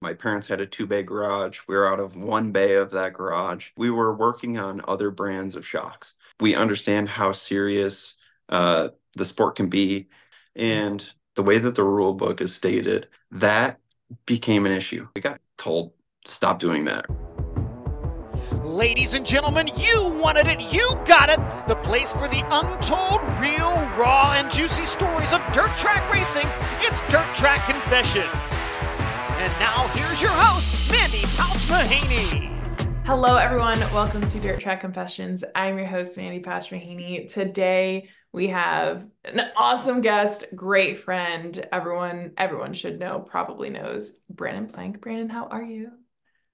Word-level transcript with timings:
My 0.00 0.14
parents 0.14 0.46
had 0.46 0.60
a 0.60 0.66
two 0.66 0.86
bay 0.86 1.02
garage. 1.02 1.60
We 1.66 1.74
were 1.74 1.92
out 1.92 1.98
of 2.00 2.16
one 2.16 2.52
bay 2.52 2.74
of 2.74 2.90
that 2.92 3.14
garage. 3.14 3.70
We 3.76 3.90
were 3.90 4.14
working 4.14 4.58
on 4.58 4.82
other 4.86 5.10
brands 5.10 5.56
of 5.56 5.66
shocks. 5.66 6.14
We 6.40 6.54
understand 6.54 7.08
how 7.08 7.32
serious 7.32 8.14
uh, 8.48 8.90
the 9.16 9.24
sport 9.24 9.56
can 9.56 9.68
be. 9.68 10.08
And 10.54 11.08
the 11.34 11.42
way 11.42 11.58
that 11.58 11.74
the 11.74 11.84
rule 11.84 12.14
book 12.14 12.40
is 12.40 12.54
stated, 12.54 13.08
that 13.32 13.80
became 14.24 14.66
an 14.66 14.72
issue. 14.72 15.08
We 15.16 15.22
got 15.22 15.40
told, 15.56 15.92
stop 16.26 16.60
doing 16.60 16.84
that. 16.84 17.06
Ladies 18.64 19.14
and 19.14 19.26
gentlemen, 19.26 19.68
you 19.76 20.08
wanted 20.22 20.46
it, 20.46 20.72
you 20.72 20.88
got 21.04 21.28
it. 21.28 21.40
The 21.66 21.76
place 21.76 22.12
for 22.12 22.28
the 22.28 22.44
untold, 22.50 23.20
real, 23.40 23.74
raw, 23.98 24.34
and 24.36 24.50
juicy 24.50 24.86
stories 24.86 25.32
of 25.32 25.40
dirt 25.52 25.76
track 25.76 26.08
racing. 26.12 26.46
It's 26.82 27.00
Dirt 27.10 27.26
Track 27.34 27.68
Confessions. 27.68 28.47
And 29.40 29.52
now 29.60 29.86
here's 29.92 30.20
your 30.20 30.32
host, 30.32 30.90
Mandy 30.90 31.22
Pouch 31.36 31.68
Mahaney. 31.68 33.06
Hello, 33.06 33.36
everyone. 33.36 33.78
Welcome 33.94 34.28
to 34.30 34.40
Dirt 34.40 34.58
Track 34.58 34.80
Confessions. 34.80 35.44
I'm 35.54 35.78
your 35.78 35.86
host, 35.86 36.16
Mandy 36.16 36.40
Pouch 36.40 36.70
Mahaney. 36.70 37.32
Today 37.32 38.08
we 38.32 38.48
have 38.48 39.06
an 39.24 39.40
awesome 39.56 40.00
guest, 40.00 40.44
great 40.56 40.98
friend. 40.98 41.68
Everyone, 41.70 42.32
everyone 42.36 42.74
should 42.74 42.98
know, 42.98 43.20
probably 43.20 43.70
knows 43.70 44.10
Brandon 44.28 44.66
Planck. 44.66 45.00
Brandon, 45.00 45.28
how 45.28 45.46
are 45.46 45.62
you? 45.62 45.92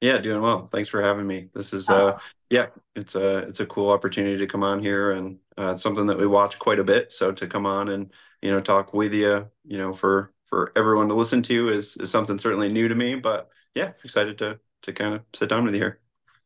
Yeah, 0.02 0.18
doing 0.18 0.42
well. 0.42 0.68
Thanks 0.70 0.90
for 0.90 1.00
having 1.00 1.26
me. 1.26 1.48
This 1.54 1.72
is 1.72 1.88
uh 1.88 1.94
oh. 1.94 2.18
yeah, 2.50 2.66
it's 2.94 3.14
a 3.14 3.38
it's 3.38 3.60
a 3.60 3.66
cool 3.66 3.88
opportunity 3.88 4.36
to 4.36 4.46
come 4.46 4.62
on 4.62 4.78
here 4.78 5.12
and 5.12 5.38
uh, 5.56 5.70
it's 5.70 5.82
something 5.82 6.04
that 6.08 6.18
we 6.18 6.26
watch 6.26 6.58
quite 6.58 6.78
a 6.78 6.84
bit. 6.84 7.14
So 7.14 7.32
to 7.32 7.46
come 7.46 7.64
on 7.64 7.88
and 7.88 8.12
you 8.42 8.50
know 8.50 8.60
talk 8.60 8.92
with 8.92 9.14
you, 9.14 9.46
you 9.64 9.78
know, 9.78 9.94
for 9.94 10.33
for 10.54 10.70
everyone 10.76 11.08
to 11.08 11.14
listen 11.14 11.42
to 11.42 11.68
is 11.68 11.96
is 11.96 12.12
something 12.12 12.38
certainly 12.38 12.68
new 12.68 12.86
to 12.86 12.94
me. 12.94 13.16
But 13.16 13.48
yeah, 13.74 13.90
excited 14.04 14.38
to 14.38 14.60
to 14.82 14.92
kind 14.92 15.14
of 15.14 15.22
sit 15.34 15.48
down 15.48 15.64
with 15.64 15.74
you 15.74 15.80
here. 15.80 16.00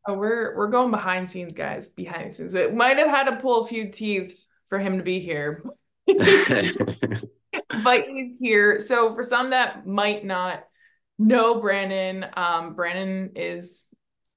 Oh, 0.06 0.14
we're 0.14 0.56
we're 0.56 0.70
going 0.70 0.90
behind 0.90 1.28
scenes, 1.28 1.52
guys. 1.52 1.90
Behind 1.90 2.30
the 2.30 2.34
scenes. 2.34 2.54
It 2.54 2.74
might 2.74 2.96
have 2.96 3.10
had 3.10 3.24
to 3.24 3.36
pull 3.36 3.60
a 3.60 3.66
few 3.66 3.90
teeth 3.90 4.46
for 4.70 4.78
him 4.78 4.96
to 4.96 5.04
be 5.04 5.20
here. 5.20 5.62
but 6.08 8.06
he's 8.08 8.38
here. 8.40 8.80
So 8.80 9.14
for 9.14 9.22
some 9.22 9.50
that 9.50 9.86
might 9.86 10.24
not 10.24 10.64
know 11.18 11.60
Brandon, 11.60 12.24
um, 12.34 12.74
Brandon 12.74 13.32
is 13.36 13.84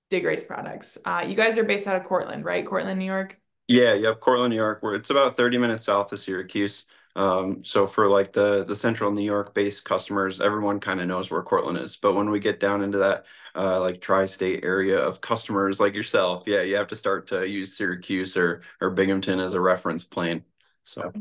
Dig 0.10 0.26
Race 0.26 0.44
Products. 0.44 0.98
Uh, 1.06 1.23
you 1.26 1.36
guys 1.36 1.58
are 1.58 1.64
based 1.64 1.88
out 1.88 1.95
of 1.95 2.04
Cortland, 2.04 2.44
right? 2.44 2.67
Cortland, 2.67 3.00
New 3.00 3.06
York. 3.06 3.40
Yeah, 3.70 3.94
yep, 3.94 4.20
Cortland, 4.20 4.52
New 4.52 4.58
York. 4.58 4.84
Where 4.84 4.95
it's 4.95 5.12
about 5.12 5.38
30 5.38 5.60
minutes 5.60 5.86
south 5.86 6.12
of 6.12 6.20
Syracuse. 6.20 6.84
Um, 7.16 7.64
so 7.64 7.86
for 7.86 8.08
like 8.08 8.34
the 8.34 8.64
the 8.64 8.76
central 8.76 9.12
New 9.12 9.23
York 9.23 9.54
based 9.54 9.84
customers, 9.84 10.42
everyone 10.42 10.80
kind 10.80 11.02
of 11.02 11.08
knows 11.08 11.30
where 11.30 11.42
Cortland 11.42 11.78
is. 11.78 11.95
But 11.95 12.14
when 12.14 12.30
we 12.30 12.40
get 12.40 12.59
down 12.59 12.81
into 12.81 12.98
that 13.00 13.26
uh, 13.56 13.80
like 13.80 14.00
tri-state 14.02 14.64
area 14.64 14.98
of 14.98 15.22
customers 15.22 15.80
like 15.80 15.94
yourself, 15.94 16.44
yeah, 16.45 16.62
you 16.62 16.76
have 16.76 16.88
to 16.88 16.95
start 16.95 17.28
to 17.28 17.48
use 17.48 17.76
Syracuse 17.76 18.38
or 18.38 18.62
or 18.80 18.89
Binghamton 18.89 19.39
as 19.39 19.54
a 19.54 19.62
reference 19.62 20.04
plane. 20.04 20.44
So 20.84 21.12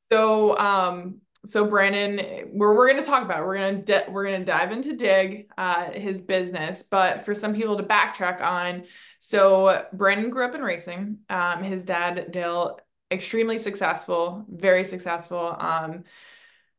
so 0.00 0.56
um 0.58 1.20
so 1.44 1.64
Brandon, 1.64 2.50
we're 2.52 2.74
we're 2.74 2.88
gonna 2.88 3.02
talk 3.02 3.24
about 3.24 3.40
it. 3.40 3.46
We're 3.46 3.82
gonna 3.82 4.04
we're 4.10 4.24
gonna 4.24 4.44
dive 4.44 4.70
into 4.70 4.94
Dig, 4.94 5.50
uh, 5.58 5.90
his 5.90 6.20
business. 6.20 6.84
But 6.84 7.24
for 7.24 7.34
some 7.34 7.54
people 7.54 7.76
to 7.78 7.82
backtrack 7.82 8.40
on, 8.40 8.84
so 9.18 9.84
Brandon 9.92 10.30
grew 10.30 10.44
up 10.44 10.54
in 10.54 10.62
racing. 10.62 11.18
Um, 11.28 11.64
his 11.64 11.84
dad 11.84 12.30
Dale 12.30 12.78
extremely 13.12 13.58
successful, 13.58 14.44
very 14.48 14.84
successful. 14.84 15.56
Um, 15.58 16.04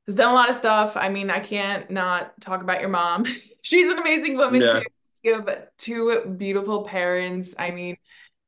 has 0.08 0.16
done 0.16 0.32
a 0.32 0.34
lot 0.34 0.50
of 0.50 0.56
stuff. 0.56 0.98
I 0.98 1.10
mean, 1.10 1.30
I 1.30 1.40
can't 1.40 1.90
not 1.90 2.40
talk 2.42 2.62
about 2.62 2.82
your 2.82 2.90
mom. 2.90 3.26
She's 3.62 3.88
an 3.88 3.98
amazing 3.98 4.36
woman 4.36 4.62
yeah. 4.62 4.80
too. 4.80 4.84
You 5.24 5.36
have 5.36 5.68
two 5.78 6.36
beautiful 6.38 6.84
parents. 6.84 7.56
I 7.58 7.72
mean, 7.72 7.96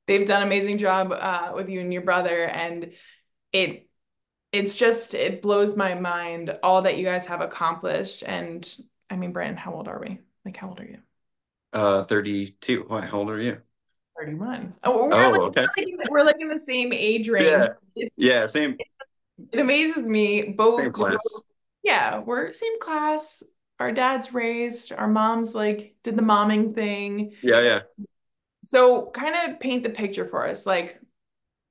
they've 0.07 0.27
done 0.27 0.41
an 0.41 0.47
amazing 0.47 0.77
job 0.77 1.13
uh, 1.13 1.53
with 1.55 1.69
you 1.69 1.79
and 1.79 1.93
your 1.93 2.01
brother, 2.01 2.43
and 2.43 2.91
it 3.53 3.87
it's 4.51 4.75
just 4.75 5.13
it 5.13 5.41
blows 5.41 5.77
my 5.77 5.93
mind 5.93 6.57
all 6.63 6.81
that 6.81 6.97
you 6.97 7.05
guys 7.05 7.25
have 7.27 7.39
accomplished. 7.39 8.23
And 8.25 8.67
I 9.09 9.15
mean, 9.15 9.31
Brandon, 9.31 9.57
how 9.57 9.73
old 9.73 9.87
are 9.87 9.99
we? 9.99 10.19
Like, 10.43 10.57
how 10.57 10.69
old 10.69 10.79
are 10.81 10.85
you? 10.85 10.97
Uh, 11.71 12.03
32. 12.03 12.85
Why, 12.87 13.01
how 13.01 13.19
old 13.19 13.31
are 13.31 13.41
you? 13.41 13.61
31. 14.19 14.73
Oh, 14.83 15.07
we're, 15.07 15.13
oh, 15.13 15.29
like, 15.31 15.41
okay. 15.41 15.65
we're, 15.77 15.97
like, 15.97 16.11
we're 16.11 16.23
like 16.23 16.35
in 16.39 16.47
the 16.47 16.59
same 16.59 16.93
age 16.93 17.29
range. 17.29 17.45
Yeah, 17.45 17.67
it's, 17.95 18.15
yeah 18.17 18.45
same. 18.45 18.77
It 19.51 19.59
amazes 19.59 20.03
me. 20.03 20.43
Both. 20.43 20.81
Same 20.81 20.91
class. 20.91 21.17
yeah, 21.83 22.19
we're 22.19 22.51
same 22.51 22.79
class. 22.79 23.43
Our 23.79 23.91
dad's 23.91 24.33
raised. 24.33 24.93
Our 24.93 25.07
mom's 25.07 25.53
like 25.53 25.95
did 26.03 26.15
the 26.15 26.21
momming 26.21 26.73
thing. 26.73 27.33
Yeah, 27.41 27.61
yeah. 27.61 27.79
So, 28.65 29.11
kind 29.11 29.35
of 29.35 29.59
paint 29.59 29.83
the 29.83 29.89
picture 29.89 30.25
for 30.25 30.47
us. 30.47 30.65
Like, 30.65 30.99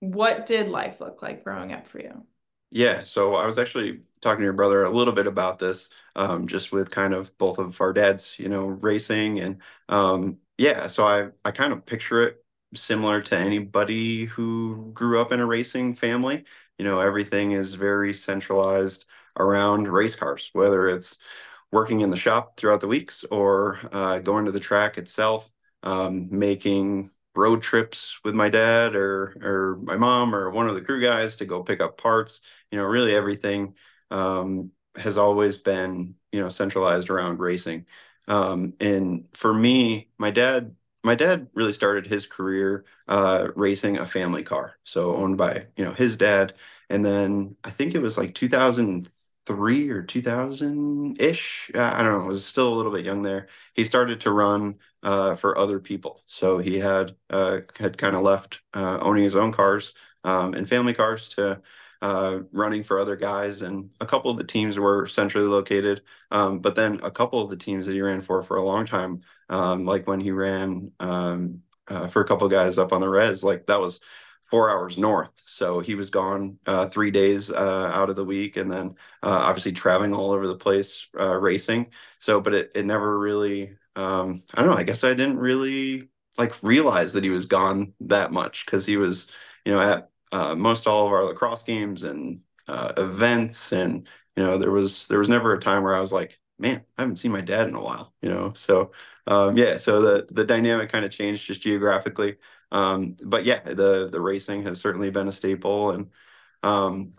what 0.01 0.47
did 0.47 0.69
life 0.69 1.01
look 1.01 1.23
like 1.23 1.43
growing 1.43 1.73
up 1.73 1.87
for 1.87 1.99
you? 1.99 2.25
Yeah, 2.71 3.05
so 3.05 3.37
I 3.37 3.47
was 3.47 3.59
actually 3.59 4.01
talking 4.21 4.41
to 4.41 4.45
your 4.45 4.53
brother 4.53 4.85
a 4.85 4.91
little 4.91 5.15
bit 5.15 5.27
about 5.27 5.59
this, 5.59 5.91
um, 6.17 6.49
just 6.49 6.73
with 6.73 6.91
kind 6.91 7.15
of 7.15 7.37
both 7.39 7.59
of 7.59 7.81
our 7.81 7.93
dads, 7.93 8.35
you 8.39 8.49
know, 8.49 8.67
racing 8.67 9.39
and 9.39 9.59
um, 9.89 10.39
yeah, 10.59 10.87
so 10.87 11.07
I 11.07 11.31
I 11.45 11.51
kind 11.51 11.73
of 11.73 11.85
picture 11.87 12.23
it 12.23 12.45
similar 12.75 13.21
to 13.23 13.37
anybody 13.39 14.25
who 14.27 14.91
grew 14.95 15.21
up 15.21 15.33
in 15.33 15.41
a 15.41 15.47
racing 15.47 15.95
family. 15.95 16.45
You 16.79 16.85
know, 16.85 17.01
everything 17.01 17.53
is 17.53 17.75
very 17.75 18.13
centralized 18.15 19.05
around 19.39 19.89
race 19.89 20.15
cars, 20.15 20.51
whether 20.53 20.89
it's 20.89 21.19
working 21.73 22.01
in 22.01 22.11
the 22.11 22.17
shop 22.17 22.57
throughout 22.57 22.81
the 22.81 22.89
weeks 22.89 23.25
or 23.31 23.79
uh, 23.93 24.19
going 24.21 24.45
to 24.47 24.53
the 24.53 24.61
track 24.61 24.99
itself, 24.99 25.51
um, 25.83 26.29
making 26.37 27.11
road 27.37 27.63
trips 27.63 28.21
with 28.25 28.35
my 28.35 28.49
dad 28.49 28.95
or 28.95 29.37
or 29.43 29.77
my 29.83 29.97
mom 29.97 30.35
or 30.35 30.51
one 30.51 30.69
of 30.69 30.75
the 30.77 30.81
crew 30.83 31.01
guys 31.01 31.37
to 31.37 31.47
go 31.47 31.63
pick 31.65 31.81
up 31.81 31.99
parts. 31.99 32.41
You 32.71 32.79
know, 32.79 32.85
really 32.85 33.15
everything 33.15 33.75
um, 34.11 34.71
has 34.97 35.19
always 35.19 35.57
been 35.59 36.15
you 36.33 36.41
know 36.41 36.49
centralized 36.49 37.11
around 37.11 37.41
racing. 37.41 37.87
Um, 38.29 38.75
and 38.81 39.29
for 39.35 39.53
me, 39.53 40.09
my 40.19 40.31
dad, 40.31 40.75
my 41.03 41.15
dad 41.15 41.49
really 41.55 41.73
started 41.73 42.07
his 42.07 42.27
career 42.27 42.85
uh, 43.09 43.49
racing 43.55 43.99
a 43.99 44.07
family 44.07 44.43
car, 44.43 44.77
so 44.85 45.15
owned 45.17 45.37
by 45.37 45.67
you 45.77 45.85
know 45.85 45.93
his 45.93 46.17
dad. 46.17 46.55
And 46.91 47.05
then 47.05 47.57
I 47.65 47.71
think 47.71 47.95
it 47.95 47.99
was 48.01 48.17
like 48.19 48.35
2003 48.35 49.91
or 49.91 50.03
2000 50.03 51.21
ish. 51.21 51.71
I 51.75 52.03
don't 52.03 52.19
know. 52.19 52.25
I 52.25 52.29
was 52.29 52.45
still 52.47 52.73
a 52.73 52.77
little 52.77 52.93
bit 52.93 53.05
young 53.05 53.23
there. 53.23 53.49
He 53.75 53.85
started 53.85 54.21
to 54.23 54.33
run 54.33 54.77
uh, 55.03 55.35
for 55.37 55.59
other 55.59 55.79
people, 55.81 56.23
so 56.27 56.59
he 56.59 56.79
had 56.79 57.17
uh, 57.31 57.61
had 57.79 57.99
kind 57.99 58.17
of 58.17 58.23
left 58.23 58.61
uh, 58.75 58.99
owning 59.03 59.25
his 59.25 59.37
own 59.37 59.53
cars 59.53 59.93
um, 60.25 60.55
and 60.55 60.69
family 60.69 60.95
cars 60.95 61.29
to 61.31 61.61
uh, 62.05 62.41
running 62.53 62.85
for 62.85 62.99
other 63.01 63.17
guys, 63.17 63.63
and 63.63 63.91
a 64.01 64.07
couple 64.07 64.31
of 64.31 64.37
the 64.37 64.45
teams 64.45 64.79
were 64.79 65.07
centrally 65.07 65.47
located. 65.49 66.03
Um, 66.31 66.61
but 66.61 66.75
then 66.77 67.01
a 67.03 67.11
couple 67.11 67.41
of 67.43 67.51
the 67.51 67.57
teams 67.57 67.87
that 67.87 67.95
he 67.95 68.03
ran 68.03 68.23
for 68.23 68.43
for 68.43 68.57
a 68.59 68.65
long 68.65 68.87
time, 68.87 69.23
um, 69.49 69.87
like 69.87 70.07
when 70.07 70.21
he 70.21 70.31
ran 70.31 70.93
um, 71.01 71.63
uh, 71.89 72.09
for 72.09 72.23
a 72.23 72.27
couple 72.27 72.47
of 72.47 72.53
guys 72.53 72.79
up 72.79 72.93
on 72.93 73.01
the 73.01 73.09
res, 73.09 73.43
like 73.43 73.67
that 73.67 73.81
was 73.81 74.01
four 74.51 74.71
hours 74.71 74.99
north. 74.99 75.31
So 75.47 75.81
he 75.81 75.95
was 75.95 76.11
gone 76.11 76.59
uh, 76.67 76.89
three 76.89 77.11
days 77.11 77.51
uh, 77.51 77.91
out 77.93 78.11
of 78.11 78.17
the 78.17 78.25
week, 78.25 78.57
and 78.57 78.71
then 78.71 78.91
uh, 79.23 79.29
obviously 79.31 79.73
traveling 79.73 80.15
all 80.15 80.33
over 80.33 80.47
the 80.47 80.57
place 80.57 81.07
uh, 81.19 81.35
racing. 81.35 81.89
So, 82.19 82.41
but 82.41 82.55
it 82.55 82.73
it 82.75 82.85
never 82.85 83.19
really. 83.19 83.77
Um, 83.97 84.43
I 84.55 84.61
don't 84.63 84.71
know. 84.71 84.77
I 84.77 84.83
guess 84.85 85.05
I 85.05 85.11
didn't 85.11 85.39
really 85.39 86.09
like 86.37 86.55
realize 86.63 87.13
that 87.13 87.25
he 87.25 87.31
was 87.31 87.47
gone 87.47 87.95
that 88.01 88.33
much 88.33 88.67
because 88.67 88.85
he 88.85 88.97
was, 88.97 89.29
you 89.65 89.73
know, 89.73 89.81
at 89.81 90.11
uh, 90.35 90.55
most 90.55 90.87
all 90.87 91.07
of 91.07 91.13
our 91.13 91.25
lacrosse 91.25 91.63
games 91.63 92.03
and 92.05 92.41
uh, 92.69 92.93
events. 92.97 93.73
And 93.73 94.09
you 94.37 94.43
know 94.45 94.59
there 94.59 94.71
was 94.73 95.07
there 95.09 95.19
was 95.19 95.29
never 95.29 95.55
a 95.55 95.61
time 95.61 95.85
where 95.85 95.95
i 95.95 96.01
was 96.01 96.13
like 96.13 96.41
man 96.59 96.83
i 96.99 97.03
haven't 97.03 97.17
seen 97.17 97.31
my 97.31 97.41
dad 97.41 97.69
in 97.69 97.75
a 97.77 97.81
while 97.83 98.13
you 98.21 98.29
know? 98.29 98.53
So 98.55 98.93
um, 99.29 99.57
yeah 99.57 99.77
so 99.77 100.01
the 100.03 100.27
the 100.33 100.45
dynamic 100.45 100.91
kind 100.91 101.05
of 101.05 101.11
changed 101.13 101.47
just 101.47 101.63
geographically. 101.63 102.37
Um, 102.73 103.17
but 103.25 103.45
yeah 103.45 103.63
the 103.63 104.09
the 104.11 104.21
racing 104.21 104.65
has 104.65 104.81
certainly 104.81 105.11
been 105.11 105.29
a 105.29 105.33
staple. 105.33 105.93
And 105.93 106.11
um, 106.63 107.15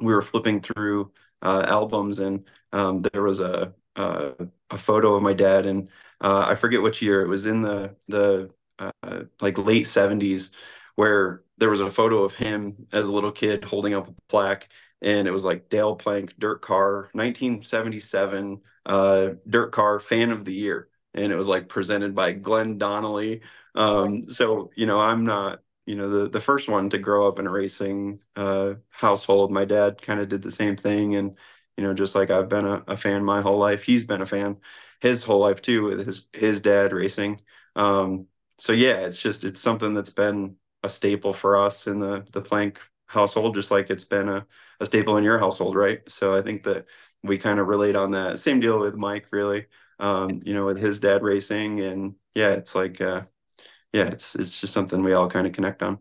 we 0.00 0.12
were 0.14 0.22
flipping 0.22 0.60
through 0.60 1.12
uh, 1.42 1.64
albums 1.66 2.18
and 2.20 2.44
um, 2.72 3.02
there 3.12 3.22
was 3.22 3.40
a, 3.40 3.74
a, 3.96 4.32
a 4.70 4.78
photo 4.78 5.14
of 5.14 5.22
my 5.22 5.32
dad. 5.32 5.66
And 5.66 5.88
uh, 6.20 6.44
i 6.48 6.54
forget 6.54 6.82
which 6.82 7.02
year. 7.02 7.22
It 7.22 7.28
was 7.28 7.46
in 7.46 7.62
the 7.62 7.96
the 8.08 8.50
uh, 8.78 9.24
like 9.40 9.58
late 9.58 9.86
70s 9.86 10.50
where 10.96 11.44
there 11.60 11.70
was 11.70 11.80
a 11.80 11.90
photo 11.90 12.24
of 12.24 12.34
him 12.34 12.88
as 12.92 13.06
a 13.06 13.12
little 13.12 13.32
kid 13.32 13.64
holding 13.64 13.94
up 13.94 14.08
a 14.08 14.14
plaque 14.28 14.68
and 15.02 15.28
it 15.28 15.30
was 15.30 15.44
like 15.44 15.68
Dale 15.70 15.96
Planck 15.96 16.32
dirt 16.38 16.62
car 16.62 17.10
1977 17.14 18.60
uh, 18.86 19.30
dirt 19.48 19.72
car 19.72 20.00
fan 20.00 20.30
of 20.30 20.44
the 20.44 20.52
year. 20.54 20.88
And 21.14 21.32
it 21.32 21.36
was 21.36 21.48
like 21.48 21.68
presented 21.68 22.14
by 22.14 22.32
Glenn 22.32 22.78
Donnelly. 22.78 23.42
Um, 23.74 24.28
so 24.28 24.70
you 24.76 24.86
know 24.86 25.00
I'm 25.00 25.24
not 25.24 25.62
you 25.86 25.96
know 25.96 26.08
the 26.08 26.28
the 26.28 26.40
first 26.40 26.68
one 26.68 26.90
to 26.90 26.98
grow 26.98 27.28
up 27.28 27.38
in 27.38 27.46
a 27.46 27.50
racing 27.50 28.20
uh, 28.36 28.74
household. 28.90 29.50
My 29.52 29.64
dad 29.64 30.02
kind 30.02 30.20
of 30.20 30.28
did 30.28 30.42
the 30.42 30.50
same 30.50 30.76
thing. 30.76 31.16
And 31.16 31.36
you 31.76 31.84
know 31.84 31.94
just 31.94 32.14
like 32.14 32.30
I've 32.30 32.48
been 32.48 32.66
a, 32.66 32.84
a 32.88 32.96
fan 32.96 33.24
my 33.24 33.40
whole 33.42 33.58
life 33.58 33.82
he's 33.82 34.04
been 34.04 34.22
a 34.22 34.26
fan 34.26 34.58
his 35.00 35.24
whole 35.24 35.40
life 35.40 35.62
too 35.62 35.84
with 35.84 36.06
his 36.06 36.26
his 36.32 36.60
dad 36.60 36.92
racing. 36.92 37.40
Um, 37.76 38.26
so 38.58 38.72
yeah, 38.72 38.98
it's 39.06 39.16
just 39.20 39.44
it's 39.44 39.60
something 39.60 39.94
that's 39.94 40.10
been 40.10 40.56
a 40.82 40.88
staple 40.88 41.32
for 41.32 41.56
us 41.56 41.86
in 41.86 41.98
the 41.98 42.26
the 42.32 42.42
Planck 42.42 42.78
household, 43.06 43.54
just 43.54 43.70
like 43.70 43.90
it's 43.90 44.04
been 44.04 44.28
a, 44.28 44.46
a 44.80 44.86
staple 44.86 45.16
in 45.16 45.24
your 45.24 45.38
household, 45.38 45.76
right? 45.76 46.00
So 46.08 46.34
I 46.34 46.42
think 46.42 46.62
that 46.64 46.86
we 47.22 47.38
kind 47.38 47.58
of 47.58 47.66
relate 47.66 47.96
on 47.96 48.12
that. 48.12 48.38
Same 48.40 48.60
deal 48.60 48.78
with 48.78 48.94
Mike, 48.94 49.26
really. 49.30 49.66
Um, 49.98 50.40
you 50.44 50.54
know, 50.54 50.64
with 50.64 50.78
his 50.78 51.00
dad 51.00 51.22
racing, 51.22 51.80
and 51.80 52.14
yeah, 52.34 52.50
it's 52.52 52.74
like, 52.74 53.00
uh, 53.00 53.22
yeah, 53.92 54.04
it's 54.04 54.34
it's 54.34 54.60
just 54.60 54.72
something 54.72 55.02
we 55.02 55.12
all 55.12 55.28
kind 55.28 55.46
of 55.46 55.52
connect 55.52 55.82
on. 55.82 55.98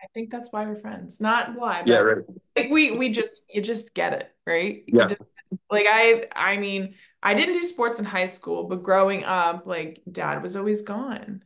I 0.00 0.06
think 0.14 0.30
that's 0.30 0.50
why 0.52 0.64
we're 0.64 0.76
friends. 0.76 1.20
Not 1.20 1.54
why, 1.54 1.82
yeah, 1.84 1.98
right. 1.98 2.24
Like 2.56 2.70
we 2.70 2.92
we 2.92 3.10
just 3.10 3.42
you 3.52 3.60
just 3.60 3.92
get 3.92 4.14
it, 4.14 4.32
right? 4.46 4.84
Yeah. 4.86 5.08
Just, 5.08 5.22
like 5.70 5.86
I 5.88 6.26
I 6.34 6.56
mean, 6.56 6.94
I 7.22 7.34
didn't 7.34 7.54
do 7.54 7.64
sports 7.64 7.98
in 7.98 8.04
high 8.04 8.28
school, 8.28 8.64
but 8.64 8.82
growing 8.82 9.24
up, 9.24 9.66
like 9.66 10.02
dad 10.10 10.42
was 10.42 10.56
always 10.56 10.82
gone. 10.82 11.42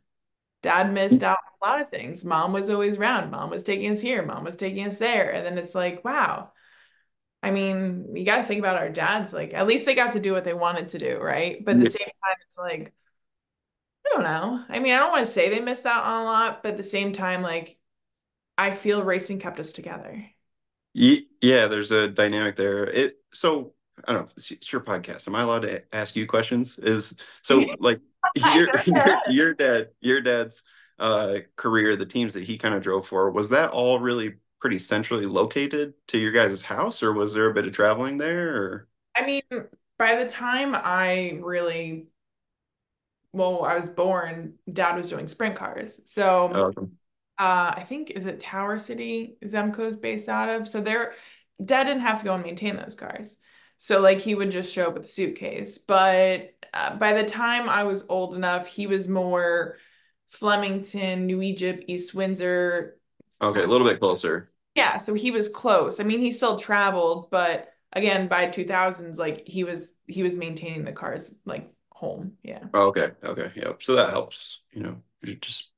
Dad 0.61 0.93
missed 0.93 1.23
out 1.23 1.37
on 1.45 1.52
a 1.63 1.67
lot 1.67 1.81
of 1.81 1.89
things. 1.89 2.25
Mom 2.25 2.53
was 2.53 2.69
always 2.69 2.97
around. 2.97 3.31
Mom 3.31 3.49
was 3.49 3.63
taking 3.63 3.91
us 3.91 4.01
here. 4.01 4.23
Mom 4.23 4.43
was 4.43 4.57
taking 4.57 4.87
us 4.87 4.97
there. 4.97 5.31
And 5.31 5.45
then 5.45 5.57
it's 5.57 5.75
like, 5.75 6.03
wow. 6.03 6.51
I 7.41 7.51
mean, 7.51 8.15
you 8.15 8.25
got 8.25 8.37
to 8.37 8.45
think 8.45 8.59
about 8.59 8.77
our 8.77 8.89
dads. 8.89 9.33
Like, 9.33 9.53
at 9.53 9.67
least 9.67 9.85
they 9.85 9.95
got 9.95 10.13
to 10.13 10.19
do 10.19 10.33
what 10.33 10.45
they 10.45 10.53
wanted 10.53 10.89
to 10.89 10.99
do, 10.99 11.19
right? 11.19 11.63
But 11.63 11.75
at 11.75 11.83
the 11.83 11.89
same 11.89 12.07
time, 12.07 12.35
it's 12.47 12.57
like, 12.57 12.93
I 14.05 14.09
don't 14.13 14.23
know. 14.23 14.63
I 14.69 14.79
mean, 14.79 14.93
I 14.93 14.99
don't 14.99 15.11
want 15.11 15.25
to 15.25 15.31
say 15.31 15.49
they 15.49 15.59
missed 15.59 15.85
out 15.85 16.05
on 16.05 16.21
a 16.21 16.25
lot, 16.25 16.63
but 16.63 16.71
at 16.71 16.77
the 16.77 16.83
same 16.83 17.11
time, 17.11 17.41
like, 17.41 17.77
I 18.57 18.73
feel 18.73 19.03
racing 19.03 19.39
kept 19.39 19.59
us 19.59 19.71
together. 19.71 20.25
Yeah, 20.93 21.67
there's 21.67 21.91
a 21.91 22.07
dynamic 22.07 22.55
there. 22.55 22.85
It 22.85 23.17
so 23.33 23.73
I 24.07 24.13
don't 24.13 24.23
know. 24.23 24.29
It's 24.35 24.71
your 24.71 24.81
podcast. 24.81 25.27
Am 25.27 25.35
I 25.35 25.41
allowed 25.41 25.63
to 25.63 25.81
ask 25.95 26.15
you 26.15 26.27
questions? 26.27 26.77
Is 26.79 27.15
so 27.41 27.65
like 27.79 27.99
your, 28.35 28.69
your 28.85 29.19
your 29.29 29.53
dad 29.53 29.89
your 30.01 30.21
dad's 30.21 30.63
uh 30.99 31.39
career, 31.55 31.95
the 31.95 32.05
teams 32.05 32.33
that 32.33 32.43
he 32.43 32.57
kind 32.57 32.75
of 32.75 32.83
drove 32.83 33.07
for, 33.07 33.31
was 33.31 33.49
that 33.49 33.71
all 33.71 33.99
really 33.99 34.35
pretty 34.59 34.79
centrally 34.79 35.25
located 35.25 35.93
to 36.07 36.17
your 36.17 36.31
guys' 36.31 36.61
house, 36.61 37.03
or 37.03 37.13
was 37.13 37.33
there 37.33 37.49
a 37.49 37.53
bit 37.53 37.67
of 37.67 37.73
traveling 37.73 38.17
there? 38.17 38.55
Or 38.55 38.87
I 39.15 39.25
mean, 39.25 39.41
by 39.97 40.15
the 40.15 40.25
time 40.27 40.73
I 40.75 41.39
really 41.41 42.07
well, 43.31 43.63
I 43.63 43.75
was 43.75 43.89
born, 43.89 44.55
dad 44.71 44.95
was 44.95 45.09
doing 45.09 45.27
sprint 45.27 45.55
cars. 45.55 46.01
So 46.05 46.71
oh, 46.77 46.89
uh 47.37 47.73
I 47.77 47.83
think 47.87 48.11
is 48.11 48.25
it 48.25 48.39
Tower 48.39 48.77
City 48.77 49.37
Zemco's 49.43 49.95
based 49.95 50.29
out 50.29 50.49
of. 50.49 50.67
So 50.67 50.81
there 50.81 51.13
dad 51.63 51.85
didn't 51.85 52.01
have 52.01 52.19
to 52.19 52.25
go 52.25 52.35
and 52.35 52.43
maintain 52.43 52.75
those 52.77 52.95
cars. 52.95 53.37
So 53.77 54.01
like 54.01 54.21
he 54.21 54.35
would 54.35 54.51
just 54.51 54.73
show 54.73 54.87
up 54.87 54.93
with 54.95 55.05
a 55.05 55.07
suitcase. 55.07 55.77
But 55.77 56.53
uh, 56.73 56.95
by 56.97 57.13
the 57.13 57.23
time 57.23 57.69
I 57.69 57.83
was 57.83 58.05
old 58.09 58.35
enough, 58.35 58.67
he 58.67 58.87
was 58.87 59.07
more 59.07 59.77
Flemington, 60.29 61.25
New 61.25 61.41
Egypt, 61.41 61.85
East 61.87 62.13
Windsor. 62.13 62.97
Okay, 63.41 63.63
a 63.63 63.67
little 63.67 63.87
bit 63.87 63.99
closer. 63.99 64.51
Yeah, 64.75 64.97
so 64.97 65.13
he 65.13 65.31
was 65.31 65.49
close. 65.49 65.99
I 65.99 66.03
mean, 66.03 66.19
he 66.19 66.31
still 66.31 66.57
traveled, 66.57 67.29
but 67.29 67.71
again, 67.91 68.27
by 68.27 68.47
2000s, 68.47 69.17
like 69.17 69.47
he 69.47 69.63
was 69.63 69.93
he 70.07 70.23
was 70.23 70.35
maintaining 70.35 70.83
the 70.83 70.91
cars 70.91 71.33
like 71.45 71.71
home. 71.91 72.33
Yeah. 72.43 72.63
Oh, 72.73 72.87
okay. 72.87 73.11
Okay. 73.23 73.51
Yep. 73.55 73.83
So 73.83 73.95
that 73.95 74.09
helps. 74.09 74.61
You 74.71 74.83
know, 74.83 74.95
just 75.39 75.69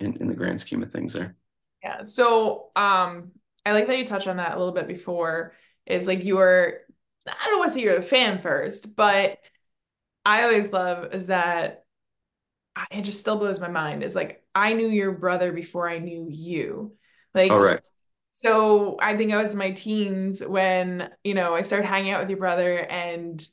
in 0.00 0.16
in 0.16 0.28
the 0.28 0.34
grand 0.34 0.60
scheme 0.60 0.82
of 0.82 0.90
things 0.90 1.12
there. 1.12 1.36
Yeah. 1.82 2.04
So 2.04 2.70
um, 2.74 3.32
I 3.64 3.72
like 3.72 3.86
that 3.86 3.98
you 3.98 4.06
touched 4.06 4.28
on 4.28 4.38
that 4.38 4.54
a 4.54 4.58
little 4.58 4.74
bit 4.74 4.88
before. 4.88 5.52
Is 5.86 6.06
like 6.06 6.24
you 6.24 6.36
were 6.36 6.80
I 7.26 7.48
don't 7.48 7.58
want 7.58 7.70
to 7.70 7.74
say 7.74 7.82
you're 7.82 7.96
a 7.96 8.02
fan 8.02 8.38
first, 8.38 8.96
but 8.96 9.38
I 10.24 10.42
always 10.42 10.72
love 10.72 11.14
is 11.14 11.26
that 11.26 11.83
it 12.90 13.02
just 13.02 13.20
still 13.20 13.36
blows 13.36 13.60
my 13.60 13.68
mind. 13.68 14.02
Is 14.02 14.14
like 14.14 14.42
I 14.54 14.72
knew 14.72 14.88
your 14.88 15.12
brother 15.12 15.52
before 15.52 15.88
I 15.88 15.98
knew 15.98 16.26
you. 16.28 16.94
Like, 17.34 17.50
all 17.50 17.60
right. 17.60 17.86
So 18.32 18.96
I 19.00 19.16
think 19.16 19.32
I 19.32 19.40
was 19.40 19.52
in 19.52 19.58
my 19.58 19.70
teens 19.70 20.42
when 20.44 21.10
you 21.22 21.34
know 21.34 21.54
I 21.54 21.62
started 21.62 21.86
hanging 21.86 22.12
out 22.12 22.20
with 22.20 22.30
your 22.30 22.38
brother, 22.38 22.78
and 22.78 23.46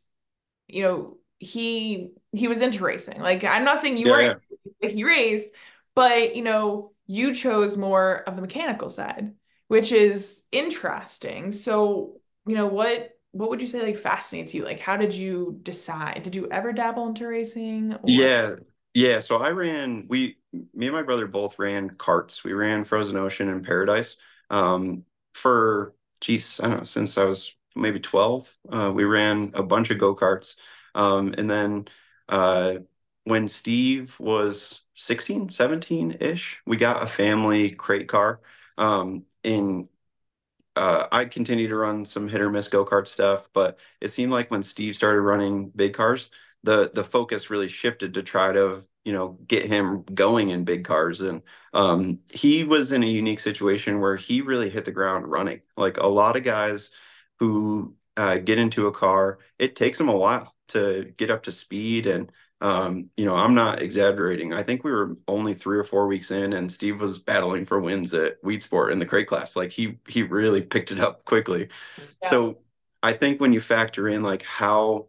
you 0.67 0.83
know 0.83 1.17
he 1.39 2.11
he 2.31 2.47
was 2.47 2.61
into 2.61 2.83
racing. 2.83 3.19
Like 3.19 3.43
I'm 3.43 3.63
not 3.63 3.79
saying 3.79 3.97
you 3.97 4.07
yeah, 4.07 4.11
weren't 4.11 4.41
yeah. 4.79 4.89
he 4.89 5.03
raced, 5.03 5.53
but 5.95 6.35
you 6.35 6.43
know 6.43 6.93
you 7.05 7.35
chose 7.35 7.77
more 7.77 8.23
of 8.27 8.35
the 8.35 8.41
mechanical 8.41 8.89
side, 8.89 9.33
which 9.67 9.91
is 9.91 10.43
interesting. 10.51 11.51
So 11.51 12.19
you 12.47 12.55
know 12.55 12.67
what 12.67 13.11
what 13.31 13.49
would 13.49 13.61
you 13.61 13.67
say 13.67 13.81
like 13.81 13.97
fascinates 13.97 14.53
you? 14.53 14.63
Like 14.63 14.79
how 14.79 14.97
did 14.97 15.13
you 15.13 15.59
decide? 15.61 16.23
Did 16.23 16.35
you 16.35 16.47
ever 16.49 16.73
dabble 16.73 17.07
into 17.07 17.27
racing? 17.27 17.93
Or? 17.93 17.99
Yeah. 18.05 18.55
Yeah. 18.93 19.19
So 19.21 19.37
I 19.37 19.49
ran 19.51 20.05
we 20.09 20.37
me 20.73 20.87
and 20.87 20.95
my 20.95 21.01
brother 21.01 21.27
both 21.27 21.59
ran 21.59 21.89
carts. 21.91 22.43
We 22.43 22.53
ran 22.53 22.83
Frozen 22.83 23.17
Ocean 23.17 23.49
and 23.49 23.63
Paradise. 23.65 24.17
Um 24.49 25.05
for 25.33 25.95
geez, 26.19 26.59
I 26.61 26.67
don't 26.67 26.77
know, 26.79 26.83
since 26.83 27.17
I 27.17 27.23
was 27.23 27.53
maybe 27.75 27.99
12. 27.99 28.53
Uh, 28.69 28.91
we 28.93 29.05
ran 29.05 29.51
a 29.55 29.63
bunch 29.63 29.89
of 29.89 29.97
go-karts. 29.97 30.55
Um, 30.93 31.33
and 31.37 31.49
then 31.49 31.87
uh, 32.29 32.75
when 33.23 33.47
Steve 33.47 34.13
was 34.19 34.83
16, 34.95 35.49
17-ish, 35.51 36.61
we 36.65 36.75
got 36.77 37.01
a 37.01 37.07
family 37.07 37.71
crate 37.71 38.07
car. 38.09 38.41
Um, 38.77 39.23
in 39.43 39.87
uh, 40.75 41.07
I 41.11 41.25
continued 41.25 41.69
to 41.69 41.75
run 41.75 42.05
some 42.05 42.27
hit 42.29 42.41
or 42.41 42.49
miss 42.49 42.67
go 42.67 42.85
kart 42.85 43.07
stuff, 43.07 43.49
but 43.53 43.77
it 43.99 44.09
seemed 44.09 44.31
like 44.31 44.49
when 44.51 44.63
Steve 44.63 44.95
started 44.95 45.21
running 45.21 45.69
big 45.69 45.93
cars, 45.93 46.29
the 46.63 46.91
the 46.93 47.03
focus 47.03 47.49
really 47.49 47.67
shifted 47.67 48.13
to 48.13 48.23
try 48.23 48.51
to 48.51 48.83
you 49.03 49.13
know 49.13 49.39
get 49.47 49.65
him 49.65 50.03
going 50.13 50.49
in 50.49 50.63
big 50.63 50.85
cars, 50.85 51.21
and 51.21 51.41
um, 51.73 52.19
he 52.29 52.63
was 52.63 52.91
in 52.91 53.03
a 53.03 53.07
unique 53.07 53.39
situation 53.39 53.99
where 53.99 54.15
he 54.15 54.41
really 54.41 54.69
hit 54.69 54.85
the 54.85 54.91
ground 54.91 55.27
running. 55.29 55.61
Like 55.77 55.97
a 55.97 56.07
lot 56.07 56.37
of 56.37 56.43
guys 56.43 56.91
who 57.39 57.95
uh, 58.17 58.37
get 58.37 58.59
into 58.59 58.87
a 58.87 58.91
car, 58.91 59.39
it 59.59 59.75
takes 59.75 59.97
them 59.97 60.09
a 60.09 60.15
while 60.15 60.55
to 60.69 61.13
get 61.17 61.31
up 61.31 61.43
to 61.43 61.51
speed 61.51 62.07
and 62.07 62.31
um, 62.61 63.09
you 63.17 63.25
know, 63.25 63.35
I'm 63.35 63.55
not 63.55 63.81
exaggerating. 63.81 64.53
I 64.53 64.61
think 64.61 64.83
we 64.83 64.91
were 64.91 65.17
only 65.27 65.55
three 65.55 65.79
or 65.79 65.83
four 65.83 66.05
weeks 66.05 66.29
in, 66.29 66.53
and 66.53 66.71
Steve 66.71 67.01
was 67.01 67.17
battling 67.17 67.65
for 67.65 67.79
wins 67.79 68.13
at 68.13 68.41
Weedsport 68.43 68.91
in 68.91 68.99
the 68.99 69.05
crate 69.05 69.27
class. 69.27 69.55
Like 69.55 69.71
he 69.71 69.97
he 70.07 70.21
really 70.21 70.61
picked 70.61 70.91
it 70.91 70.99
up 70.99 71.25
quickly. 71.25 71.69
Yeah. 72.21 72.29
So 72.29 72.57
I 73.01 73.13
think 73.13 73.41
when 73.41 73.51
you 73.51 73.59
factor 73.61 74.07
in 74.07 74.21
like 74.21 74.43
how 74.43 75.07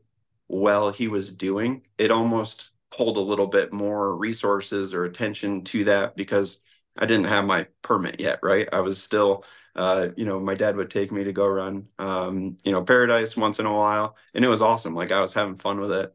well 0.52 0.93
he 0.93 1.08
was 1.08 1.32
doing, 1.32 1.87
it 1.99 2.10
almost 2.12 2.70
pulled 2.93 3.16
a 3.16 3.20
little 3.20 3.46
bit 3.49 3.72
more 3.72 4.16
resources 4.16 4.94
or 4.94 5.05
attention 5.05 5.65
to 5.65 5.84
that 5.84 6.17
because 6.17 6.58
I 6.98 7.06
didn't 7.06 7.26
have 7.26 7.44
my 7.46 7.67
permit 7.82 8.20
yet, 8.20 8.41
right? 8.43 8.69
I 8.72 8.81
was 8.81 9.03
still, 9.03 9.44
uh, 9.76 10.08
you 10.17 10.26
know, 10.26 10.38
my 10.41 10.55
dad 10.55 10.76
would 10.76 10.91
take 10.91 11.10
me 11.12 11.24
to 11.24 11.32
go 11.32 11.46
run, 11.48 11.88
um, 11.98 12.58
you 12.65 12.72
know, 12.72 12.84
Paradise 12.84 13.36
once 13.36 13.58
in 13.60 13.67
a 13.67 13.72
while, 13.74 14.17
and 14.34 14.44
it 14.44 14.48
was 14.48 14.62
awesome. 14.62 14.94
Like 14.94 15.10
I 15.12 15.20
was 15.22 15.32
having 15.34 15.58
fun 15.58 15.81
with 15.81 15.93
it. 15.93 16.12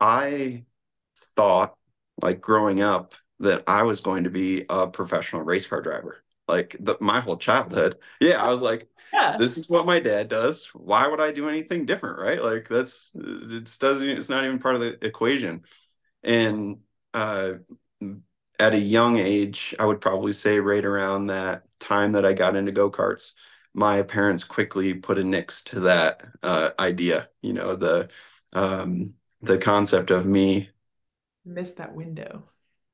I 0.00 0.64
thought, 1.36 1.76
like 2.22 2.42
growing 2.42 2.82
up, 2.82 3.14
that 3.40 3.64
I 3.68 3.84
was 3.84 4.00
going 4.02 4.24
to 4.24 4.30
be 4.30 4.66
a 4.70 4.88
professional 4.88 5.42
race 5.42 5.66
car 5.68 5.82
driver. 5.82 6.23
Like 6.46 6.76
the, 6.78 6.96
my 7.00 7.20
whole 7.20 7.36
childhood. 7.36 7.98
Yeah, 8.20 8.42
I 8.42 8.48
was 8.48 8.62
like, 8.62 8.88
yeah. 9.12 9.36
this 9.38 9.56
is 9.56 9.68
what 9.68 9.86
my 9.86 9.98
dad 10.00 10.28
does. 10.28 10.66
Why 10.74 11.08
would 11.08 11.20
I 11.20 11.32
do 11.32 11.48
anything 11.48 11.86
different? 11.86 12.18
Right? 12.18 12.42
Like 12.42 12.68
that's 12.68 13.10
it 13.14 13.76
doesn't. 13.78 14.08
It's 14.08 14.28
not 14.28 14.44
even 14.44 14.58
part 14.58 14.74
of 14.74 14.80
the 14.82 15.04
equation. 15.04 15.62
And 16.22 16.78
uh, 17.12 17.54
at 18.58 18.74
a 18.74 18.78
young 18.78 19.18
age, 19.18 19.74
I 19.78 19.84
would 19.84 20.00
probably 20.00 20.32
say 20.32 20.58
right 20.60 20.84
around 20.84 21.26
that 21.26 21.64
time 21.80 22.12
that 22.12 22.24
I 22.24 22.32
got 22.32 22.56
into 22.56 22.72
go 22.72 22.90
karts, 22.90 23.32
my 23.72 24.02
parents 24.02 24.44
quickly 24.44 24.94
put 24.94 25.18
a 25.18 25.24
nix 25.24 25.62
to 25.62 25.80
that 25.80 26.22
uh, 26.42 26.70
idea. 26.78 27.28
You 27.42 27.54
know 27.54 27.74
the 27.76 28.08
um, 28.52 29.14
the 29.42 29.58
concept 29.58 30.10
of 30.10 30.26
me 30.26 30.70
miss 31.44 31.72
that 31.72 31.94
window. 31.94 32.44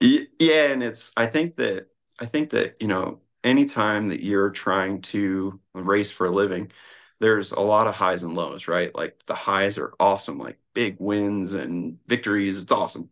Yeah, 0.00 0.66
and 0.71 0.83
it's 0.83 1.12
I 1.16 1.26
think 1.26 1.57
that 1.57 1.88
I 2.19 2.26
think 2.26 2.50
that, 2.50 2.76
you 2.80 2.88
know, 2.88 3.21
anytime 3.44 4.09
that 4.09 4.23
you're 4.23 4.50
trying 4.50 5.02
to 5.02 5.61
race 5.75 6.11
for 6.11 6.26
a 6.26 6.30
living, 6.30 6.70
there's 7.20 7.52
a 7.52 7.61
lot 7.61 7.87
of 7.87 7.94
highs 7.94 8.23
and 8.23 8.35
lows, 8.35 8.68
right? 8.68 8.94
Like 8.94 9.18
the 9.26 9.35
highs 9.35 9.78
are 9.78 9.92
awesome, 10.00 10.38
like 10.38 10.59
big 10.75 10.97
wins 10.99 11.54
and 11.54 11.99
victories, 12.06 12.62
it's 12.62 12.73
awesome. 12.73 13.11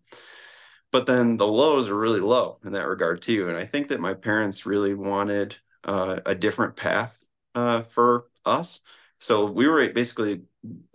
But 0.90 1.06
then 1.06 1.36
the 1.36 1.46
lows 1.46 1.88
are 1.88 1.98
really 1.98 2.20
low 2.20 2.58
in 2.64 2.72
that 2.72 2.86
regard 2.86 3.22
too. 3.22 3.48
And 3.48 3.56
I 3.56 3.66
think 3.66 3.88
that 3.88 4.00
my 4.00 4.14
parents 4.14 4.66
really 4.66 4.94
wanted 4.94 5.56
uh, 5.84 6.20
a 6.26 6.34
different 6.34 6.76
path 6.76 7.16
uh, 7.54 7.82
for 7.82 8.26
us. 8.44 8.80
So 9.20 9.46
we 9.46 9.66
were 9.66 9.88
basically 9.90 10.42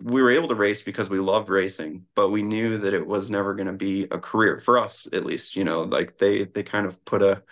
we 0.02 0.22
were 0.22 0.30
able 0.30 0.48
to 0.48 0.54
race 0.54 0.82
because 0.82 1.10
we 1.10 1.18
loved 1.18 1.48
racing, 1.48 2.06
but 2.14 2.30
we 2.30 2.42
knew 2.42 2.78
that 2.78 2.94
it 2.94 3.06
was 3.06 3.30
never 3.30 3.54
going 3.54 3.66
to 3.66 3.72
be 3.72 4.04
a 4.04 4.18
career 4.18 4.58
for 4.60 4.78
us, 4.78 5.06
at 5.12 5.24
least. 5.26 5.56
You 5.56 5.64
know, 5.64 5.82
like 5.82 6.18
they 6.18 6.44
they 6.44 6.62
kind 6.62 6.86
of 6.86 7.02
put 7.04 7.22
a, 7.22 7.42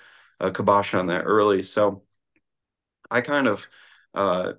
a 0.42 0.52
kibosh 0.52 0.94
on 0.94 1.06
that 1.08 1.22
early. 1.22 1.62
So 1.62 2.02
I 3.10 3.20
kind 3.20 3.46
of 3.46 3.66
uh, 4.14 4.52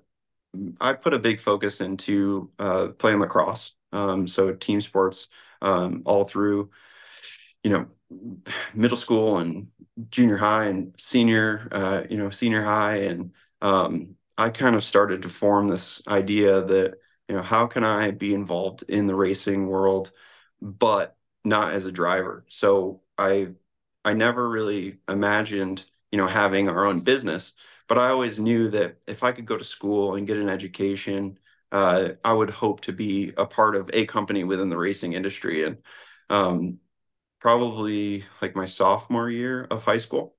I 0.82 0.94
put 0.94 1.14
a 1.14 1.20
big 1.20 1.42
focus 1.42 1.82
into 1.82 2.52
uh, 2.60 2.90
playing 3.00 3.20
lacrosse. 3.20 3.74
Um, 3.94 4.28
so 4.28 4.54
team 4.54 4.82
sports 4.82 5.28
um, 5.62 6.04
all 6.06 6.26
through, 6.26 6.72
you 7.64 7.72
know, 7.72 7.88
middle 8.74 8.98
school 8.98 9.40
and 9.40 9.68
junior 10.10 10.38
high 10.38 10.66
and 10.66 10.96
senior, 10.98 11.68
uh, 11.72 12.04
you 12.10 12.18
know, 12.18 12.30
senior 12.30 12.64
high. 12.64 12.98
And 12.98 13.34
um, 13.62 14.16
I 14.38 14.50
kind 14.50 14.76
of 14.76 14.84
started 14.84 15.24
to 15.24 15.30
form 15.30 15.68
this 15.68 16.02
idea 16.08 16.64
that, 16.64 16.96
you 17.30 17.36
know, 17.36 17.44
how 17.44 17.68
can 17.68 17.84
I 17.84 18.12
be 18.12 18.34
involved 18.34 18.84
in 18.90 19.08
the 19.08 19.16
racing 19.16 19.68
world, 19.68 20.12
but 20.62 21.18
not 21.44 21.74
as 21.74 21.86
a 21.86 21.92
driver? 21.92 22.46
So 22.50 23.02
I, 23.18 23.50
I 24.06 24.14
never 24.14 24.50
really 24.50 25.00
imagined, 25.10 25.86
you 26.12 26.18
know, 26.18 26.28
having 26.28 26.70
our 26.70 26.86
own 26.86 27.02
business, 27.02 27.54
but 27.88 27.98
I 27.98 28.10
always 28.10 28.40
knew 28.40 28.70
that 28.72 28.98
if 29.08 29.24
I 29.24 29.32
could 29.32 29.46
go 29.46 29.58
to 29.58 29.64
school 29.64 30.16
and 30.16 30.28
get 30.28 30.38
an 30.38 30.50
education, 30.50 31.40
uh, 31.72 32.10
I 32.24 32.34
would 32.34 32.50
hope 32.50 32.82
to 32.82 32.92
be 32.94 33.34
a 33.38 33.46
part 33.46 33.76
of 33.76 33.90
a 33.94 34.06
company 34.06 34.44
within 34.44 34.70
the 34.70 34.78
racing 34.78 35.14
industry. 35.14 35.66
And 35.66 35.78
um, 36.30 36.80
probably 37.42 38.26
like 38.42 38.56
my 38.56 38.66
sophomore 38.66 39.30
year 39.30 39.66
of 39.72 39.84
high 39.84 40.00
school, 40.00 40.36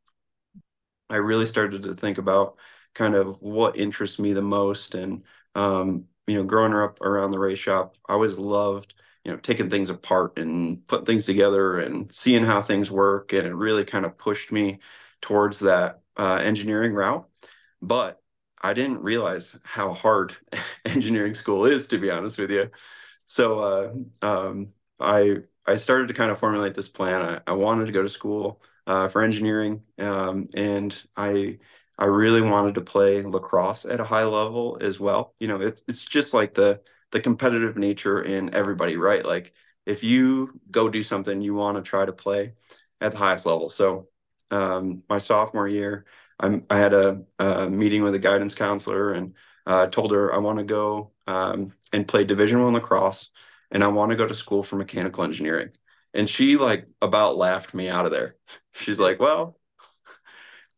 I 1.11 1.17
really 1.17 1.47
started 1.47 1.83
to 1.83 1.95
think 1.95 2.19
about 2.19 2.57
kind 2.95 3.15
of 3.15 3.41
what 3.41 3.77
interests 3.77 4.19
me 4.19 4.33
the 4.33 4.43
most. 4.43 4.95
And, 4.95 5.25
um, 5.55 6.07
you 6.27 6.37
know, 6.37 6.45
growing 6.45 6.75
up 6.75 7.01
around 7.01 7.31
the 7.31 7.39
race 7.39 7.59
shop, 7.59 7.97
I 8.09 8.15
always 8.15 8.39
loved, 8.39 8.95
you 9.25 9.33
know, 9.33 9.39
taking 9.39 9.71
things 9.71 9.91
apart 9.91 10.39
and 10.39 10.87
putting 10.87 11.07
things 11.07 11.27
together 11.27 11.81
and 11.81 12.13
seeing 12.15 12.45
how 12.45 12.63
things 12.63 12.91
work. 12.91 13.33
And 13.33 13.47
it 13.47 13.55
really 13.55 13.85
kind 13.85 14.05
of 14.05 14.19
pushed 14.19 14.53
me 14.53 14.81
towards 15.23 15.59
that 15.61 16.01
uh, 16.19 16.37
engineering 16.37 16.93
route. 16.95 17.29
But 17.83 18.21
I 18.63 18.73
didn't 18.75 19.03
realize 19.03 19.57
how 19.65 19.93
hard 19.95 20.37
engineering 20.85 21.35
school 21.35 21.67
is, 21.67 21.87
to 21.89 21.99
be 21.99 22.11
honest 22.11 22.39
with 22.39 22.51
you. 22.51 22.71
So 23.27 23.59
uh, 24.23 24.27
um, 24.27 24.73
I 25.01 25.39
I 25.67 25.77
started 25.77 26.09
to 26.09 26.15
kind 26.15 26.31
of 26.31 26.39
formulate 26.39 26.75
this 26.75 26.89
plan. 26.89 27.23
I, 27.23 27.41
I 27.51 27.53
wanted 27.55 27.87
to 27.87 27.93
go 27.93 28.03
to 28.03 28.09
school 28.09 28.61
uh, 28.87 29.09
for 29.09 29.23
engineering, 29.23 29.83
um, 29.99 30.49
and 30.55 31.01
I 31.17 31.59
I 31.99 32.07
really 32.07 32.43
wanted 32.43 32.75
to 32.77 32.81
play 32.83 33.23
lacrosse 33.23 33.85
at 33.85 34.01
a 34.01 34.05
high 34.05 34.25
level 34.25 34.79
as 34.81 35.01
well. 35.01 35.35
You 35.39 35.49
know, 35.49 35.61
it's 35.61 35.83
it's 35.89 36.05
just 36.05 36.35
like 36.35 36.55
the 36.55 36.81
the 37.15 37.21
competitive 37.23 37.79
nature 37.79 38.23
in 38.23 38.55
everybody, 38.55 38.99
right? 38.99 39.25
Like 39.27 39.55
if 39.87 40.05
you 40.05 40.61
go 40.71 40.91
do 40.91 41.03
something, 41.05 41.41
you 41.43 41.55
want 41.55 41.77
to 41.79 41.83
try 41.83 42.07
to 42.07 42.13
play 42.13 42.55
at 43.01 43.13
the 43.13 43.19
highest 43.19 43.47
level. 43.47 43.71
So 43.71 44.09
um, 44.51 45.05
my 45.09 45.19
sophomore 45.19 45.69
year, 45.69 46.07
I'm, 46.41 46.67
I 46.71 46.79
had 46.79 46.93
a, 46.95 47.23
a 47.39 47.71
meeting 47.71 48.03
with 48.03 48.15
a 48.17 48.21
guidance 48.21 48.55
counselor 48.55 49.13
and 49.15 49.35
uh, 49.67 49.87
told 49.87 50.13
her 50.13 50.35
I 50.35 50.39
want 50.39 50.59
to 50.59 50.65
go 50.65 51.13
um, 51.29 51.73
and 51.93 52.07
play 52.09 52.25
Division 52.25 52.63
One 52.63 52.75
lacrosse 52.75 53.31
and 53.71 53.85
I 53.85 53.89
want 53.89 54.11
to 54.11 54.17
go 54.17 54.27
to 54.27 54.35
school 54.35 54.63
for 54.63 54.77
mechanical 54.77 55.25
engineering. 55.25 55.71
And 56.13 56.29
she 56.31 56.57
like 56.57 56.87
about 57.03 57.37
laughed 57.37 57.75
me 57.75 57.89
out 57.89 58.07
of 58.07 58.13
there. 58.13 58.37
She's 58.73 59.01
like, 59.01 59.21
well, 59.21 59.59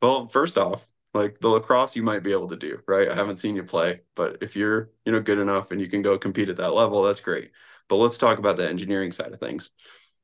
well, 0.02 0.28
first 0.28 0.58
off, 0.58 0.86
like 1.16 1.40
the 1.40 1.48
lacrosse 1.48 1.96
you 1.96 2.02
might 2.02 2.22
be 2.22 2.32
able 2.32 2.48
to 2.48 2.56
do, 2.56 2.80
right? 2.86 3.08
I 3.10 3.14
haven't 3.14 3.38
seen 3.38 3.56
you 3.56 3.64
play, 3.64 4.02
but 4.14 4.38
if 4.42 4.56
you're, 4.56 4.90
you 5.04 5.12
know, 5.12 5.20
good 5.20 5.38
enough 5.38 5.70
and 5.70 5.80
you 5.80 5.88
can 5.88 6.02
go 6.02 6.18
compete 6.18 6.48
at 6.48 6.56
that 6.58 6.74
level, 6.74 7.02
that's 7.02 7.20
great. 7.20 7.50
But 7.88 7.96
let's 7.96 8.18
talk 8.18 8.38
about 8.38 8.56
the 8.56 8.68
engineering 8.68 9.12
side 9.12 9.32
of 9.32 9.40
things. 9.40 9.70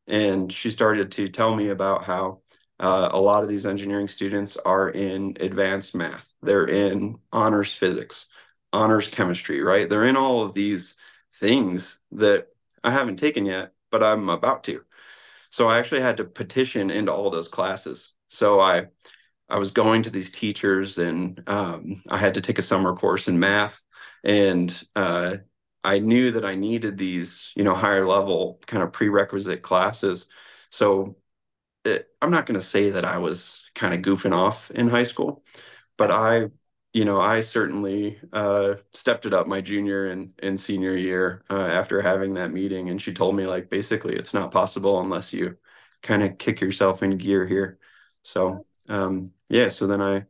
And 0.08 0.52
she 0.52 0.70
started 0.70 1.12
to 1.12 1.28
tell 1.28 1.54
me 1.54 1.68
about 1.68 2.04
how 2.04 2.40
uh, 2.80 3.10
a 3.12 3.20
lot 3.20 3.42
of 3.42 3.48
these 3.48 3.66
engineering 3.66 4.08
students 4.08 4.56
are 4.56 4.90
in 4.90 5.36
advanced 5.40 5.94
math. 5.94 6.32
They're 6.42 6.66
in 6.66 7.18
honors 7.32 7.72
physics, 7.72 8.26
honors 8.72 9.08
chemistry, 9.08 9.62
right? 9.62 9.88
They're 9.88 10.06
in 10.06 10.16
all 10.16 10.42
of 10.42 10.54
these 10.54 10.96
things 11.38 11.98
that 12.12 12.48
I 12.82 12.90
haven't 12.90 13.16
taken 13.18 13.46
yet, 13.46 13.72
but 13.90 14.02
I'm 14.02 14.28
about 14.28 14.64
to. 14.64 14.82
So 15.50 15.68
I 15.68 15.78
actually 15.78 16.00
had 16.00 16.16
to 16.16 16.24
petition 16.24 16.90
into 16.90 17.12
all 17.12 17.30
those 17.30 17.48
classes. 17.48 18.14
So 18.28 18.60
I 18.60 18.86
I 19.48 19.58
was 19.58 19.70
going 19.70 20.02
to 20.04 20.10
these 20.10 20.30
teachers 20.30 20.98
and 20.98 21.42
um, 21.48 22.02
I 22.08 22.18
had 22.18 22.34
to 22.34 22.40
take 22.40 22.58
a 22.58 22.62
summer 22.62 22.94
course 22.94 23.28
in 23.28 23.38
math 23.38 23.82
and 24.24 24.82
uh, 24.96 25.38
I 25.84 25.98
knew 25.98 26.30
that 26.32 26.44
I 26.44 26.54
needed 26.54 26.96
these, 26.98 27.52
you 27.56 27.64
know, 27.64 27.74
higher 27.74 28.06
level 28.06 28.60
kind 28.66 28.82
of 28.82 28.92
prerequisite 28.92 29.62
classes. 29.62 30.26
So 30.70 31.16
it, 31.84 32.08
I'm 32.20 32.30
not 32.30 32.46
going 32.46 32.58
to 32.60 32.66
say 32.66 32.90
that 32.90 33.04
I 33.04 33.18
was 33.18 33.62
kind 33.74 33.94
of 33.94 34.00
goofing 34.00 34.34
off 34.34 34.70
in 34.70 34.88
high 34.88 35.02
school, 35.04 35.44
but 35.98 36.10
I 36.10 36.50
you 36.94 37.04
know, 37.06 37.20
I 37.20 37.40
certainly 37.40 38.20
uh, 38.32 38.76
stepped 38.94 39.26
it 39.26 39.34
up 39.34 39.48
my 39.48 39.60
junior 39.60 40.08
and, 40.12 40.32
and 40.42 40.60
senior 40.60 40.96
year 40.96 41.44
uh, 41.50 41.54
after 41.66 42.00
having 42.02 42.34
that 42.34 42.52
meeting. 42.52 42.90
And 42.90 43.02
she 43.02 43.12
told 43.14 43.36
me, 43.36 43.46
like, 43.46 43.70
basically, 43.70 44.16
it's 44.16 44.34
not 44.34 44.52
possible 44.52 45.00
unless 45.00 45.32
you 45.32 45.56
kind 46.02 46.22
of 46.22 46.38
kick 46.38 46.60
yourself 46.60 47.02
in 47.02 47.18
gear 47.18 47.46
here. 47.46 47.78
So, 48.22 48.66
um, 48.92 49.32
yeah, 49.48 49.70
so 49.70 49.86
then 49.86 50.02
I 50.02 50.26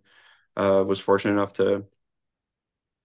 uh, 0.56 0.84
was 0.84 1.00
fortunate 1.00 1.32
enough 1.32 1.52
to 1.54 1.84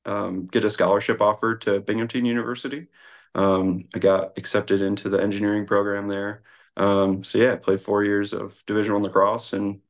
um, 0.06 0.46
get 0.46 0.64
a 0.64 0.70
scholarship 0.70 1.20
offer 1.20 1.56
to 1.58 1.80
Binghamton 1.80 2.26
University. 2.26 2.88
Um, 3.34 3.86
I 3.94 4.00
got 4.00 4.38
accepted 4.38 4.82
into 4.82 5.10
the 5.10 5.22
engineering 5.22 5.66
program 5.66 6.08
there. 6.08 6.44
Um, 6.78 7.24
so, 7.24 7.40
yeah, 7.40 7.54
I 7.54 7.56
played 7.56 7.82
four 7.82 8.04
years 8.04 8.34
of 8.34 8.56
Division 8.68 8.94
One 8.94 9.02
lacrosse 9.02 9.54
and 9.54 9.82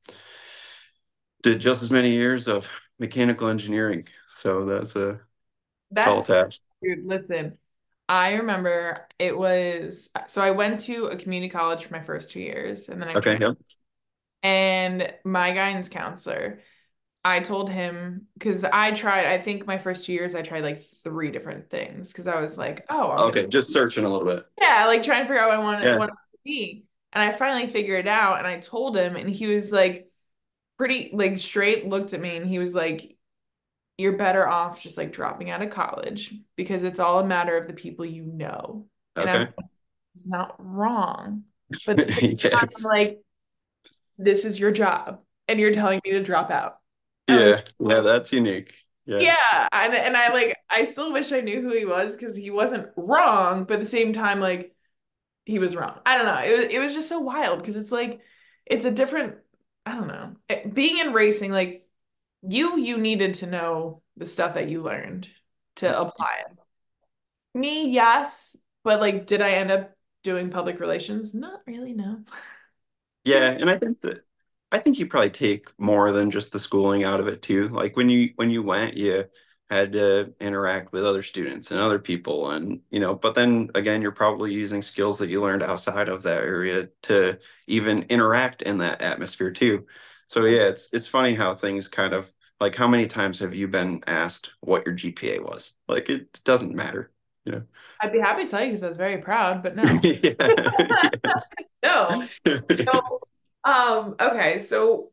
did 1.43 1.59
just 1.59 1.83
as 1.83 1.91
many 1.91 2.12
years 2.12 2.47
of 2.47 2.65
mechanical 2.97 3.50
engineering. 3.50 4.07
So 4.29 4.65
that's 4.65 4.95
a 4.95 5.19
that's, 5.91 6.05
tall 6.05 6.24
task. 6.24 6.62
Dude, 6.81 7.05
listen, 7.05 7.57
I 8.07 8.36
remember 8.36 9.05
it 9.19 9.38
was 9.38 10.09
so 10.27 10.41
I 10.41 10.51
went 10.51 10.79
to 10.81 11.07
a 11.07 11.17
community 11.17 11.50
college 11.50 11.83
for 11.83 11.93
my 11.93 12.01
first 12.01 12.31
two 12.31 12.39
years, 12.39 12.88
and 12.88 13.01
then 13.01 13.09
I 13.09 13.13
okay, 13.15 13.38
yep. 13.38 13.57
And 14.47 15.13
my 15.25 15.51
guidance 15.51 15.89
counselor, 15.89 16.61
I 17.25 17.41
told 17.41 17.69
him 17.69 18.27
because 18.33 18.63
I 18.63 18.91
tried. 18.91 19.25
I 19.25 19.39
think 19.39 19.67
my 19.67 19.77
first 19.77 20.05
two 20.05 20.13
years 20.13 20.35
I 20.35 20.41
tried 20.41 20.63
like 20.63 20.79
three 20.79 21.31
different 21.31 21.69
things 21.69 22.07
because 22.07 22.27
I 22.27 22.39
was 22.39 22.57
like, 22.57 22.85
oh, 22.89 23.11
I'm 23.11 23.19
okay, 23.29 23.47
just 23.47 23.73
searching 23.73 24.05
a 24.05 24.09
little 24.09 24.25
bit. 24.25 24.45
Yeah, 24.61 24.85
like 24.87 25.03
trying 25.03 25.23
to 25.23 25.27
figure 25.27 25.41
out 25.41 25.49
what 25.49 25.57
I 25.57 25.61
wanted, 25.63 25.83
yeah. 25.83 25.97
wanted 25.97 26.13
to 26.13 26.37
be. 26.45 26.85
And 27.11 27.21
I 27.21 27.31
finally 27.31 27.67
figured 27.67 28.05
it 28.05 28.07
out, 28.07 28.37
and 28.37 28.47
I 28.47 28.59
told 28.59 28.95
him, 28.95 29.17
and 29.17 29.29
he 29.29 29.47
was 29.47 29.71
like, 29.71 30.09
pretty 30.77 31.09
like 31.11 31.39
straight 31.39 31.87
looked 31.87 32.13
at 32.13 32.21
me 32.21 32.37
and 32.37 32.47
he 32.47 32.59
was 32.59 32.75
like 32.75 33.17
you're 33.97 34.15
better 34.15 34.47
off 34.47 34.79
just 34.79 34.95
like 34.95 35.11
dropping 35.11 35.49
out 35.49 35.63
of 35.63 35.71
college 35.71 36.33
because 36.55 36.83
it's 36.83 36.99
all 36.99 37.19
a 37.19 37.25
matter 37.25 37.57
of 37.57 37.67
the 37.67 37.73
people 37.73 38.05
you 38.05 38.23
know. 38.23 38.85
And 39.15 39.27
okay. 39.27 39.37
I'm, 39.39 39.53
it's 40.13 40.27
not 40.27 40.55
wrong. 40.59 41.43
But 41.85 42.21
yes. 42.43 42.53
I'm 42.53 42.83
like, 42.83 43.19
this 44.17 44.45
is 44.45 44.59
your 44.59 44.71
job 44.71 45.19
and 45.47 45.59
you're 45.59 45.74
telling 45.74 46.01
me 46.03 46.12
to 46.12 46.24
drop 46.24 46.51
out. 46.51 46.77
yeah. 47.27 47.38
Like, 47.38 47.69
yeah, 47.79 48.01
that's 48.01 48.31
unique. 48.31 48.74
Yeah. 49.05 49.19
Yeah. 49.19 49.67
And, 49.71 49.93
and 49.93 50.17
I 50.17 50.33
like, 50.33 50.57
I 50.69 50.86
still 50.86 51.13
wish 51.13 51.31
I 51.31 51.41
knew 51.41 51.62
who 51.62 51.74
he 51.74 51.86
was 51.86 52.15
because 52.15 52.36
he 52.36 52.51
wasn't 52.51 52.88
wrong, 52.97 53.63
but 53.63 53.75
at 53.75 53.83
the 53.83 53.89
same 53.89 54.12
time, 54.12 54.39
like, 54.39 54.75
he 55.45 55.59
was 55.59 55.75
wrong. 55.75 56.00
I 56.05 56.17
don't 56.17 56.27
know. 56.27 56.39
It 56.39 56.57
was, 56.57 56.74
it 56.74 56.79
was 56.79 56.93
just 56.93 57.07
so 57.07 57.19
wild 57.19 57.59
because 57.59 57.77
it's 57.77 57.91
like, 57.91 58.19
it's 58.65 58.83
a 58.83 58.91
different 58.91 59.36
I 59.88 59.95
don't 59.95 60.07
know. 60.07 60.36
It, 60.50 60.74
being 60.74 60.97
in 60.97 61.13
racing, 61.13 61.53
like 61.53 61.88
you, 62.41 62.77
you 62.77 62.97
needed 62.97 63.36
to 63.36 63.47
know 63.47 64.01
the 64.17 64.25
stuff 64.25 64.55
that 64.55 64.67
you 64.67 64.83
learned 64.83 65.29
to 65.77 65.97
apply 65.97 66.41
it. 66.45 66.57
Me, 67.57 67.89
yes, 67.89 68.57
but 68.83 69.00
like, 69.00 69.27
did 69.27 69.41
I 69.41 69.51
end 69.51 69.71
up 69.71 69.91
doing 70.24 70.50
public 70.50 70.81
relations? 70.81 71.33
Not 71.33 71.62
really. 71.65 71.93
No. 71.93 72.19
Yeah, 73.27 73.50
and 73.50 73.69
I 73.69 73.77
think 73.77 74.01
that 74.01 74.24
I 74.72 74.79
think 74.79 75.00
you 75.00 75.07
probably 75.07 75.29
take 75.29 75.67
more 75.77 76.12
than 76.12 76.31
just 76.31 76.51
the 76.51 76.60
schooling 76.60 77.03
out 77.03 77.19
of 77.19 77.27
it 77.27 77.41
too. 77.41 77.67
Like 77.69 77.96
when 77.98 78.10
you 78.10 78.31
when 78.36 78.50
you 78.51 78.63
went, 78.63 78.96
you 78.96 79.25
had 79.69 79.91
to 79.93 80.34
interact 80.39 80.93
with 80.93 81.05
other 81.05 81.22
students 81.24 81.72
and 81.72 81.79
other 81.81 82.00
people 82.00 82.51
and 82.51 82.79
you 82.89 83.01
know 83.01 83.13
but 83.13 83.36
then 83.36 83.69
again 83.75 84.01
you're 84.01 84.13
probably 84.13 84.53
using 84.53 84.81
skills 84.81 85.17
that 85.17 85.29
you 85.29 85.41
learned 85.41 85.62
outside 85.62 86.07
of 86.07 86.24
that 86.24 86.41
area 86.43 86.88
to 87.01 87.38
even 87.67 88.03
interact 88.03 88.62
in 88.62 88.77
that 88.77 89.01
atmosphere 89.01 89.51
too. 89.51 89.86
So 90.27 90.46
yeah 90.46 90.67
it's 90.69 90.89
it's 90.93 91.07
funny 91.07 91.36
how 91.36 91.53
things 91.53 91.89
kind 91.89 92.13
of 92.13 92.31
like 92.62 92.75
how 92.75 92.88
many 92.88 93.07
times 93.07 93.39
have 93.39 93.53
you 93.53 93.67
been 93.67 94.03
asked 94.07 94.51
what 94.62 94.86
your 94.86 94.96
gpa 94.96 95.41
was? 95.43 95.74
Like 95.88 96.10
it 96.10 96.41
doesn't 96.46 96.74
matter 96.74 97.12
you 97.46 97.51
know? 97.53 97.63
I'd 98.01 98.12
be 98.12 98.19
happy 98.19 98.43
to 98.43 98.50
tell 98.50 98.62
you 98.62 98.67
because 98.67 98.84
i 98.84 98.88
was 98.88 98.98
very 98.98 99.17
proud 99.19 99.63
but 99.63 99.75
no 99.75 99.84
no 101.84 102.27
so, 102.75 103.19
um 103.63 104.15
okay 104.19 104.60
so 104.60 105.12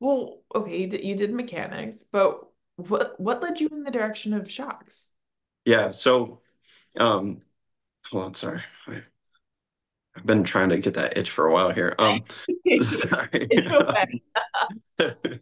well 0.00 0.42
okay 0.54 0.88
you 1.02 1.14
did 1.16 1.32
mechanics 1.32 2.04
but 2.10 2.46
what 2.76 3.18
what 3.18 3.42
led 3.42 3.60
you 3.60 3.68
in 3.72 3.82
the 3.82 3.90
direction 3.90 4.32
of 4.32 4.50
shocks? 4.50 5.08
Yeah, 5.64 5.90
so 5.90 6.40
um 6.98 7.40
hold 8.10 8.24
on, 8.24 8.34
sorry. 8.34 8.62
I, 8.86 9.02
have 10.14 10.24
been 10.24 10.44
trying 10.44 10.70
to 10.70 10.78
get 10.78 10.94
that 10.94 11.18
itch 11.18 11.30
for 11.30 11.46
a 11.46 11.52
while 11.52 11.70
here. 11.70 11.94
Um 11.98 12.20
sorry. 12.82 13.48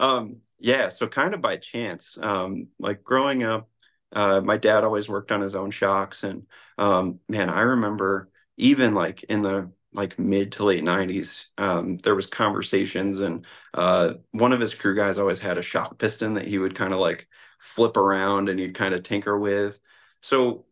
um 0.00 0.36
yeah, 0.58 0.90
so 0.90 1.08
kind 1.08 1.34
of 1.34 1.40
by 1.40 1.56
chance, 1.56 2.18
um 2.20 2.68
like 2.78 3.02
growing 3.02 3.42
up 3.42 3.68
uh, 4.12 4.40
my 4.40 4.56
dad 4.56 4.82
always 4.82 5.08
worked 5.08 5.30
on 5.30 5.40
his 5.40 5.54
own 5.54 5.70
shocks, 5.70 6.24
and 6.24 6.44
um, 6.78 7.20
man, 7.28 7.48
I 7.48 7.60
remember 7.60 8.28
even 8.56 8.92
like 8.92 9.22
in 9.22 9.42
the 9.42 9.70
like 9.92 10.18
mid 10.18 10.52
to 10.52 10.64
late 10.64 10.84
90s 10.84 11.48
um, 11.58 11.98
there 11.98 12.14
was 12.14 12.26
conversations 12.26 13.20
and 13.20 13.46
uh, 13.74 14.14
one 14.32 14.52
of 14.52 14.60
his 14.60 14.74
crew 14.74 14.94
guys 14.96 15.18
always 15.18 15.40
had 15.40 15.58
a 15.58 15.62
shock 15.62 15.98
piston 15.98 16.34
that 16.34 16.46
he 16.46 16.58
would 16.58 16.74
kind 16.74 16.92
of 16.92 17.00
like 17.00 17.28
flip 17.58 17.96
around 17.96 18.48
and 18.48 18.58
you'd 18.60 18.74
kind 18.74 18.94
of 18.94 19.02
tinker 19.02 19.38
with. 19.38 19.80
So 20.22 20.66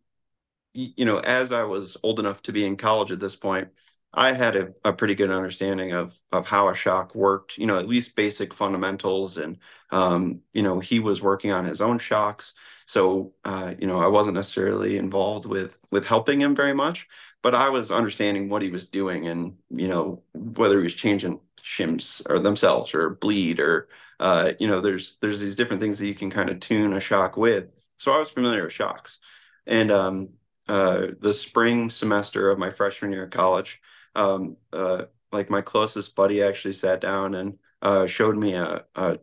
you 0.75 1.05
know 1.05 1.19
as 1.19 1.53
i 1.53 1.63
was 1.63 1.97
old 2.03 2.21
enough 2.21 2.43
to 2.43 2.53
be 2.53 2.65
in 2.65 2.77
college 2.77 3.11
at 3.11 3.21
this 3.21 3.35
point 3.35 3.69
i 4.15 4.33
had 4.33 4.57
a, 4.57 4.69
a 4.85 4.93
pretty 4.93 5.15
good 5.15 5.31
understanding 5.31 5.93
of 5.93 6.19
of 6.33 6.47
how 6.47 6.69
a 6.69 6.75
shock 6.75 7.15
worked 7.15 7.59
you 7.59 7.67
know 7.67 7.79
at 7.79 7.89
least 7.89 8.15
basic 8.17 8.55
fundamentals 8.55 9.39
and 9.39 9.59
um, 9.91 10.41
you 10.53 10.63
know 10.63 10.79
he 10.81 11.01
was 11.01 11.23
working 11.23 11.51
on 11.53 11.65
his 11.65 11.81
own 11.81 11.99
shocks. 11.99 12.53
So 12.87 13.33
uh, 13.45 13.75
you 13.79 13.87
know 13.87 14.01
i 14.01 14.07
wasn't 14.07 14.35
necessarily 14.35 14.99
involved 14.99 15.47
with 15.47 15.79
with 15.91 16.05
helping 16.05 16.41
him 16.41 16.55
very 16.55 16.75
much 16.75 17.07
but 17.43 17.55
I 17.55 17.69
was 17.69 17.91
understanding 17.91 18.49
what 18.49 18.63
he 18.63 18.71
was 18.71 18.87
doing 18.87 19.29
and, 19.29 19.57
you 19.71 19.89
know, 19.89 20.23
whether 20.35 20.79
he 20.79 20.85
was 20.85 20.95
changing 20.95 21.41
shims 21.63 22.23
or 22.29 22.39
themselves 22.39 22.95
or 22.95 23.11
bleed 23.11 23.61
or, 23.61 23.89
uh, 24.21 24.53
you 24.59 24.67
know, 24.67 24.81
there's, 24.81 25.17
there's 25.21 25.41
these 25.41 25.55
different 25.55 25.81
things 25.81 25.99
that 25.99 26.07
you 26.07 26.15
can 26.15 26.31
kind 26.31 26.51
of 26.51 26.61
tune 26.61 26.93
a 26.93 27.01
shock 27.01 27.37
with. 27.37 27.67
So 27.97 28.13
I 28.13 28.19
was 28.19 28.31
familiar 28.31 28.65
with 28.65 28.73
shocks 28.73 29.19
and, 29.67 29.91
um, 29.91 30.31
uh, 30.69 31.09
the 31.21 31.33
spring 31.33 31.89
semester 31.89 32.51
of 32.51 32.59
my 32.59 32.71
freshman 32.71 33.13
year 33.13 33.25
of 33.25 33.31
college, 33.31 33.81
um, 34.15 34.57
uh, 34.73 35.05
like 35.33 35.49
my 35.49 35.61
closest 35.63 36.15
buddy 36.15 36.43
actually 36.43 36.75
sat 36.75 37.01
down 37.01 37.35
and, 37.35 37.59
uh, 37.81 38.07
showed 38.07 38.37
me 38.37 38.55
a, 38.55 38.85
a, 38.95 39.19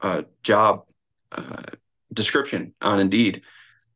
a 0.00 0.24
job, 0.42 0.84
uh, 1.32 1.62
description 2.12 2.74
on 2.80 3.00
Indeed 3.00 3.42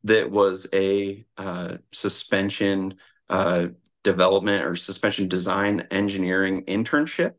that 0.05 0.29
was 0.29 0.67
a 0.71 1.25
uh, 1.37 1.77
suspension 1.91 2.93
uh, 3.29 3.67
development 4.03 4.65
or 4.65 4.75
suspension 4.75 5.27
design 5.27 5.87
engineering 5.91 6.63
internship. 6.65 7.33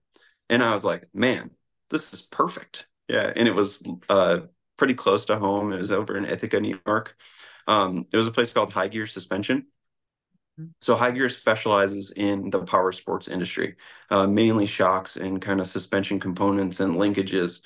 And 0.48 0.62
I 0.62 0.72
was 0.72 0.84
like, 0.84 1.08
man, 1.14 1.50
this 1.90 2.12
is 2.12 2.22
perfect. 2.22 2.86
Yeah. 3.08 3.32
And 3.34 3.48
it 3.48 3.54
was 3.54 3.82
uh, 4.08 4.40
pretty 4.76 4.94
close 4.94 5.26
to 5.26 5.38
home. 5.38 5.72
It 5.72 5.78
was 5.78 5.92
over 5.92 6.16
in 6.16 6.24
Ithaca, 6.24 6.60
New 6.60 6.78
York. 6.86 7.16
Um, 7.66 8.06
it 8.12 8.16
was 8.16 8.26
a 8.26 8.32
place 8.32 8.52
called 8.52 8.72
High 8.72 8.88
Gear 8.88 9.06
Suspension. 9.06 9.66
So 10.80 10.96
High 10.96 11.10
Gear 11.10 11.28
specializes 11.28 12.12
in 12.12 12.50
the 12.50 12.60
power 12.64 12.92
sports 12.92 13.28
industry, 13.28 13.76
uh, 14.10 14.26
mainly 14.26 14.66
shocks 14.66 15.16
and 15.16 15.40
kind 15.40 15.60
of 15.60 15.66
suspension 15.66 16.18
components 16.18 16.80
and 16.80 16.94
linkages 16.94 17.60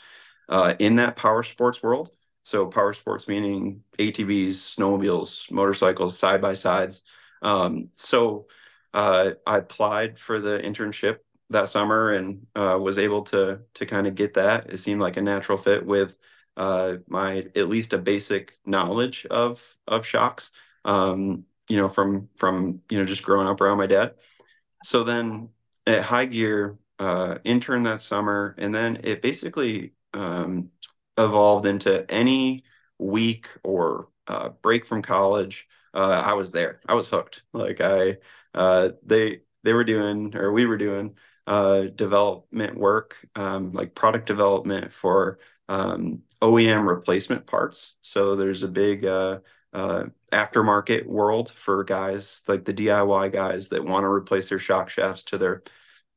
uh, 0.48 0.74
in 0.78 0.96
that 0.96 1.16
power 1.16 1.42
sports 1.42 1.82
world. 1.82 2.14
So 2.44 2.66
power 2.66 2.92
sports 2.92 3.28
meaning 3.28 3.84
ATVs, 3.98 4.54
snowmobiles, 4.76 5.50
motorcycles, 5.52 6.18
side 6.18 6.40
by 6.40 6.54
sides, 6.54 7.04
um, 7.42 7.90
so 7.97 8.47
uh, 8.94 9.32
I 9.47 9.59
applied 9.59 10.18
for 10.18 10.40
the 10.40 10.59
internship 10.59 11.18
that 11.50 11.68
summer 11.68 12.12
and 12.12 12.47
uh, 12.54 12.78
was 12.80 12.99
able 12.99 13.23
to 13.23 13.61
to 13.75 13.87
kind 13.87 14.06
of 14.06 14.14
get 14.14 14.35
that. 14.35 14.73
It 14.73 14.78
seemed 14.78 15.00
like 15.00 15.16
a 15.16 15.23
natural 15.23 15.59
fit 15.59 15.85
with 15.85 16.18
uh, 16.56 16.97
my 17.09 17.47
at 17.56 17.68
least 17.68 17.92
a 17.92 17.99
basic 17.99 18.59
knowledge 18.66 19.26
of 19.26 19.61
of 19.87 20.06
shocks. 20.06 20.50
Um, 20.85 21.44
you 21.68 21.76
know, 21.76 21.88
from 21.88 22.28
from 22.37 22.82
you 22.90 22.99
know 22.99 23.04
just 23.04 23.23
growing 23.23 23.47
up 23.49 23.61
around 23.61 23.78
my 23.78 23.87
dad. 23.87 24.14
So 24.85 25.04
then 25.04 25.50
at 25.87 26.02
High 26.02 26.26
Gear, 26.26 26.78
uh, 26.99 27.38
intern 27.44 27.82
that 27.85 28.00
summer, 28.00 28.54
and 28.59 28.75
then 28.75 29.00
it 29.04 29.23
basically 29.23 29.92
um, 30.14 30.70
evolved 31.18 31.66
into 31.66 32.11
any 32.11 32.64
week 32.99 33.47
or 33.62 34.09
uh, 34.26 34.50
break 34.62 34.87
from 34.87 35.02
college 35.02 35.66
uh, 35.94 36.23
I 36.25 36.35
was 36.35 36.52
there. 36.52 36.80
I 36.88 36.94
was 36.94 37.09
hooked. 37.09 37.42
Like 37.52 37.80
I, 37.80 38.18
uh, 38.54 38.90
they 39.04 39.40
they 39.62 39.73
were 39.73 39.85
doing 39.85 40.35
or 40.37 40.52
we 40.52 40.66
were 40.66 40.78
doing 40.78 41.16
uh, 41.47 41.85
development 41.94 42.76
work, 42.76 43.16
um, 43.35 43.73
like 43.73 43.94
product 43.94 44.26
development 44.26 44.92
for 44.92 45.38
um, 45.68 46.20
OEM 46.42 46.88
replacement 46.88 47.46
parts. 47.46 47.94
So 48.03 48.37
there's 48.37 48.62
a 48.62 48.68
big 48.68 49.05
uh, 49.05 49.40
uh, 49.72 50.05
aftermarket 50.33 51.07
world 51.07 51.50
for 51.50 51.85
guys 51.85 52.42
like 52.48 52.64
the 52.64 52.74
DIY 52.74 53.33
guys 53.33 53.68
that 53.68 53.85
want 53.85 54.05
to 54.05 54.09
replace 54.09 54.48
their 54.48 54.59
shock 54.59 54.88
shafts 54.88 55.24
to 55.24 55.38
their 55.38 55.62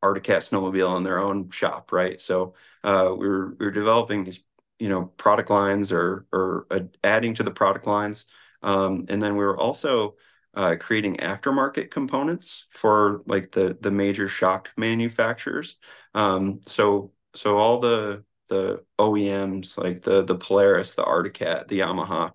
Arctic 0.02 0.24
Cat 0.26 0.42
snowmobile 0.42 0.98
in 0.98 1.04
their 1.04 1.20
own 1.20 1.50
shop, 1.50 1.92
right? 1.92 2.20
So 2.20 2.56
uh, 2.84 3.14
we 3.18 3.28
were 3.28 3.56
we 3.60 3.66
were 3.66 3.72
developing 3.72 4.24
these 4.24 4.42
you 4.80 4.90
know 4.90 5.06
product 5.18 5.50
lines 5.50 5.92
or 5.92 6.26
or 6.34 6.68
adding 7.04 7.34
to 7.36 7.44
the 7.44 7.52
product 7.52 7.88
lines 7.88 8.26
um, 8.64 9.06
and 9.10 9.22
then 9.22 9.36
we 9.36 9.44
were 9.44 9.58
also 9.60 10.16
uh, 10.56 10.76
creating 10.80 11.18
aftermarket 11.18 11.92
components 11.92 12.66
for 12.70 13.22
like 13.26 13.52
the 13.52 13.78
the 13.82 13.92
major 13.92 14.28
shock 14.28 14.72
manufacturers. 14.78 15.78
Um, 16.14 16.62
so 16.66 17.12
so 17.36 17.58
all 17.58 17.80
the 17.80 18.24
the 18.50 18.84
OEMs 19.00 19.78
like 19.78 20.02
the 20.02 20.24
the 20.24 20.36
Polaris, 20.36 20.96
the 20.96 21.04
Arctic 21.04 21.36
Cat, 21.36 21.68
the 21.68 21.80
Yamaha, 21.80 22.34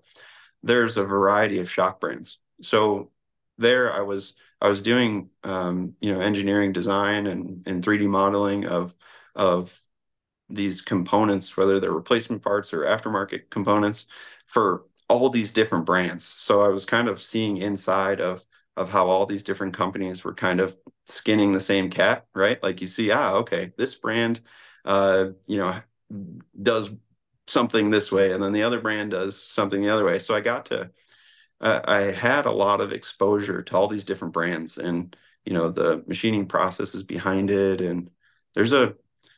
there's 0.63 0.97
a 0.97 1.05
variety 1.05 1.59
of 1.59 1.69
shock 1.71 1.99
brands. 1.99 2.39
So 2.61 3.11
there 3.57 3.93
I 3.93 4.01
was 4.01 4.33
I 4.61 4.69
was 4.69 4.81
doing 4.81 5.29
um, 5.43 5.95
you 6.01 6.13
know 6.13 6.19
engineering 6.21 6.73
design 6.73 7.27
and 7.27 7.67
and 7.67 7.83
3D 7.83 8.07
modeling 8.07 8.65
of 8.65 8.93
of 9.35 9.79
these 10.49 10.81
components, 10.81 11.55
whether 11.55 11.79
they're 11.79 11.91
replacement 11.91 12.41
parts 12.41 12.73
or 12.73 12.81
aftermarket 12.81 13.49
components 13.49 14.05
for 14.47 14.85
all 15.09 15.29
these 15.29 15.51
different 15.53 15.85
brands. 15.85 16.25
So 16.37 16.61
I 16.61 16.69
was 16.69 16.85
kind 16.85 17.09
of 17.09 17.21
seeing 17.21 17.57
inside 17.57 18.21
of 18.21 18.43
of 18.77 18.89
how 18.89 19.09
all 19.09 19.25
these 19.25 19.43
different 19.43 19.73
companies 19.73 20.23
were 20.23 20.33
kind 20.33 20.61
of 20.61 20.77
skinning 21.07 21.51
the 21.51 21.59
same 21.59 21.89
cat, 21.89 22.27
right? 22.33 22.61
Like 22.63 22.81
you 22.81 22.87
see, 22.87 23.11
ah, 23.11 23.33
okay, 23.35 23.73
this 23.77 23.95
brand, 23.95 24.41
uh, 24.85 25.31
you 25.47 25.57
know, 25.57 25.81
does 26.61 26.89
something 27.47 27.89
this 27.89 28.11
way, 28.11 28.31
and 28.31 28.43
then 28.43 28.53
the 28.53 28.63
other 28.63 28.79
brand 28.79 29.11
does 29.11 29.41
something 29.41 29.81
the 29.81 29.89
other 29.89 30.05
way. 30.05 30.19
So 30.19 30.35
I 30.35 30.41
got 30.41 30.67
to, 30.67 30.91
uh, 31.61 31.81
I 31.85 32.01
had 32.11 32.45
a 32.45 32.51
lot 32.51 32.81
of 32.81 32.93
exposure 32.93 33.61
to 33.63 33.77
all 33.77 33.87
these 33.87 34.05
different 34.05 34.33
brands, 34.33 34.77
and 34.77 35.15
you 35.45 35.53
know, 35.53 35.69
the 35.71 36.03
machining 36.07 36.47
processes 36.47 37.03
behind 37.03 37.49
it, 37.51 37.81
and 37.81 38.09
there's 38.55 38.73
a 38.73 38.95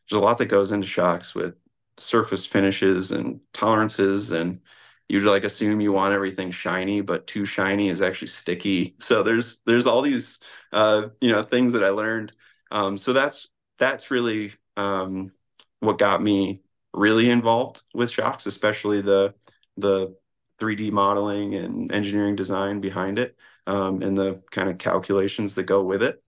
there's 0.09 0.19
a 0.19 0.19
lot 0.19 0.37
that 0.39 0.47
goes 0.47 0.71
into 0.71 0.87
shocks 0.87 1.35
with 1.35 1.55
surface 1.97 2.45
finishes 2.45 3.11
and 3.11 3.39
tolerances 3.53 4.31
and 4.31 4.61
you 5.11 5.19
like 5.29 5.43
assume 5.43 5.81
you 5.81 5.91
want 5.91 6.13
everything 6.13 6.51
shiny, 6.51 7.01
but 7.01 7.27
too 7.27 7.45
shiny 7.45 7.89
is 7.89 8.01
actually 8.01 8.29
sticky. 8.29 8.95
So 9.01 9.23
there's 9.23 9.59
there's 9.65 9.87
all 9.87 10.01
these 10.01 10.39
uh, 10.71 11.09
you 11.19 11.31
know 11.31 11.43
things 11.43 11.73
that 11.73 11.83
I 11.83 11.89
learned. 11.89 12.31
Um, 12.71 12.97
so 12.97 13.13
that's 13.13 13.49
that's 13.77 14.09
really 14.11 14.53
um, 14.77 15.31
what 15.79 15.97
got 15.97 16.21
me 16.21 16.61
really 16.93 17.29
involved 17.29 17.83
with 17.93 18.09
shocks, 18.11 18.45
especially 18.45 19.01
the 19.01 19.33
the 19.77 20.15
3D 20.59 20.91
modeling 20.91 21.55
and 21.55 21.91
engineering 21.91 22.35
design 22.35 22.79
behind 22.79 23.19
it, 23.19 23.35
um, 23.67 24.01
and 24.01 24.17
the 24.17 24.41
kind 24.51 24.69
of 24.69 24.77
calculations 24.77 25.55
that 25.55 25.63
go 25.63 25.83
with 25.83 26.03
it. 26.03 26.23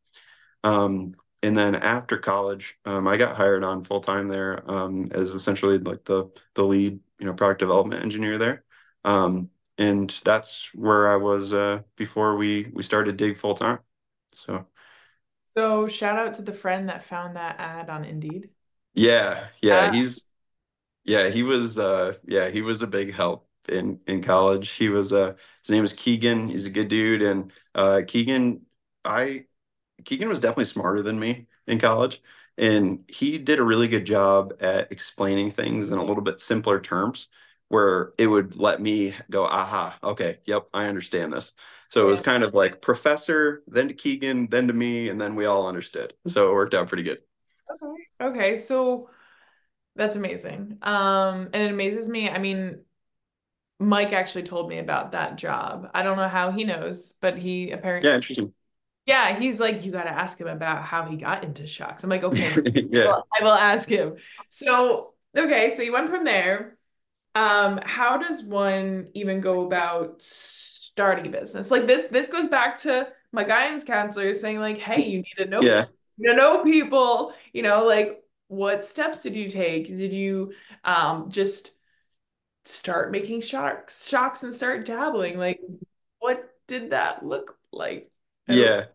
Um, 0.64 1.16
and 1.42 1.58
then 1.58 1.76
after 1.76 2.18
college, 2.18 2.78
um, 2.86 3.08
I 3.08 3.18
got 3.18 3.36
hired 3.36 3.64
on 3.64 3.84
full 3.84 4.02
time 4.02 4.28
there 4.28 4.70
um, 4.70 5.10
as 5.12 5.32
essentially 5.32 5.78
like 5.80 6.06
the 6.06 6.30
the 6.56 6.64
lead, 6.64 7.00
you 7.20 7.26
know, 7.26 7.34
product 7.34 7.60
development 7.60 8.04
engineer 8.04 8.38
there. 8.38 8.63
Um, 9.04 9.50
and 9.78 10.10
that's 10.24 10.70
where 10.74 11.12
I 11.12 11.18
was 11.18 11.54
uh, 11.54 11.82
before 11.96 12.36
we 12.38 12.72
we 12.74 12.84
started 12.84 13.18
Dig 13.18 13.38
full 13.38 13.56
time. 13.56 13.80
So, 14.32 14.68
so 15.48 15.88
shout 15.88 16.18
out 16.18 16.34
to 16.36 16.42
the 16.42 16.54
friend 16.54 16.90
that 16.90 17.04
found 17.04 17.36
that 17.36 17.56
ad 17.60 17.90
on 17.90 18.04
Indeed. 18.06 18.50
Yeah, 18.94 19.48
yeah, 19.62 19.88
he's 19.88 20.30
yeah 21.06 21.30
he 21.30 21.44
was 21.44 21.80
uh, 21.80 22.16
yeah 22.26 22.50
he 22.50 22.62
was 22.62 22.82
a 22.82 22.88
big 22.88 23.14
help 23.14 23.50
in 23.70 24.00
in 24.08 24.24
college. 24.24 24.72
He 24.72 24.90
was 24.90 25.14
uh, 25.14 25.36
his 25.64 25.72
name 25.72 25.84
is 25.86 25.94
Keegan. 25.94 26.50
He's 26.50 26.66
a 26.66 26.70
good 26.72 26.90
dude, 26.90 27.22
and 27.24 27.54
uh, 27.76 28.02
Keegan, 28.08 28.66
I 29.06 29.46
Keegan 30.06 30.30
was 30.30 30.42
definitely 30.42 30.66
smarter 30.66 31.04
than 31.04 31.20
me 31.20 31.48
in 31.68 31.80
college, 31.80 32.22
and 32.58 33.06
he 33.10 33.38
did 33.40 33.60
a 33.60 33.64
really 33.64 33.88
good 33.90 34.06
job 34.06 34.56
at 34.62 34.92
explaining 34.92 35.52
things 35.52 35.92
in 35.92 36.00
a 36.00 36.06
little 36.06 36.24
bit 36.24 36.40
simpler 36.42 36.80
terms 36.82 37.30
where 37.74 38.14
it 38.20 38.28
would 38.28 38.56
let 38.56 38.80
me 38.80 39.16
go, 39.32 39.46
aha, 39.48 39.98
okay, 40.04 40.38
yep, 40.46 40.68
I 40.76 40.86
understand 40.86 41.34
this. 41.34 41.54
So 41.90 42.04
it 42.08 42.10
was 42.10 42.22
kind 42.22 42.44
of 42.44 42.54
like 42.54 42.84
professor, 42.84 43.64
then 43.66 43.88
to 43.88 43.96
Keegan, 43.96 44.48
then 44.48 44.68
to 44.68 44.74
me, 44.74 45.10
and 45.10 45.20
then 45.20 45.34
we 45.36 45.46
all 45.46 45.68
understood. 45.68 46.14
So 46.28 46.50
it 46.50 46.54
worked 46.54 46.76
out 46.76 46.88
pretty 46.88 47.02
good. 47.02 47.24
Okay. 47.72 48.04
Okay. 48.22 48.58
So 48.58 49.10
that's 49.96 50.16
amazing. 50.16 50.78
Um, 50.84 51.50
and 51.52 51.64
it 51.64 51.72
amazes 51.72 52.08
me. 52.08 52.30
I 52.30 52.38
mean, 52.38 52.82
Mike 53.80 54.14
actually 54.14 54.44
told 54.44 54.70
me 54.70 54.78
about 54.78 55.14
that 55.14 55.38
job. 55.38 55.90
I 55.96 56.04
don't 56.04 56.18
know 56.18 56.30
how 56.30 56.52
he 56.52 56.66
knows, 56.66 57.14
but 57.22 57.40
he 57.40 57.72
apparently 57.72 58.08
Yeah, 58.08 58.16
interesting. 58.16 58.54
Yeah, 59.08 59.38
he's 59.40 59.60
like, 59.60 59.84
you 59.84 59.92
got 59.92 60.04
to 60.04 60.12
ask 60.12 60.40
him 60.40 60.48
about 60.48 60.84
how 60.84 61.06
he 61.06 61.18
got 61.18 61.44
into 61.44 61.66
shocks. 61.66 62.04
I'm 62.04 62.10
like, 62.12 62.24
okay, 62.24 62.54
yeah. 62.92 63.06
Well, 63.08 63.28
I 63.40 63.44
will 63.44 63.52
ask 63.52 63.90
him. 63.90 64.16
So, 64.50 65.14
okay, 65.36 65.72
so 65.76 65.82
you 65.82 65.92
went 65.92 66.10
from 66.10 66.24
there 66.24 66.78
Um, 67.36 67.80
how 67.84 68.18
does 68.18 68.44
one 68.44 69.10
even 69.14 69.42
go 69.42 69.66
about 69.66 70.22
starting 70.22 71.28
a 71.28 71.30
business? 71.30 71.72
Like 71.72 71.88
this, 71.88 72.06
this 72.08 72.28
goes 72.28 72.48
back 72.48 72.78
to 72.80 73.12
my 73.32 73.44
guidance 73.44 73.84
counselor 73.84 74.34
saying, 74.34 74.60
like, 74.60 74.78
hey, 74.78 75.04
you 75.08 75.18
need 75.20 75.34
to 75.38 75.46
know, 75.46 75.62
Yeah. 75.62 75.88
you 76.18 76.28
know, 76.28 76.36
know 76.36 76.64
people, 76.64 77.34
you 77.54 77.64
know, 77.64 77.86
like 77.86 78.24
what 78.48 78.86
steps 78.86 79.22
did 79.22 79.36
you 79.36 79.50
take? 79.50 79.88
Did 79.88 80.14
you 80.14 80.54
um 80.84 81.30
just 81.32 81.72
start 82.66 83.12
making 83.12 83.42
shocks, 83.42 84.08
shocks 84.08 84.44
and 84.44 84.54
start 84.56 84.86
dabbling? 84.86 85.38
Like, 85.38 85.62
what 86.20 86.54
did 86.68 86.92
that 86.92 87.26
look 87.26 87.58
like? 87.72 88.12
Yeah. 88.48 88.86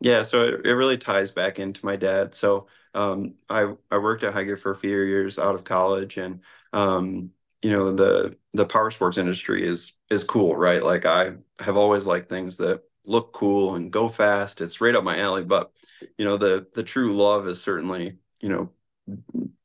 Yeah, 0.00 0.22
so 0.24 0.44
it, 0.46 0.66
it 0.66 0.74
really 0.74 0.98
ties 0.98 1.30
back 1.32 1.58
into 1.58 1.84
my 1.86 1.96
dad. 1.96 2.34
So 2.34 2.68
um, 2.94 3.36
I 3.50 3.74
I 3.90 3.98
worked 3.98 4.22
at 4.24 4.34
High 4.34 4.44
Gear 4.44 4.56
for 4.58 4.72
a 4.72 4.76
few 4.76 4.90
years 5.02 5.38
out 5.38 5.54
of 5.56 5.64
college, 5.64 6.18
and 6.18 6.42
um, 6.74 7.32
you 7.66 7.72
know 7.72 7.92
the 7.92 8.36
the 8.54 8.66
power 8.66 8.90
sports 8.90 9.18
industry 9.18 9.64
is 9.66 9.92
is 10.10 10.24
cool, 10.24 10.56
right? 10.56 10.82
Like 10.82 11.06
I 11.06 11.34
have 11.60 11.76
always 11.76 12.06
liked 12.06 12.28
things 12.28 12.56
that 12.58 12.82
look 13.04 13.32
cool 13.32 13.76
and 13.76 13.90
go 13.92 14.08
fast. 14.08 14.60
It's 14.60 14.80
right 14.80 14.94
up 14.94 15.04
my 15.04 15.18
alley. 15.18 15.44
But 15.44 15.72
you 16.18 16.24
know 16.24 16.36
the 16.36 16.66
the 16.74 16.82
true 16.84 17.12
love 17.14 17.46
is 17.48 17.62
certainly 17.62 18.18
you 18.40 18.48
know 18.50 18.70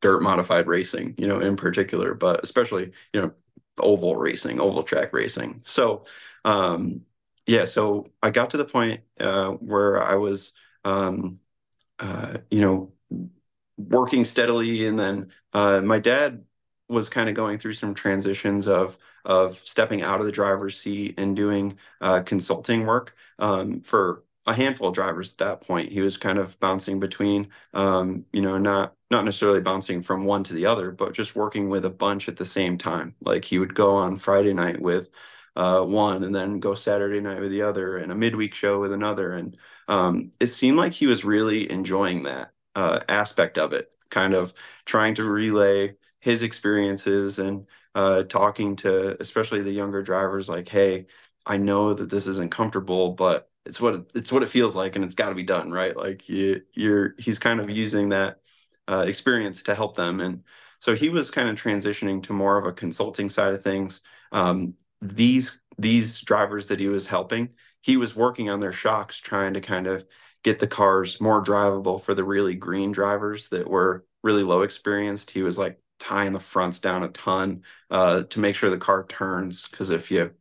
dirt 0.01 0.21
modified 0.21 0.67
racing, 0.67 1.15
you 1.17 1.27
know 1.27 1.39
in 1.39 1.55
particular, 1.55 2.13
but 2.13 2.43
especially 2.43 2.91
you 3.13 3.21
know 3.21 3.31
oval 3.79 4.15
racing, 4.15 4.59
oval 4.59 4.83
track 4.83 5.13
racing. 5.13 5.61
So 5.65 6.05
um, 6.45 7.01
yeah, 7.47 7.65
so 7.65 8.07
I 8.21 8.31
got 8.31 8.51
to 8.51 8.57
the 8.57 8.65
point 8.65 9.01
uh, 9.19 9.51
where 9.51 10.01
I 10.01 10.15
was, 10.15 10.53
um, 10.85 11.39
uh, 11.99 12.39
you 12.51 12.61
know, 12.61 12.93
working 13.77 14.25
steadily, 14.25 14.87
and 14.87 14.99
then 14.99 15.31
uh, 15.53 15.81
my 15.81 15.99
dad 15.99 16.43
was 16.91 17.09
kind 17.09 17.29
of 17.29 17.35
going 17.35 17.57
through 17.57 17.73
some 17.73 17.93
transitions 17.93 18.67
of 18.67 18.97
of 19.25 19.59
stepping 19.65 20.01
out 20.01 20.19
of 20.19 20.25
the 20.25 20.31
driver's 20.31 20.79
seat 20.79 21.15
and 21.19 21.35
doing 21.35 21.77
uh, 22.01 22.21
consulting 22.23 22.85
work 22.85 23.15
um, 23.39 23.81
for 23.81 24.23
a 24.47 24.53
handful 24.53 24.87
of 24.89 24.95
drivers 24.95 25.31
at 25.31 25.37
that 25.37 25.61
point. 25.61 25.91
He 25.91 26.01
was 26.01 26.17
kind 26.17 26.39
of 26.39 26.59
bouncing 26.59 26.99
between, 26.99 27.49
um, 27.73 28.25
you 28.33 28.41
know, 28.41 28.57
not 28.57 28.95
not 29.11 29.25
necessarily 29.25 29.61
bouncing 29.61 30.01
from 30.01 30.25
one 30.25 30.43
to 30.45 30.53
the 30.53 30.65
other, 30.65 30.91
but 30.91 31.13
just 31.13 31.35
working 31.35 31.69
with 31.69 31.85
a 31.85 31.89
bunch 31.89 32.27
at 32.29 32.37
the 32.37 32.45
same 32.45 32.77
time. 32.77 33.15
Like 33.21 33.45
he 33.45 33.59
would 33.59 33.75
go 33.75 33.95
on 33.95 34.17
Friday 34.17 34.53
night 34.53 34.81
with 34.81 35.09
uh, 35.55 35.81
one 35.81 36.23
and 36.23 36.33
then 36.33 36.59
go 36.59 36.75
Saturday 36.75 37.19
night 37.19 37.39
with 37.41 37.51
the 37.51 37.61
other 37.61 37.97
and 37.97 38.11
a 38.11 38.15
midweek 38.15 38.53
show 38.55 38.79
with 38.79 38.93
another. 38.93 39.33
And 39.33 39.57
um, 39.87 40.31
it 40.39 40.47
seemed 40.47 40.77
like 40.77 40.93
he 40.93 41.07
was 41.07 41.25
really 41.25 41.69
enjoying 41.71 42.23
that 42.23 42.51
uh, 42.75 43.01
aspect 43.09 43.57
of 43.57 43.73
it, 43.73 43.91
kind 44.09 44.33
of 44.33 44.53
trying 44.85 45.15
to 45.15 45.23
relay 45.25 45.95
his 46.21 46.43
experiences 46.43 47.39
and 47.39 47.67
uh, 47.95 48.23
talking 48.23 48.77
to 48.77 49.21
especially 49.21 49.61
the 49.61 49.71
younger 49.73 50.03
drivers 50.03 50.49
like, 50.49 50.69
hey, 50.69 51.07
I 51.45 51.57
know 51.57 51.93
that 51.93 52.09
this 52.09 52.27
isn't 52.27 52.51
comfortable, 52.51 53.11
but 53.13 53.49
it's 53.65 53.81
what 53.81 53.95
it, 53.95 54.11
it's 54.15 54.31
what 54.31 54.43
it 54.43 54.49
feels 54.49 54.75
like 54.75 54.95
and 54.95 55.05
it's 55.05 55.15
got 55.15 55.29
to 55.29 55.35
be 55.35 55.43
done, 55.43 55.71
right? 55.71 55.95
Like 55.97 56.29
you, 56.29 56.61
you're 56.73 57.15
he's 57.19 57.39
kind 57.39 57.59
of 57.59 57.69
using 57.69 58.09
that 58.09 58.39
uh, 58.89 59.05
experience 59.07 59.63
to 59.63 59.75
help 59.75 59.95
them. 59.95 60.19
And 60.19 60.43
so 60.79 60.95
he 60.95 61.09
was 61.09 61.31
kind 61.31 61.49
of 61.49 61.55
transitioning 61.61 62.23
to 62.23 62.33
more 62.33 62.57
of 62.57 62.65
a 62.65 62.71
consulting 62.73 63.29
side 63.29 63.53
of 63.53 63.63
things. 63.63 64.01
Um, 64.31 64.75
these 65.01 65.59
these 65.77 66.21
drivers 66.21 66.67
that 66.67 66.79
he 66.79 66.87
was 66.87 67.07
helping, 67.07 67.49
he 67.81 67.97
was 67.97 68.15
working 68.15 68.49
on 68.49 68.59
their 68.59 68.73
shocks, 68.73 69.19
trying 69.19 69.53
to 69.53 69.61
kind 69.61 69.87
of 69.87 70.05
get 70.43 70.59
the 70.59 70.67
cars 70.67 71.19
more 71.21 71.43
drivable 71.43 72.01
for 72.03 72.13
the 72.13 72.23
really 72.23 72.55
green 72.55 72.91
drivers 72.91 73.49
that 73.49 73.67
were 73.67 74.05
really 74.23 74.43
low 74.43 74.61
experienced. 74.61 75.31
He 75.31 75.41
was 75.43 75.57
like 75.57 75.79
tying 76.01 76.33
the 76.33 76.39
fronts 76.39 76.79
down 76.79 77.03
a 77.03 77.09
ton 77.09 77.63
uh, 77.91 78.23
to 78.23 78.39
make 78.41 78.55
sure 78.55 78.69
the 78.69 78.77
car 78.77 79.05
turns. 79.07 79.67
Because 79.69 79.91
if 79.91 80.11
you 80.11 80.31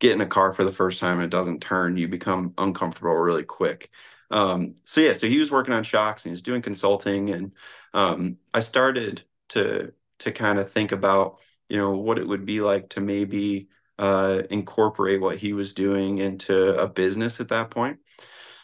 get 0.00 0.12
in 0.12 0.20
a 0.20 0.26
car 0.26 0.52
for 0.52 0.64
the 0.64 0.72
first 0.72 1.00
time 1.00 1.14
and 1.14 1.24
it 1.24 1.30
doesn't 1.30 1.62
turn, 1.62 1.96
you 1.96 2.08
become 2.08 2.54
uncomfortable 2.58 3.14
really 3.14 3.44
quick. 3.44 3.90
Um, 4.30 4.74
so 4.84 5.00
yeah, 5.00 5.12
so 5.12 5.28
he 5.28 5.38
was 5.38 5.50
working 5.50 5.74
on 5.74 5.84
shocks 5.84 6.24
and 6.24 6.30
he 6.30 6.32
was 6.32 6.42
doing 6.42 6.62
consulting, 6.62 7.30
and 7.30 7.52
um, 7.92 8.38
I 8.52 8.60
started 8.60 9.22
to 9.50 9.92
to 10.20 10.32
kind 10.32 10.58
of 10.58 10.72
think 10.72 10.92
about 10.92 11.40
you 11.68 11.76
know 11.76 11.92
what 11.92 12.18
it 12.18 12.26
would 12.26 12.46
be 12.46 12.60
like 12.60 12.88
to 12.90 13.00
maybe 13.00 13.68
uh, 13.98 14.42
incorporate 14.50 15.20
what 15.20 15.36
he 15.38 15.52
was 15.52 15.74
doing 15.74 16.18
into 16.18 16.76
a 16.76 16.88
business 16.88 17.40
at 17.40 17.48
that 17.48 17.70
point. 17.70 17.98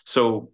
So 0.04 0.50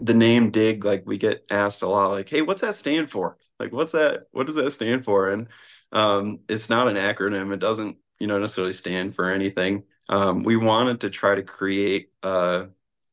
the 0.00 0.14
name 0.14 0.50
Dig, 0.50 0.84
like 0.84 1.04
we 1.06 1.18
get 1.18 1.44
asked 1.50 1.82
a 1.82 1.88
lot, 1.88 2.10
like, 2.10 2.28
hey, 2.28 2.42
what's 2.42 2.62
that 2.62 2.74
stand 2.74 3.10
for? 3.10 3.36
Like, 3.60 3.72
what's 3.72 3.92
that? 3.92 4.28
What 4.32 4.48
does 4.48 4.56
that 4.56 4.72
stand 4.72 5.04
for? 5.04 5.30
And 5.30 5.48
um, 5.92 6.40
it's 6.48 6.70
not 6.70 6.88
an 6.88 6.96
acronym. 6.96 7.54
It 7.54 7.60
doesn't, 7.60 7.98
you 8.20 8.28
know, 8.28 8.40
necessarily 8.40 8.74
stand 8.74 9.14
for 9.16 9.30
anything. 9.32 9.84
Um, 10.10 10.44
we 10.44 10.56
wanted 10.56 11.02
to 11.02 11.10
try 11.10 11.36
to 11.36 11.44
create 11.44 12.12
uh, 12.24 12.66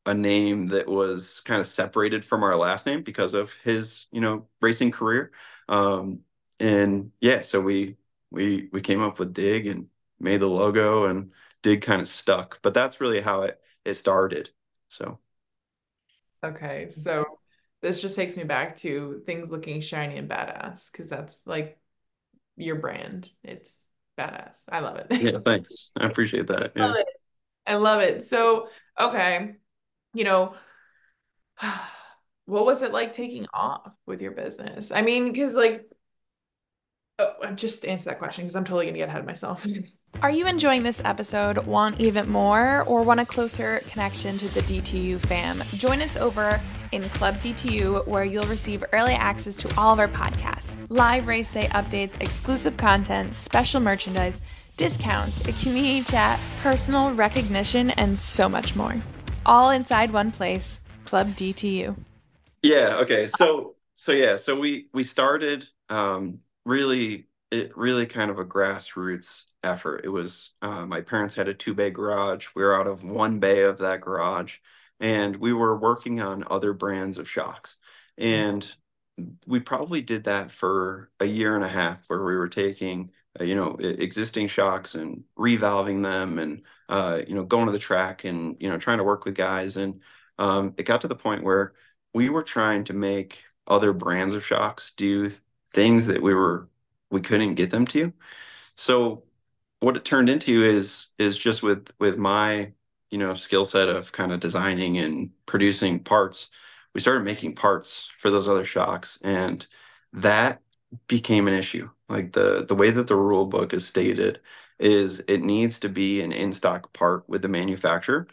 a 0.06 0.14
name 0.14 0.68
that 0.68 0.88
was 0.88 1.40
kind 1.40 1.60
of 1.60 1.66
separated 1.66 2.24
from 2.24 2.42
our 2.42 2.56
last 2.56 2.86
name 2.86 3.02
because 3.04 3.34
of 3.34 3.52
his, 3.64 4.06
you 4.12 4.20
know, 4.22 4.48
racing 4.62 4.90
career. 4.92 5.32
Um, 5.68 6.20
and 6.60 7.12
yeah, 7.20 7.42
so 7.42 7.60
we 7.60 7.96
we 8.30 8.68
we 8.72 8.80
came 8.80 9.02
up 9.02 9.18
with 9.20 9.34
Dig 9.34 9.66
and 9.66 9.88
made 10.20 10.38
the 10.40 10.48
logo 10.48 11.04
and 11.06 11.32
Dig 11.62 11.82
kind 11.82 12.00
of 12.00 12.08
stuck. 12.08 12.60
But 12.62 12.74
that's 12.74 13.00
really 13.00 13.20
how 13.20 13.42
it 13.42 13.60
it 13.84 13.94
started. 13.94 14.50
So 14.88 15.20
Okay, 16.44 16.88
so 16.90 17.27
this 17.82 18.02
just 18.02 18.16
takes 18.16 18.36
me 18.36 18.44
back 18.44 18.76
to 18.76 19.22
things 19.26 19.50
looking 19.50 19.80
shiny 19.80 20.16
and 20.16 20.28
badass 20.28 20.90
because 20.90 21.08
that's 21.08 21.38
like 21.46 21.78
your 22.56 22.76
brand. 22.76 23.30
It's 23.44 23.74
badass. 24.18 24.64
I 24.68 24.80
love 24.80 24.96
it. 24.96 25.06
yeah, 25.20 25.38
thanks. 25.44 25.90
I 25.96 26.06
appreciate 26.06 26.48
that. 26.48 26.72
Yeah. 26.74 26.86
Love 26.86 26.96
it. 26.96 27.06
I 27.66 27.74
love 27.76 28.00
it. 28.00 28.24
So, 28.24 28.68
okay, 28.98 29.54
you 30.14 30.24
know, 30.24 30.54
what 32.46 32.64
was 32.64 32.82
it 32.82 32.92
like 32.92 33.12
taking 33.12 33.46
off 33.52 33.92
with 34.06 34.20
your 34.20 34.32
business? 34.32 34.90
I 34.90 35.02
mean, 35.02 35.30
because 35.30 35.54
like, 35.54 35.86
oh, 37.18 37.52
just 37.54 37.84
answer 37.84 38.10
that 38.10 38.18
question 38.18 38.44
because 38.44 38.56
I'm 38.56 38.64
totally 38.64 38.86
gonna 38.86 38.98
get 38.98 39.08
ahead 39.08 39.20
of 39.20 39.26
myself. 39.26 39.66
Are 40.22 40.30
you 40.30 40.46
enjoying 40.46 40.82
this 40.82 41.02
episode, 41.04 41.58
want 41.66 42.00
even 42.00 42.28
more, 42.28 42.82
or 42.86 43.02
want 43.02 43.20
a 43.20 43.26
closer 43.26 43.80
connection 43.88 44.36
to 44.38 44.48
the 44.54 44.60
DTU 44.62 45.20
fam? 45.20 45.62
Join 45.74 46.00
us 46.00 46.16
over 46.16 46.60
in 46.92 47.08
Club 47.10 47.36
DTU, 47.36 48.06
where 48.06 48.24
you'll 48.24 48.46
receive 48.46 48.82
early 48.92 49.12
access 49.12 49.56
to 49.58 49.72
all 49.78 49.92
of 49.92 49.98
our 50.00 50.08
podcasts, 50.08 50.70
live 50.88 51.26
race 51.26 51.52
day 51.52 51.68
updates, 51.68 52.20
exclusive 52.22 52.76
content, 52.76 53.34
special 53.34 53.80
merchandise, 53.80 54.40
discounts, 54.76 55.46
a 55.46 55.52
community 55.62 56.02
chat, 56.02 56.40
personal 56.62 57.12
recognition, 57.12 57.90
and 57.90 58.18
so 58.18 58.48
much 58.48 58.74
more. 58.74 58.96
All 59.46 59.70
inside 59.70 60.10
one 60.10 60.32
place, 60.32 60.80
Club 61.04 61.28
DTU. 61.36 61.96
Yeah, 62.62 62.96
okay. 62.96 63.28
So 63.28 63.76
so 63.96 64.12
yeah, 64.12 64.36
so 64.36 64.58
we 64.58 64.88
we 64.92 65.02
started 65.02 65.68
um 65.90 66.40
really 66.68 67.26
it 67.50 67.76
really 67.76 68.06
kind 68.06 68.30
of 68.30 68.38
a 68.38 68.44
grassroots 68.44 69.44
effort. 69.64 70.02
It 70.04 70.10
was 70.10 70.50
uh, 70.62 70.84
my 70.86 71.00
parents 71.00 71.34
had 71.34 71.48
a 71.48 71.54
two 71.54 71.74
bay 71.74 71.90
garage. 71.90 72.48
We 72.54 72.62
were 72.62 72.78
out 72.78 72.86
of 72.86 73.02
one 73.02 73.40
bay 73.40 73.62
of 73.62 73.78
that 73.78 74.02
garage, 74.02 74.56
and 75.00 75.34
we 75.36 75.52
were 75.52 75.78
working 75.78 76.20
on 76.20 76.44
other 76.50 76.72
brands 76.74 77.18
of 77.18 77.28
shocks. 77.28 77.76
And 78.18 78.70
we 79.46 79.60
probably 79.60 80.02
did 80.02 80.24
that 80.24 80.52
for 80.52 81.10
a 81.20 81.26
year 81.26 81.56
and 81.56 81.64
a 81.64 81.68
half, 81.68 82.00
where 82.08 82.24
we 82.24 82.36
were 82.36 82.48
taking 82.48 83.10
uh, 83.40 83.44
you 83.44 83.54
know 83.56 83.76
existing 83.80 84.48
shocks 84.48 84.94
and 84.94 85.24
revalving 85.38 86.02
them, 86.02 86.38
and 86.38 86.62
uh, 86.90 87.22
you 87.26 87.34
know 87.34 87.44
going 87.44 87.66
to 87.66 87.72
the 87.72 87.78
track 87.78 88.24
and 88.24 88.56
you 88.60 88.68
know 88.68 88.78
trying 88.78 88.98
to 88.98 89.04
work 89.04 89.24
with 89.24 89.34
guys. 89.34 89.78
And 89.78 90.02
um, 90.38 90.74
it 90.76 90.84
got 90.84 91.00
to 91.00 91.08
the 91.08 91.16
point 91.16 91.42
where 91.44 91.72
we 92.14 92.28
were 92.28 92.42
trying 92.42 92.84
to 92.84 92.92
make 92.92 93.42
other 93.66 93.92
brands 93.92 94.34
of 94.34 94.44
shocks 94.44 94.92
do 94.96 95.30
things 95.74 96.06
that 96.06 96.22
we 96.22 96.34
were 96.34 96.68
we 97.10 97.20
couldn't 97.20 97.54
get 97.54 97.70
them 97.70 97.86
to. 97.86 98.12
So 98.76 99.24
what 99.80 99.96
it 99.96 100.04
turned 100.04 100.28
into 100.28 100.64
is 100.64 101.08
is 101.18 101.38
just 101.38 101.62
with 101.62 101.90
with 101.98 102.18
my 102.18 102.72
you 103.10 103.18
know 103.18 103.34
skill 103.34 103.64
set 103.64 103.88
of 103.88 104.12
kind 104.12 104.32
of 104.32 104.40
designing 104.40 104.98
and 104.98 105.30
producing 105.46 106.00
parts 106.02 106.50
we 106.94 107.00
started 107.00 107.24
making 107.24 107.54
parts 107.54 108.10
for 108.18 108.30
those 108.30 108.48
other 108.48 108.64
shocks. 108.64 109.18
And 109.22 109.64
that 110.14 110.62
became 111.06 111.48
an 111.48 111.54
issue. 111.54 111.88
Like 112.08 112.32
the 112.32 112.64
the 112.66 112.74
way 112.74 112.90
that 112.90 113.06
the 113.06 113.16
rule 113.16 113.46
book 113.46 113.72
is 113.74 113.86
stated 113.86 114.40
is 114.80 115.20
it 115.28 115.42
needs 115.42 115.78
to 115.80 115.88
be 115.88 116.22
an 116.22 116.32
in 116.32 116.52
stock 116.52 116.92
part 116.92 117.28
with 117.28 117.42
the 117.42 117.48
manufacturer. 117.48 118.26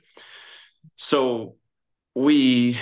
So 0.95 1.55
we 2.15 2.79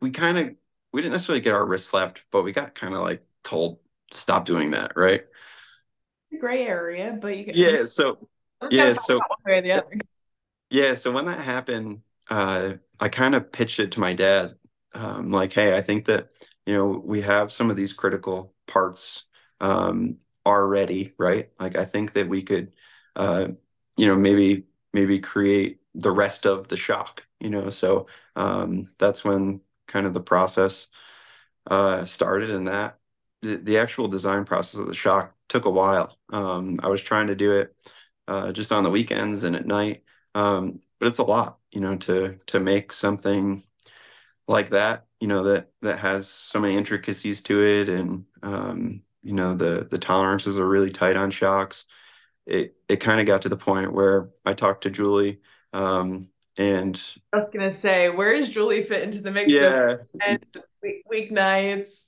we 0.00 0.10
kind 0.10 0.38
of 0.38 0.56
we 0.92 1.02
didn't 1.02 1.12
necessarily 1.12 1.40
get 1.42 1.54
our 1.54 1.66
wrist 1.66 1.88
slapped 1.90 2.24
but 2.32 2.42
we 2.42 2.52
got 2.52 2.74
kind 2.74 2.94
of 2.94 3.02
like 3.02 3.24
told 3.44 3.80
stop 4.12 4.44
doing 4.44 4.70
that 4.72 4.92
right 4.96 5.24
It's 6.24 6.32
a 6.32 6.38
gray 6.38 6.66
area, 6.66 7.18
but 7.20 7.36
you 7.36 7.44
can 7.44 7.56
yeah 7.56 7.84
so 7.84 8.28
yeah 8.70 8.94
so 8.94 9.18
one 9.18 9.38
way 9.44 9.58
or 9.58 9.62
the 9.62 9.72
other. 9.72 9.98
Yeah, 10.70 10.94
so 10.94 11.12
when 11.12 11.26
that 11.26 11.40
happened, 11.40 12.02
uh, 12.28 12.74
I 12.98 13.08
kind 13.08 13.34
of 13.34 13.52
pitched 13.52 13.78
it 13.80 13.92
to 13.92 14.00
my 14.00 14.12
dad. 14.14 14.54
Um, 14.94 15.30
like, 15.30 15.52
hey, 15.52 15.76
I 15.76 15.82
think 15.82 16.06
that, 16.06 16.30
you 16.64 16.74
know, 16.74 16.86
we 16.86 17.20
have 17.22 17.52
some 17.52 17.70
of 17.70 17.76
these 17.76 17.92
critical 17.92 18.54
parts 18.66 19.24
um, 19.60 20.16
are 20.44 20.66
ready, 20.66 21.14
right? 21.18 21.50
Like 21.60 21.76
I 21.76 21.84
think 21.84 22.14
that 22.14 22.28
we 22.28 22.42
could, 22.42 22.74
uh, 23.14 23.48
you 23.96 24.06
know, 24.06 24.16
maybe 24.16 24.64
maybe 24.92 25.20
create 25.20 25.80
the 25.94 26.10
rest 26.10 26.46
of 26.46 26.68
the 26.68 26.76
shock, 26.76 27.26
you 27.40 27.50
know. 27.50 27.70
So 27.70 28.06
um, 28.34 28.88
that's 28.98 29.24
when 29.24 29.60
kind 29.86 30.06
of 30.06 30.14
the 30.14 30.20
process 30.20 30.88
uh, 31.66 32.04
started, 32.04 32.50
and 32.50 32.68
that 32.68 32.98
the, 33.46 33.56
the 33.56 33.78
actual 33.78 34.08
design 34.08 34.44
process 34.44 34.80
of 34.80 34.86
the 34.86 34.94
shock 34.94 35.34
took 35.48 35.64
a 35.64 35.70
while. 35.70 36.18
Um, 36.32 36.80
I 36.82 36.88
was 36.88 37.02
trying 37.02 37.28
to 37.28 37.34
do 37.34 37.52
it 37.52 37.74
uh, 38.28 38.52
just 38.52 38.72
on 38.72 38.84
the 38.84 38.90
weekends 38.90 39.44
and 39.44 39.54
at 39.54 39.66
night, 39.66 40.02
um, 40.34 40.80
but 40.98 41.06
it's 41.06 41.18
a 41.18 41.24
lot, 41.24 41.58
you 41.70 41.80
know, 41.80 41.96
to 41.96 42.38
to 42.46 42.60
make 42.60 42.92
something 42.92 43.62
like 44.48 44.70
that, 44.70 45.06
you 45.20 45.28
know, 45.28 45.44
that 45.44 45.70
that 45.82 45.98
has 45.98 46.28
so 46.28 46.60
many 46.60 46.76
intricacies 46.76 47.40
to 47.42 47.62
it, 47.62 47.88
and 47.88 48.24
um, 48.42 49.02
you 49.22 49.32
know, 49.32 49.54
the 49.54 49.86
the 49.90 49.98
tolerances 49.98 50.58
are 50.58 50.68
really 50.68 50.90
tight 50.90 51.16
on 51.16 51.30
shocks. 51.30 51.84
It 52.46 52.76
it 52.88 52.96
kind 52.96 53.20
of 53.20 53.26
got 53.26 53.42
to 53.42 53.48
the 53.48 53.56
point 53.56 53.92
where 53.92 54.30
I 54.44 54.54
talked 54.54 54.82
to 54.82 54.90
Julie. 54.90 55.40
Um, 55.72 56.30
and 56.58 57.00
I 57.32 57.38
was 57.38 57.50
gonna 57.50 57.70
say, 57.70 58.08
where 58.08 58.34
does 58.34 58.48
Julie 58.48 58.82
fit 58.82 59.02
into 59.02 59.20
the 59.20 59.30
mix? 59.30 59.52
Yeah, 59.52 59.96
of 60.20 60.40
week, 60.82 61.02
weeknights 61.10 62.06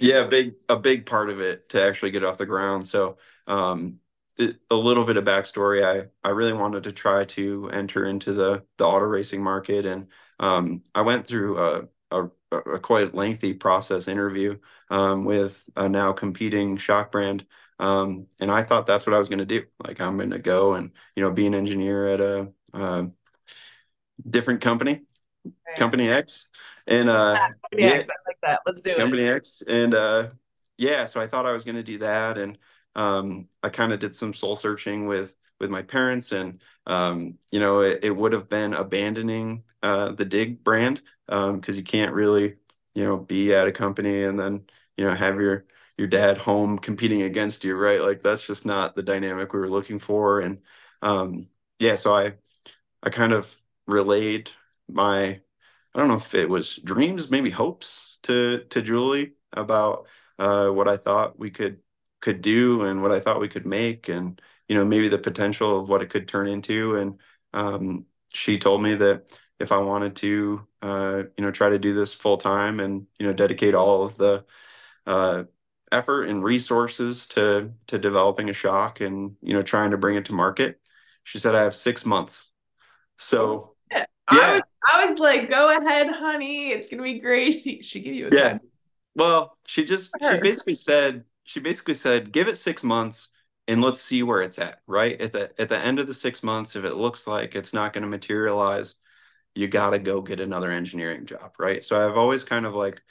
yeah, 0.00 0.24
big 0.24 0.54
a 0.68 0.76
big 0.76 1.06
part 1.06 1.30
of 1.30 1.40
it 1.40 1.68
to 1.70 1.82
actually 1.82 2.10
get 2.10 2.24
off 2.24 2.38
the 2.38 2.46
ground. 2.46 2.86
So, 2.86 3.18
um, 3.46 3.98
it, 4.36 4.56
a 4.70 4.74
little 4.74 5.04
bit 5.04 5.16
of 5.16 5.24
backstory. 5.24 5.84
I 5.84 6.08
I 6.26 6.32
really 6.32 6.52
wanted 6.52 6.84
to 6.84 6.92
try 6.92 7.24
to 7.26 7.70
enter 7.72 8.06
into 8.06 8.32
the 8.32 8.64
the 8.78 8.84
auto 8.86 9.06
racing 9.06 9.42
market, 9.42 9.86
and 9.86 10.06
um, 10.38 10.82
I 10.94 11.02
went 11.02 11.26
through 11.26 11.58
a, 11.58 11.88
a, 12.10 12.28
a 12.52 12.78
quite 12.78 13.14
lengthy 13.14 13.52
process 13.52 14.08
interview 14.08 14.58
um, 14.90 15.24
with 15.24 15.62
a 15.76 15.88
now 15.88 16.12
competing 16.12 16.76
shock 16.76 17.12
brand. 17.12 17.46
Um, 17.78 18.26
and 18.38 18.50
I 18.50 18.62
thought 18.62 18.86
that's 18.86 19.06
what 19.06 19.14
I 19.14 19.18
was 19.18 19.28
going 19.28 19.38
to 19.38 19.46
do. 19.46 19.64
Like 19.84 20.00
I'm 20.00 20.16
going 20.16 20.30
to 20.30 20.38
go 20.38 20.74
and 20.74 20.90
you 21.16 21.22
know 21.22 21.30
be 21.30 21.46
an 21.46 21.54
engineer 21.54 22.08
at 22.08 22.20
a, 22.20 22.48
a 22.74 23.08
different 24.28 24.60
company, 24.60 25.02
right. 25.44 25.76
company 25.76 26.08
X, 26.08 26.48
and 26.90 27.08
uh, 27.08 27.38
yeah, 27.72 27.86
yeah, 27.86 27.94
I 27.94 27.96
like 28.26 28.38
that. 28.42 28.60
Let's 28.66 28.80
do 28.80 28.96
Company 28.96 29.24
it. 29.24 29.36
X, 29.36 29.62
and 29.66 29.94
uh, 29.94 30.28
yeah, 30.76 31.06
so 31.06 31.20
I 31.20 31.26
thought 31.26 31.46
I 31.46 31.52
was 31.52 31.64
going 31.64 31.76
to 31.76 31.82
do 31.82 31.98
that, 31.98 32.36
and 32.36 32.58
um, 32.96 33.48
I 33.62 33.68
kind 33.68 33.92
of 33.92 34.00
did 34.00 34.14
some 34.14 34.34
soul 34.34 34.56
searching 34.56 35.06
with 35.06 35.34
with 35.60 35.70
my 35.70 35.82
parents, 35.82 36.32
and 36.32 36.60
um, 36.86 37.38
you 37.50 37.60
know, 37.60 37.80
it, 37.80 38.00
it 38.02 38.10
would 38.10 38.32
have 38.32 38.48
been 38.48 38.74
abandoning 38.74 39.62
uh, 39.82 40.12
the 40.12 40.24
Dig 40.24 40.64
brand 40.64 41.02
because 41.26 41.48
um, 41.48 41.74
you 41.74 41.84
can't 41.84 42.12
really, 42.12 42.56
you 42.94 43.04
know, 43.04 43.16
be 43.16 43.54
at 43.54 43.68
a 43.68 43.72
company 43.72 44.24
and 44.24 44.38
then 44.38 44.62
you 44.96 45.04
know 45.04 45.14
have 45.14 45.36
your 45.36 45.66
your 45.96 46.08
dad 46.08 46.38
home 46.38 46.78
competing 46.78 47.22
against 47.22 47.62
you, 47.64 47.76
right? 47.76 48.00
Like 48.00 48.22
that's 48.22 48.46
just 48.46 48.64
not 48.66 48.96
the 48.96 49.02
dynamic 49.02 49.52
we 49.52 49.60
were 49.60 49.68
looking 49.68 49.98
for, 49.98 50.40
and 50.40 50.58
um, 51.02 51.46
yeah, 51.78 51.94
so 51.94 52.14
I 52.14 52.34
I 53.02 53.10
kind 53.10 53.32
of 53.32 53.48
relayed 53.86 54.50
my 54.88 55.40
I 55.94 55.98
don't 55.98 56.08
know 56.08 56.14
if 56.16 56.34
it 56.34 56.48
was 56.48 56.76
dreams, 56.76 57.30
maybe 57.30 57.50
hopes 57.50 58.18
to 58.24 58.64
to 58.70 58.82
Julie 58.82 59.34
about 59.52 60.06
uh, 60.38 60.68
what 60.70 60.88
I 60.88 60.96
thought 60.96 61.38
we 61.38 61.50
could 61.50 61.80
could 62.20 62.42
do 62.42 62.84
and 62.84 63.02
what 63.02 63.12
I 63.12 63.20
thought 63.20 63.40
we 63.40 63.48
could 63.48 63.66
make, 63.66 64.08
and 64.08 64.40
you 64.68 64.76
know 64.76 64.84
maybe 64.84 65.08
the 65.08 65.18
potential 65.18 65.80
of 65.80 65.88
what 65.88 66.02
it 66.02 66.10
could 66.10 66.28
turn 66.28 66.48
into. 66.48 66.96
And 66.96 67.20
um, 67.52 68.06
she 68.32 68.58
told 68.58 68.82
me 68.82 68.94
that 68.96 69.38
if 69.58 69.72
I 69.72 69.78
wanted 69.78 70.16
to, 70.16 70.66
uh, 70.82 71.22
you 71.36 71.44
know, 71.44 71.50
try 71.50 71.68
to 71.70 71.78
do 71.78 71.92
this 71.94 72.14
full 72.14 72.36
time 72.38 72.80
and 72.80 73.06
you 73.18 73.26
know 73.26 73.32
dedicate 73.32 73.74
all 73.74 74.04
of 74.04 74.16
the 74.16 74.44
uh, 75.06 75.44
effort 75.92 76.24
and 76.24 76.44
resources 76.44 77.26
to 77.28 77.72
to 77.88 77.98
developing 77.98 78.50
a 78.50 78.52
shock 78.52 79.00
and 79.00 79.36
you 79.42 79.52
know 79.54 79.62
trying 79.62 79.90
to 79.92 79.98
bring 79.98 80.16
it 80.16 80.26
to 80.26 80.32
market, 80.32 80.80
she 81.24 81.38
said 81.38 81.54
I 81.54 81.62
have 81.64 81.74
six 81.74 82.04
months. 82.06 82.48
So 83.18 83.69
yeah. 84.32 84.38
I 84.40 84.52
was 84.52 84.62
I 84.92 85.06
was 85.06 85.18
like, 85.18 85.50
go 85.50 85.76
ahead, 85.76 86.08
honey. 86.08 86.70
It's 86.70 86.90
gonna 86.90 87.02
be 87.02 87.18
great. 87.18 87.62
She, 87.62 87.82
she 87.82 88.00
gave 88.00 88.14
you 88.14 88.28
a 88.28 88.30
yeah. 88.34 88.48
Time. 88.52 88.60
Well, 89.14 89.56
she 89.66 89.84
just 89.84 90.10
she 90.22 90.38
basically 90.38 90.74
said 90.74 91.24
she 91.44 91.60
basically 91.60 91.94
said, 91.94 92.32
give 92.32 92.48
it 92.48 92.58
six 92.58 92.82
months 92.82 93.28
and 93.68 93.82
let's 93.82 94.00
see 94.00 94.22
where 94.22 94.42
it's 94.42 94.58
at. 94.58 94.80
Right 94.86 95.20
at 95.20 95.32
the 95.32 95.50
at 95.60 95.68
the 95.68 95.78
end 95.78 95.98
of 95.98 96.06
the 96.06 96.14
six 96.14 96.42
months, 96.42 96.76
if 96.76 96.84
it 96.84 96.96
looks 96.96 97.26
like 97.26 97.54
it's 97.54 97.72
not 97.72 97.92
going 97.92 98.02
to 98.02 98.08
materialize, 98.08 98.96
you 99.54 99.68
got 99.68 99.90
to 99.90 99.98
go 99.98 100.20
get 100.22 100.40
another 100.40 100.70
engineering 100.70 101.26
job. 101.26 101.52
Right. 101.58 101.84
So 101.84 102.04
I've 102.04 102.16
always 102.16 102.44
kind 102.44 102.66
of 102.66 102.74
like 102.74 103.02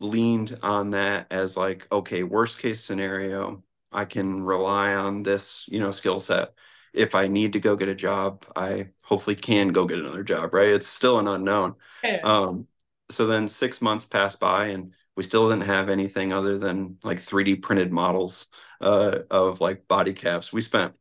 leaned 0.00 0.58
on 0.62 0.90
that 0.90 1.26
as 1.30 1.56
like, 1.56 1.86
okay, 1.92 2.22
worst 2.22 2.58
case 2.58 2.84
scenario, 2.84 3.62
I 3.92 4.04
can 4.06 4.42
rely 4.42 4.94
on 4.94 5.22
this, 5.22 5.64
you 5.68 5.80
know, 5.80 5.90
skill 5.90 6.20
set 6.20 6.54
if 6.94 7.14
I 7.14 7.26
need 7.26 7.52
to 7.54 7.60
go 7.60 7.76
get 7.76 7.88
a 7.88 7.94
job, 7.94 8.46
I 8.54 8.88
hopefully 9.04 9.36
can 9.36 9.68
go 9.68 9.86
get 9.86 9.98
another 9.98 10.24
job, 10.24 10.54
right? 10.54 10.68
It's 10.68 10.86
still 10.88 11.18
an 11.18 11.28
unknown. 11.28 11.74
Yeah. 12.02 12.20
Um, 12.24 12.66
so 13.10 13.26
then 13.26 13.46
six 13.46 13.82
months 13.82 14.04
passed 14.04 14.40
by 14.40 14.68
and 14.68 14.92
we 15.16 15.22
still 15.22 15.48
didn't 15.48 15.64
have 15.64 15.88
anything 15.90 16.32
other 16.32 16.58
than 16.58 16.98
like 17.04 17.20
3D 17.20 17.54
printed 17.56 17.92
models 17.92 18.46
uh, 18.80 19.20
of 19.30 19.60
like 19.60 19.86
body 19.86 20.12
caps. 20.12 20.52
We 20.52 20.62
spent 20.62 20.94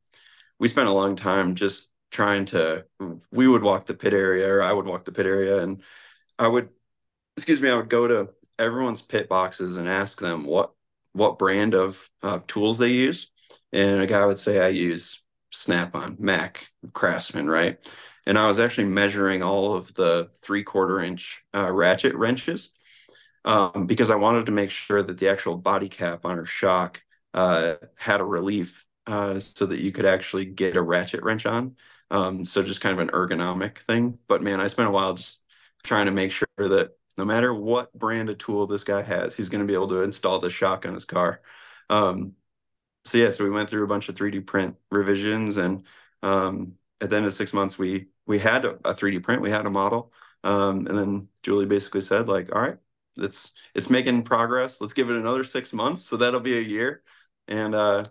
we 0.60 0.68
spent 0.68 0.88
a 0.88 0.94
long 0.94 1.16
time 1.16 1.56
just 1.56 1.90
trying 2.12 2.46
to 2.46 2.86
we 3.32 3.48
would 3.48 3.64
walk 3.64 3.86
the 3.86 3.94
pit 3.94 4.14
area 4.14 4.48
or 4.54 4.62
I 4.62 4.72
would 4.72 4.86
walk 4.86 5.06
the 5.06 5.12
pit 5.12 5.26
area 5.26 5.64
and 5.64 5.82
I 6.38 6.48
would 6.48 6.70
excuse 7.38 7.62
me, 7.62 7.70
I 7.70 7.76
would 7.76 7.90
go 7.90 8.08
to 8.08 8.30
everyone's 8.60 9.02
pit 9.02 9.30
boxes 9.30 9.78
and 9.78 9.88
ask 9.88 10.20
them 10.20 10.46
what 10.46 10.74
what 11.14 11.40
brand 11.40 11.74
of 11.74 12.10
uh, 12.22 12.40
tools 12.48 12.78
they 12.78 12.90
use. 12.90 13.30
And 13.72 14.02
a 14.02 14.08
guy 14.08 14.26
would 14.26 14.40
say, 14.40 14.60
I 14.60 14.70
use 14.70 15.23
Snap 15.54 15.96
on, 15.96 16.18
Mac, 16.20 16.68
Craftsman, 16.94 17.48
right? 17.48 17.78
And 18.26 18.38
I 18.38 18.48
was 18.48 18.60
actually 18.60 18.86
measuring 18.86 19.44
all 19.44 19.76
of 19.76 19.94
the 19.94 20.30
three 20.42 20.64
quarter 20.64 21.00
inch 21.00 21.42
uh, 21.54 21.72
ratchet 21.72 22.16
wrenches 22.16 22.72
um, 23.46 23.86
because 23.86 24.10
I 24.10 24.16
wanted 24.16 24.48
to 24.48 24.52
make 24.52 24.72
sure 24.72 25.04
that 25.04 25.18
the 25.18 25.30
actual 25.30 25.58
body 25.58 25.90
cap 25.90 26.26
on 26.26 26.38
her 26.38 26.46
shock 26.46 27.02
uh, 27.34 27.76
had 27.96 28.22
a 28.22 28.26
relief 28.26 28.84
uh, 29.06 29.40
so 29.40 29.66
that 29.66 29.82
you 29.82 29.92
could 29.92 30.06
actually 30.06 30.46
get 30.46 30.76
a 30.76 30.82
ratchet 30.82 31.24
wrench 31.24 31.46
on. 31.46 31.76
Um, 32.10 32.46
so 32.46 32.64
just 32.64 32.82
kind 32.82 32.94
of 32.94 33.00
an 33.00 33.14
ergonomic 33.14 33.80
thing. 33.80 34.18
But 34.28 34.42
man, 34.42 34.60
I 34.60 34.68
spent 34.68 34.88
a 34.88 34.92
while 34.92 35.14
just 35.14 35.40
trying 35.84 36.06
to 36.06 36.12
make 36.12 36.32
sure 36.32 36.48
that 36.58 36.92
no 37.18 37.26
matter 37.26 37.54
what 37.54 37.94
brand 37.94 38.30
of 38.30 38.38
tool 38.38 38.66
this 38.66 38.84
guy 38.84 39.02
has, 39.02 39.36
he's 39.36 39.50
going 39.50 39.62
to 39.62 39.68
be 39.68 39.74
able 39.74 39.90
to 39.90 40.02
install 40.02 40.40
the 40.40 40.50
shock 40.50 40.86
on 40.86 40.94
his 40.94 41.06
car. 41.06 41.42
Um, 41.90 42.34
so 43.06 43.18
yeah, 43.18 43.32
so 43.32 43.44
we 43.44 43.50
went 43.50 43.70
through 43.70 43.84
a 43.84 43.88
bunch 43.88 44.10
of 44.10 44.16
3D 44.16 44.46
print 44.46 44.76
revisions, 44.92 45.58
and 45.58 45.84
um, 46.22 46.74
at 47.02 47.10
the 47.10 47.18
end 47.18 47.26
of 47.26 47.34
six 47.34 47.54
months, 47.54 47.78
we 47.78 48.08
we 48.26 48.40
had 48.40 48.66
a, 48.66 48.72
a 48.86 48.96
3D 48.96 49.24
print, 49.24 49.42
we 49.42 49.50
had 49.52 49.66
a 49.66 49.70
model, 49.70 50.14
um, 50.44 50.88
and 50.88 50.98
then 50.98 51.28
Julie 51.44 51.66
basically 51.66 52.02
said 52.02 52.28
like, 52.28 52.54
all 52.56 52.62
right, 52.62 52.78
it's 53.18 53.52
it's 53.76 53.90
making 53.90 54.24
progress. 54.24 54.80
Let's 54.82 54.94
give 54.94 55.10
it 55.10 55.18
another 55.18 55.44
six 55.44 55.74
months, 55.74 56.04
so 56.04 56.18
that'll 56.18 56.40
be 56.40 56.58
a 56.58 56.62
year, 56.62 57.04
and 57.48 57.76
uh, 57.76 58.06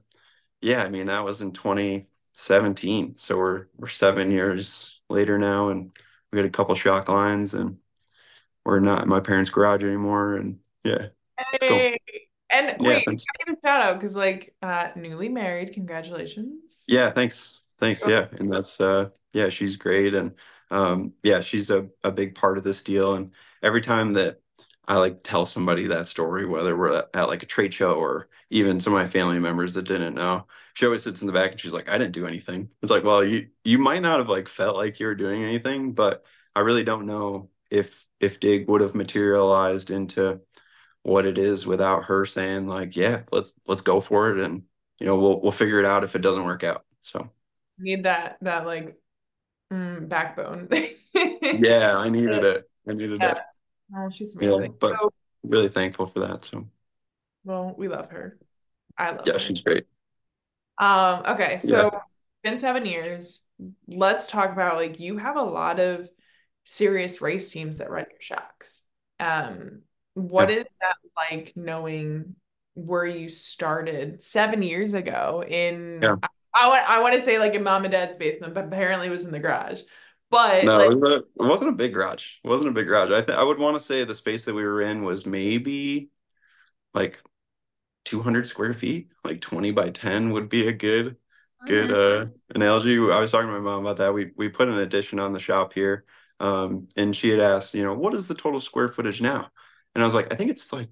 yeah, 0.60 0.82
I 0.84 0.88
mean 0.88 1.06
that 1.06 1.24
was 1.24 1.42
in 1.42 1.52
2017, 1.52 3.16
so 3.16 3.36
we're 3.38 3.66
we're 3.76 3.88
seven 3.88 4.30
years 4.30 5.00
later 5.08 5.38
now, 5.38 5.68
and 5.68 5.96
we 6.30 6.36
got 6.36 6.44
a 6.44 6.50
couple 6.50 6.74
shock 6.74 7.08
lines, 7.08 7.54
and 7.54 7.78
we're 8.64 8.80
not 8.80 9.02
in 9.02 9.08
my 9.08 9.20
parents' 9.20 9.50
garage 9.50 9.82
anymore, 9.82 10.34
and 10.34 10.58
yeah. 10.84 11.08
Hey. 11.60 11.98
And 12.52 12.76
yeah, 12.80 12.88
wait, 12.88 13.04
thanks. 13.06 13.24
give 13.46 13.56
a 13.56 13.66
shout 13.66 13.82
out 13.82 13.94
because 13.98 14.14
like 14.16 14.54
uh 14.62 14.88
newly 14.96 15.28
married, 15.28 15.72
congratulations. 15.72 16.84
Yeah, 16.86 17.10
thanks. 17.10 17.58
Thanks. 17.80 18.04
Yeah. 18.06 18.26
And 18.32 18.52
that's 18.52 18.80
uh 18.80 19.08
yeah, 19.32 19.48
she's 19.48 19.76
great. 19.76 20.14
And 20.14 20.32
um 20.70 21.12
yeah, 21.22 21.40
she's 21.40 21.70
a, 21.70 21.88
a 22.04 22.10
big 22.10 22.34
part 22.34 22.58
of 22.58 22.64
this 22.64 22.82
deal. 22.82 23.14
And 23.14 23.32
every 23.62 23.80
time 23.80 24.12
that 24.14 24.40
I 24.86 24.98
like 24.98 25.22
tell 25.22 25.46
somebody 25.46 25.86
that 25.86 26.08
story, 26.08 26.44
whether 26.44 26.76
we're 26.76 26.92
at, 26.98 27.08
at 27.14 27.28
like 27.28 27.42
a 27.42 27.46
trade 27.46 27.72
show 27.72 27.94
or 27.94 28.28
even 28.50 28.80
some 28.80 28.92
of 28.92 28.98
my 28.98 29.08
family 29.08 29.38
members 29.38 29.72
that 29.74 29.84
didn't 29.84 30.14
know, 30.14 30.46
she 30.74 30.84
always 30.86 31.02
sits 31.02 31.20
in 31.20 31.26
the 31.26 31.32
back 31.32 31.52
and 31.52 31.60
she's 31.60 31.72
like, 31.72 31.88
I 31.88 31.98
didn't 31.98 32.12
do 32.12 32.26
anything. 32.26 32.68
It's 32.82 32.90
like, 32.90 33.04
well, 33.04 33.24
you 33.24 33.48
you 33.64 33.78
might 33.78 34.02
not 34.02 34.18
have 34.18 34.28
like 34.28 34.48
felt 34.48 34.76
like 34.76 35.00
you 35.00 35.06
were 35.06 35.14
doing 35.14 35.42
anything, 35.42 35.92
but 35.92 36.24
I 36.54 36.60
really 36.60 36.84
don't 36.84 37.06
know 37.06 37.50
if 37.70 38.06
if 38.20 38.40
Dig 38.40 38.68
would 38.68 38.80
have 38.80 38.94
materialized 38.94 39.90
into 39.90 40.40
what 41.02 41.26
it 41.26 41.38
is 41.38 41.66
without 41.66 42.04
her 42.04 42.24
saying 42.24 42.66
like, 42.66 42.96
yeah, 42.96 43.22
let's 43.30 43.54
let's 43.66 43.82
go 43.82 44.00
for 44.00 44.30
it, 44.30 44.44
and 44.44 44.62
you 44.98 45.06
know 45.06 45.16
we'll 45.16 45.40
we'll 45.40 45.52
figure 45.52 45.78
it 45.78 45.84
out 45.84 46.04
if 46.04 46.14
it 46.14 46.22
doesn't 46.22 46.44
work 46.44 46.64
out. 46.64 46.84
So 47.02 47.30
need 47.78 48.04
that 48.04 48.38
that 48.42 48.66
like 48.66 48.96
mm, 49.72 50.08
backbone. 50.08 50.68
yeah, 51.42 51.96
I 51.96 52.08
needed 52.08 52.44
it. 52.44 52.70
I 52.88 52.92
needed 52.92 53.18
yeah. 53.20 53.32
it. 53.32 53.38
Oh, 53.96 54.10
she's 54.10 54.36
amazing. 54.36 54.62
Yeah, 54.62 54.68
but 54.80 54.94
so, 54.98 55.12
really 55.42 55.68
thankful 55.68 56.06
for 56.06 56.20
that. 56.20 56.44
So 56.44 56.66
well, 57.44 57.74
we 57.76 57.88
love 57.88 58.10
her. 58.10 58.38
I 58.96 59.10
love 59.10 59.26
yeah, 59.26 59.34
her. 59.34 59.38
she's 59.38 59.60
great. 59.60 59.86
Um, 60.78 61.22
okay, 61.26 61.58
so 61.58 61.90
yeah. 61.92 61.98
been 62.42 62.58
seven 62.58 62.86
years. 62.86 63.40
Let's 63.86 64.26
talk 64.26 64.52
about 64.52 64.76
like 64.76 65.00
you 65.00 65.18
have 65.18 65.36
a 65.36 65.42
lot 65.42 65.80
of 65.80 66.08
serious 66.64 67.20
race 67.20 67.50
teams 67.50 67.78
that 67.78 67.90
run 67.90 68.06
your 68.10 68.20
shocks. 68.20 68.80
Um, 69.20 69.82
what 70.14 70.50
yeah. 70.50 70.56
is 70.56 70.64
that 70.80 70.96
like 71.16 71.52
knowing 71.56 72.34
where 72.74 73.04
you 73.04 73.28
started 73.28 74.22
seven 74.22 74.62
years 74.62 74.94
ago 74.94 75.44
in 75.46 76.00
Yeah. 76.02 76.16
I, 76.54 76.68
want 76.68 76.88
I 76.88 77.00
want 77.00 77.14
to 77.14 77.24
say 77.24 77.38
like 77.38 77.54
in 77.54 77.62
mom 77.62 77.84
and 77.84 77.92
dad's 77.92 78.16
basement, 78.16 78.54
but 78.54 78.64
apparently 78.64 79.08
it 79.08 79.10
was 79.10 79.24
in 79.24 79.32
the 79.32 79.38
garage. 79.38 79.82
But 80.30 80.64
No, 80.64 80.78
like 80.78 80.90
it 80.90 80.98
wasn't 80.98 81.12
a, 81.12 81.16
it 81.16 81.48
wasn't 81.48 81.70
a 81.70 81.74
big 81.76 81.92
garage. 81.92 82.26
It 82.42 82.48
wasn't 82.48 82.70
a 82.70 82.72
big 82.72 82.86
garage. 82.86 83.10
I 83.10 83.22
th 83.22 83.36
I 83.36 83.42
would 83.42 83.58
want 83.58 83.76
to 83.76 83.84
say 83.84 84.04
the 84.04 84.14
space 84.14 84.44
that 84.46 84.54
we 84.54 84.64
were 84.64 84.80
in 84.82 85.04
was 85.04 85.26
maybe 85.26 86.10
like 86.94 87.20
200 88.04 88.46
square 88.46 88.74
feet, 88.74 89.08
like 89.24 89.40
20 89.40 89.70
by 89.72 89.90
10 89.90 90.30
would 90.32 90.48
be 90.48 90.68
a 90.68 90.72
good 90.72 91.16
good 91.66 91.90
Mhm. 91.90 92.28
uh 92.28 92.32
analogy. 92.54 92.96
I 92.98 93.20
was 93.20 93.30
talking 93.30 93.48
to 93.48 93.52
my 93.52 93.60
mom 93.60 93.80
about 93.84 93.98
that. 93.98 94.14
We 94.14 94.32
we 94.36 94.48
put 94.48 94.68
an 94.68 94.78
addition 94.78 95.18
on 95.18 95.32
the 95.32 95.40
shop 95.40 95.72
here. 95.72 96.04
Um, 96.40 96.88
and 96.96 97.14
she 97.14 97.28
had 97.28 97.38
asked, 97.38 97.72
you 97.72 97.84
know, 97.84 97.94
what 97.94 98.14
is 98.14 98.26
the 98.26 98.34
total 98.34 98.60
square 98.60 98.88
footage 98.88 99.20
now? 99.22 99.51
And 99.94 100.02
I 100.02 100.06
was 100.06 100.14
like, 100.14 100.32
I 100.32 100.36
think 100.36 100.50
it's 100.50 100.72
like 100.72 100.88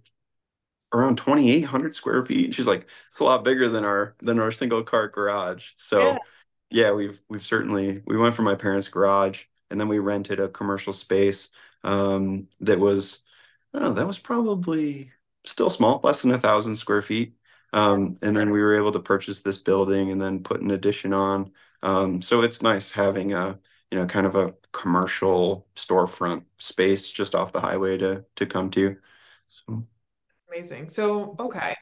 around 0.93 1.17
2,800 1.19 1.95
square 1.95 2.25
feet. 2.25 2.47
And 2.47 2.55
She's 2.55 2.67
like, 2.67 2.87
it's 3.09 3.21
a 3.21 3.25
lot 3.25 3.45
bigger 3.45 3.69
than 3.69 3.85
our 3.85 4.17
than 4.21 4.39
our 4.41 4.53
single 4.53 4.83
car 4.85 5.09
garage. 5.09 5.69
Yeah. 5.69 5.77
So 5.77 6.23
yeah, 6.71 6.93
we've 6.93 7.21
we've 7.29 7.45
certainly 7.45 8.03
we 8.07 8.17
went 8.17 8.35
from 8.37 8.45
my 8.47 8.55
parents' 8.55 8.89
garage 8.89 9.45
and 9.71 9.81
then 9.81 9.89
we 9.89 9.99
rented 9.99 10.41
a 10.41 10.49
commercial 10.49 10.93
space 10.93 11.49
um 11.85 12.49
that 12.61 12.79
was 12.79 13.21
I 13.75 13.79
don't 13.79 13.89
know, 13.89 13.95
that 13.95 14.07
was 14.07 14.19
probably 14.19 15.13
still 15.47 15.71
small, 15.71 16.01
less 16.03 16.23
than 16.23 16.33
a 16.33 16.39
thousand 16.39 16.77
square 16.77 17.03
feet. 17.03 17.37
Um, 17.73 18.17
and 18.23 18.37
then 18.37 18.51
we 18.51 18.61
were 18.61 18.75
able 18.75 18.93
to 18.93 18.99
purchase 19.01 19.43
this 19.43 19.59
building 19.59 20.11
and 20.11 20.21
then 20.21 20.43
put 20.43 20.61
an 20.61 20.71
addition 20.73 21.13
on. 21.13 21.53
Um, 21.83 22.21
so 22.21 22.43
it's 22.43 22.63
nice 22.63 22.91
having 22.91 23.33
a, 23.35 23.59
you 23.91 23.99
know, 23.99 24.07
kind 24.07 24.27
of 24.27 24.37
a 24.37 24.55
commercial 24.73 25.67
storefront 25.77 26.45
space 26.59 27.11
just 27.11 27.35
off 27.35 27.53
the 27.53 27.61
highway 27.61 27.99
to 27.99 28.25
to 28.37 28.47
come 28.47 28.71
to. 28.73 28.97
So 29.49 29.87
Amazing. 30.49 30.89
So, 30.89 31.37
okay. 31.39 31.77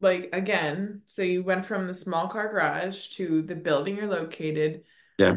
Like 0.00 0.30
again, 0.32 1.02
so 1.06 1.22
you 1.22 1.42
went 1.42 1.66
from 1.66 1.86
the 1.86 1.94
small 1.94 2.28
car 2.28 2.48
garage 2.50 3.08
to 3.16 3.42
the 3.42 3.54
building 3.54 3.96
you're 3.96 4.08
located. 4.08 4.84
yeah. 5.18 5.36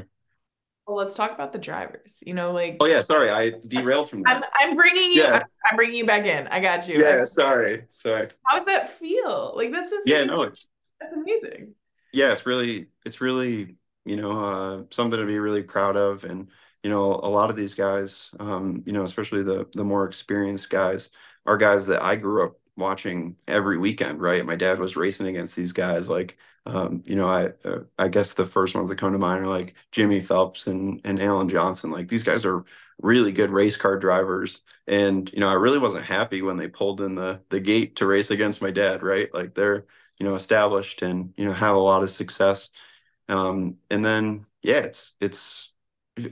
Well, 0.87 0.97
let's 0.97 1.13
talk 1.15 1.31
about 1.31 1.53
the 1.53 1.59
drivers. 1.59 2.23
You 2.25 2.33
know, 2.33 2.51
like 2.51 2.77
Oh 2.79 2.85
yeah, 2.85 3.01
sorry, 3.01 3.29
I 3.29 3.51
derailed 3.67 4.09
from 4.09 4.23
I'm 4.25 4.41
that. 4.41 4.51
I'm 4.59 4.75
bringing 4.75 5.11
you 5.11 5.23
Yeah. 5.23 5.33
I'm, 5.35 5.41
I'm 5.69 5.75
bringing 5.75 5.97
you 5.97 6.05
back 6.05 6.25
in. 6.25 6.47
I 6.47 6.59
got 6.59 6.87
you. 6.87 6.99
Yeah, 7.01 7.25
sorry. 7.25 7.85
Sorry. 7.89 8.29
How 8.45 8.57
does 8.57 8.65
that 8.65 8.89
feel? 8.89 9.53
Like 9.55 9.71
that's 9.71 9.91
a 9.91 9.99
Yeah, 10.05 10.23
no, 10.23 10.43
it's 10.43 10.67
that's 10.99 11.13
amazing. 11.15 11.75
yeah, 12.11 12.31
it's 12.33 12.45
really 12.45 12.87
it's 13.05 13.21
really, 13.21 13.75
you 14.09 14.15
know, 14.17 14.31
uh 14.43 14.83
something 14.91 15.19
to 15.19 15.25
be 15.25 15.39
really 15.39 15.63
proud 15.63 15.95
of. 15.97 16.23
And, 16.23 16.49
you 16.83 16.89
know, 16.89 17.13
a 17.23 17.29
lot 17.29 17.49
of 17.49 17.55
these 17.55 17.73
guys, 17.73 18.31
um, 18.39 18.83
you 18.85 18.93
know, 18.93 19.03
especially 19.03 19.43
the 19.43 19.67
the 19.73 19.83
more 19.83 20.05
experienced 20.05 20.69
guys, 20.69 21.11
are 21.45 21.57
guys 21.57 21.85
that 21.87 22.01
I 22.01 22.15
grew 22.15 22.45
up 22.45 22.59
watching 22.77 23.35
every 23.47 23.77
weekend, 23.77 24.21
right? 24.21 24.45
My 24.45 24.55
dad 24.55 24.79
was 24.79 24.95
racing 24.95 25.27
against 25.27 25.55
these 25.55 25.73
guys 25.73 26.09
like 26.09 26.37
um, 26.65 27.01
you 27.05 27.15
know, 27.15 27.27
I 27.27 27.47
uh, 27.65 27.79
I 27.97 28.09
guess 28.09 28.33
the 28.33 28.45
first 28.45 28.75
ones 28.75 28.89
that 28.89 28.97
come 28.97 29.11
to 29.13 29.17
mind 29.17 29.43
are 29.43 29.47
like 29.47 29.75
Jimmy 29.91 30.21
Phelps 30.21 30.67
and 30.67 31.01
and 31.05 31.21
Alan 31.21 31.49
Johnson. 31.49 31.91
Like 31.91 32.07
these 32.09 32.23
guys 32.23 32.45
are 32.45 32.63
really 33.01 33.31
good 33.31 33.49
race 33.49 33.77
car 33.77 33.97
drivers. 33.97 34.61
And, 34.87 35.31
you 35.31 35.39
know, 35.39 35.47
I 35.49 35.53
really 35.53 35.79
wasn't 35.79 36.05
happy 36.05 36.41
when 36.41 36.57
they 36.57 36.67
pulled 36.67 37.01
in 37.01 37.15
the 37.15 37.41
the 37.49 37.59
gate 37.59 37.95
to 37.97 38.05
race 38.07 38.31
against 38.31 38.61
my 38.61 38.71
dad, 38.71 39.03
right? 39.03 39.33
Like 39.33 39.55
they're, 39.55 39.85
you 40.19 40.25
know, 40.27 40.35
established 40.35 41.01
and, 41.01 41.33
you 41.37 41.45
know, 41.45 41.53
have 41.53 41.75
a 41.75 41.79
lot 41.79 42.03
of 42.03 42.09
success. 42.09 42.69
Um, 43.29 43.77
and 43.89 44.03
then 44.03 44.45
yeah, 44.61 44.79
it's 44.79 45.15
it's 45.21 45.71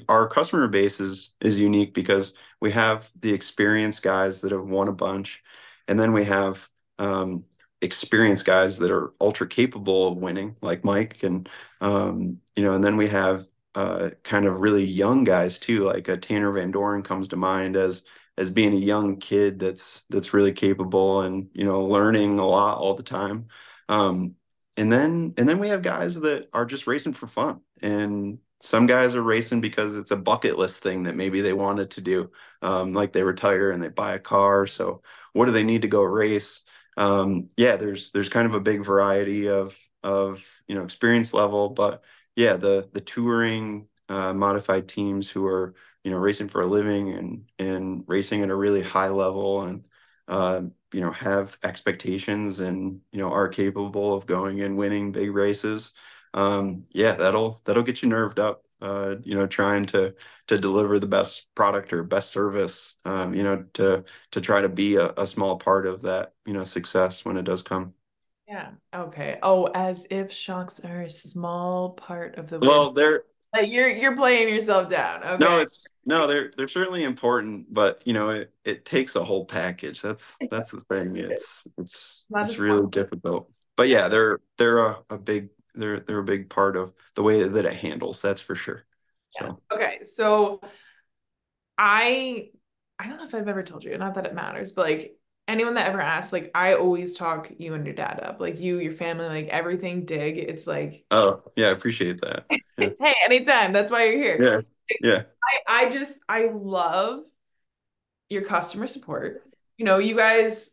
our 0.09 0.27
customer 0.27 0.67
base 0.67 0.99
is 0.99 1.33
is 1.41 1.59
unique 1.59 1.93
because 1.93 2.33
we 2.61 2.71
have 2.71 3.09
the 3.19 3.33
experienced 3.33 4.03
guys 4.03 4.41
that 4.41 4.51
have 4.51 4.65
won 4.67 4.87
a 4.87 4.93
bunch, 4.93 5.43
and 5.87 5.99
then 5.99 6.13
we 6.13 6.25
have 6.25 6.67
um, 6.99 7.45
experienced 7.81 8.45
guys 8.45 8.77
that 8.79 8.91
are 8.91 9.13
ultra 9.21 9.47
capable 9.47 10.09
of 10.09 10.17
winning, 10.17 10.55
like 10.61 10.83
Mike, 10.83 11.23
and 11.23 11.49
um, 11.81 12.39
you 12.55 12.63
know, 12.63 12.73
and 12.73 12.83
then 12.83 12.97
we 12.97 13.07
have 13.07 13.45
uh, 13.75 14.09
kind 14.23 14.45
of 14.45 14.59
really 14.59 14.83
young 14.83 15.23
guys 15.23 15.59
too, 15.59 15.83
like 15.83 16.07
a 16.07 16.17
Tanner 16.17 16.51
Van 16.51 16.71
Doren 16.71 17.03
comes 17.03 17.27
to 17.29 17.35
mind 17.35 17.75
as 17.75 18.03
as 18.37 18.49
being 18.51 18.73
a 18.73 18.77
young 18.77 19.17
kid 19.19 19.59
that's 19.59 20.03
that's 20.09 20.33
really 20.33 20.53
capable 20.53 21.21
and 21.21 21.49
you 21.53 21.65
know 21.65 21.83
learning 21.85 22.39
a 22.39 22.45
lot 22.45 22.77
all 22.77 22.95
the 22.95 23.03
time. 23.03 23.47
Um, 23.89 24.35
and 24.77 24.91
then 24.91 25.33
and 25.37 25.49
then 25.49 25.59
we 25.59 25.69
have 25.69 25.81
guys 25.81 26.15
that 26.21 26.47
are 26.53 26.65
just 26.65 26.87
racing 26.87 27.13
for 27.13 27.27
fun. 27.27 27.61
And 27.81 28.39
some 28.61 28.87
guys 28.87 29.15
are 29.15 29.23
racing 29.23 29.61
because 29.61 29.95
it's 29.95 30.11
a 30.11 30.15
bucket 30.15 30.57
list 30.57 30.81
thing 30.81 31.03
that 31.03 31.15
maybe 31.15 31.41
they 31.41 31.53
wanted 31.53 31.91
to 31.91 32.01
do. 32.01 32.31
Um, 32.61 32.93
like 32.93 33.11
they 33.13 33.23
retire 33.23 33.71
and 33.71 33.81
they 33.81 33.89
buy 33.89 34.13
a 34.13 34.19
car. 34.19 34.67
So 34.67 35.01
what 35.33 35.45
do 35.45 35.51
they 35.51 35.63
need 35.63 35.81
to 35.83 35.87
go 35.87 36.03
race? 36.03 36.61
Um, 36.95 37.49
yeah, 37.57 37.75
there's 37.75 38.11
there's 38.11 38.29
kind 38.29 38.47
of 38.47 38.55
a 38.55 38.59
big 38.59 38.83
variety 38.85 39.47
of 39.49 39.75
of 40.03 40.43
you 40.67 40.75
know 40.75 40.83
experience 40.83 41.33
level, 41.33 41.69
but 41.69 42.03
yeah, 42.35 42.55
the 42.55 42.89
the 42.93 43.01
touring 43.01 43.87
uh, 44.09 44.33
modified 44.33 44.87
teams 44.87 45.29
who 45.29 45.45
are 45.45 45.73
you 46.03 46.11
know 46.11 46.17
racing 46.17 46.49
for 46.49 46.61
a 46.61 46.67
living 46.67 47.13
and 47.13 47.49
and 47.59 48.03
racing 48.07 48.43
at 48.43 48.49
a 48.49 48.55
really 48.55 48.81
high 48.81 49.09
level 49.09 49.63
and 49.63 49.85
uh, 50.27 50.61
you 50.93 51.01
know 51.01 51.11
have 51.11 51.57
expectations 51.63 52.59
and 52.59 53.01
you 53.11 53.19
know 53.19 53.31
are 53.31 53.47
capable 53.49 54.15
of 54.15 54.25
going 54.25 54.61
and 54.61 54.77
winning 54.77 55.11
big 55.11 55.31
races 55.33 55.93
um 56.33 56.85
yeah 56.91 57.13
that'll 57.15 57.61
that'll 57.65 57.83
get 57.83 58.01
you 58.01 58.09
nerved 58.09 58.39
up 58.39 58.63
uh 58.81 59.15
you 59.23 59.35
know 59.35 59.47
trying 59.47 59.85
to 59.85 60.13
to 60.47 60.57
deliver 60.59 60.99
the 60.99 61.07
best 61.07 61.45
product 61.55 61.91
or 61.93 62.03
best 62.03 62.31
service 62.31 62.95
um 63.05 63.33
you 63.33 63.43
know 63.43 63.63
to 63.73 64.03
to 64.31 64.41
try 64.41 64.61
to 64.61 64.69
be 64.69 64.95
a, 64.95 65.11
a 65.17 65.25
small 65.27 65.57
part 65.57 65.85
of 65.85 66.01
that 66.01 66.33
you 66.45 66.53
know 66.53 66.63
success 66.63 67.25
when 67.25 67.37
it 67.37 67.43
does 67.43 67.61
come 67.61 67.93
Yeah. 68.47 68.71
Okay. 68.93 69.39
Oh, 69.43 69.65
as 69.73 70.07
if 70.09 70.31
shocks 70.31 70.79
are 70.79 71.01
a 71.03 71.09
small 71.09 71.91
part 71.91 72.37
of 72.37 72.49
the 72.49 72.59
win. 72.59 72.61
well 72.61 72.91
they're 72.91 73.23
Like 73.55 73.71
you're 73.71 73.89
you're 73.89 74.15
playing 74.15 74.53
yourself 74.53 74.89
down. 74.89 75.39
no 75.39 75.59
it's 75.59 75.87
no 76.05 76.27
they're 76.27 76.51
they're 76.57 76.67
certainly 76.67 77.03
important 77.03 77.73
but 77.73 78.01
you 78.05 78.13
know 78.13 78.29
it 78.29 78.53
it 78.65 78.85
takes 78.85 79.15
a 79.15 79.23
whole 79.23 79.45
package 79.45 80.01
that's 80.01 80.37
that's 80.51 80.71
the 80.71 80.81
thing 80.89 81.15
it's 81.17 81.63
it's 81.77 82.23
Not 82.29 82.45
it's 82.45 82.59
really 82.59 82.81
fun. 82.81 82.89
difficult 82.89 83.49
but 83.75 83.87
yeah 83.87 84.07
they're 84.09 84.39
they're 84.57 84.79
a, 84.79 84.97
a 85.09 85.17
big 85.17 85.49
they're 85.75 85.99
they're 86.01 86.19
a 86.19 86.23
big 86.23 86.49
part 86.49 86.75
of 86.75 86.93
the 87.15 87.23
way 87.23 87.47
that 87.47 87.65
it 87.65 87.73
handles 87.73 88.21
that's 88.21 88.41
for 88.41 88.55
sure 88.55 88.83
Yes. 89.39 89.51
so 89.51 89.61
Okay. 89.71 90.03
So 90.03 90.61
I 91.77 92.49
I 92.99 93.07
don't 93.07 93.17
know 93.17 93.25
if 93.25 93.35
I've 93.35 93.47
ever 93.47 93.63
told 93.63 93.83
you, 93.83 93.97
not 93.97 94.15
that 94.15 94.25
it 94.25 94.33
matters, 94.33 94.71
but 94.71 94.85
like 94.87 95.16
anyone 95.47 95.75
that 95.75 95.87
ever 95.87 96.01
asks, 96.01 96.33
like 96.33 96.51
I 96.53 96.75
always 96.75 97.15
talk 97.15 97.49
you 97.57 97.73
and 97.73 97.85
your 97.85 97.95
dad 97.95 98.19
up. 98.21 98.39
Like 98.39 98.59
you, 98.59 98.79
your 98.79 98.91
family, 98.91 99.27
like 99.27 99.47
everything 99.47 100.05
dig. 100.05 100.37
It's 100.37 100.67
like, 100.67 101.05
oh 101.11 101.43
yeah 101.55 101.67
i 101.67 101.71
appreciate 101.71 102.21
that 102.21 102.45
yeah 102.77 102.89
hey, 102.99 103.13
anytime. 103.25 103.73
That's 103.73 103.91
why 103.91 104.05
you're 104.05 104.17
here. 104.17 104.65
yeah 104.99 104.99
yeah 105.01 105.23
I 105.67 105.85
I 105.85 105.89
just 105.89 106.17
I 106.27 106.49
love 106.53 107.21
your 108.29 108.43
customer 108.43 108.87
support. 108.87 109.43
You 109.77 109.85
know, 109.85 109.99
you 109.99 110.15
guys 110.15 110.71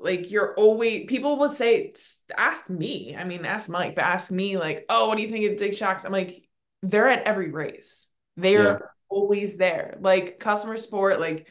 like 0.00 0.30
you're 0.30 0.54
always 0.54 1.06
people 1.06 1.38
would 1.40 1.52
say 1.52 1.94
ask 2.36 2.70
me. 2.70 3.16
I 3.18 3.24
mean, 3.24 3.44
ask 3.44 3.68
Mike, 3.68 3.96
but 3.96 4.04
ask 4.04 4.30
me 4.30 4.56
like, 4.56 4.86
"Oh, 4.88 5.08
what 5.08 5.16
do 5.16 5.22
you 5.22 5.28
think 5.28 5.50
of 5.50 5.56
Dig 5.56 5.74
Shocks?" 5.74 6.04
I'm 6.04 6.12
like, 6.12 6.48
they're 6.82 7.08
at 7.08 7.24
every 7.24 7.50
race. 7.50 8.06
They're 8.36 8.90
always 9.08 9.56
there. 9.56 9.98
Like 10.00 10.38
customer 10.38 10.76
support, 10.76 11.20
like 11.20 11.48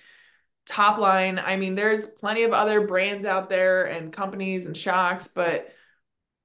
top 0.66 0.98
line. 0.98 1.40
I 1.40 1.56
mean, 1.56 1.76
there's 1.76 2.06
plenty 2.06 2.44
of 2.44 2.54
other 2.54 2.88
brands 2.88 3.26
out 3.26 3.50
there 3.50 3.86
and 3.86 4.14
companies 4.14 4.66
and 4.66 4.76
shocks, 4.76 5.28
but 5.28 5.74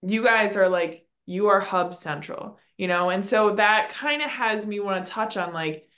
you 0.03 0.23
guys 0.23 0.57
are 0.57 0.69
like 0.69 1.07
you 1.27 1.49
are 1.49 1.61
hub 1.61 1.95
central, 1.95 2.59
you 2.77 2.89
know? 2.89 3.11
And 3.11 3.25
so 3.25 3.55
that 3.57 3.91
kind 3.91 4.23
of 4.23 4.31
has 4.31 4.67
me 4.67 4.81
want 4.81 5.05
to 5.05 5.13
touch 5.13 5.37
on 5.37 5.53
like 5.53 5.89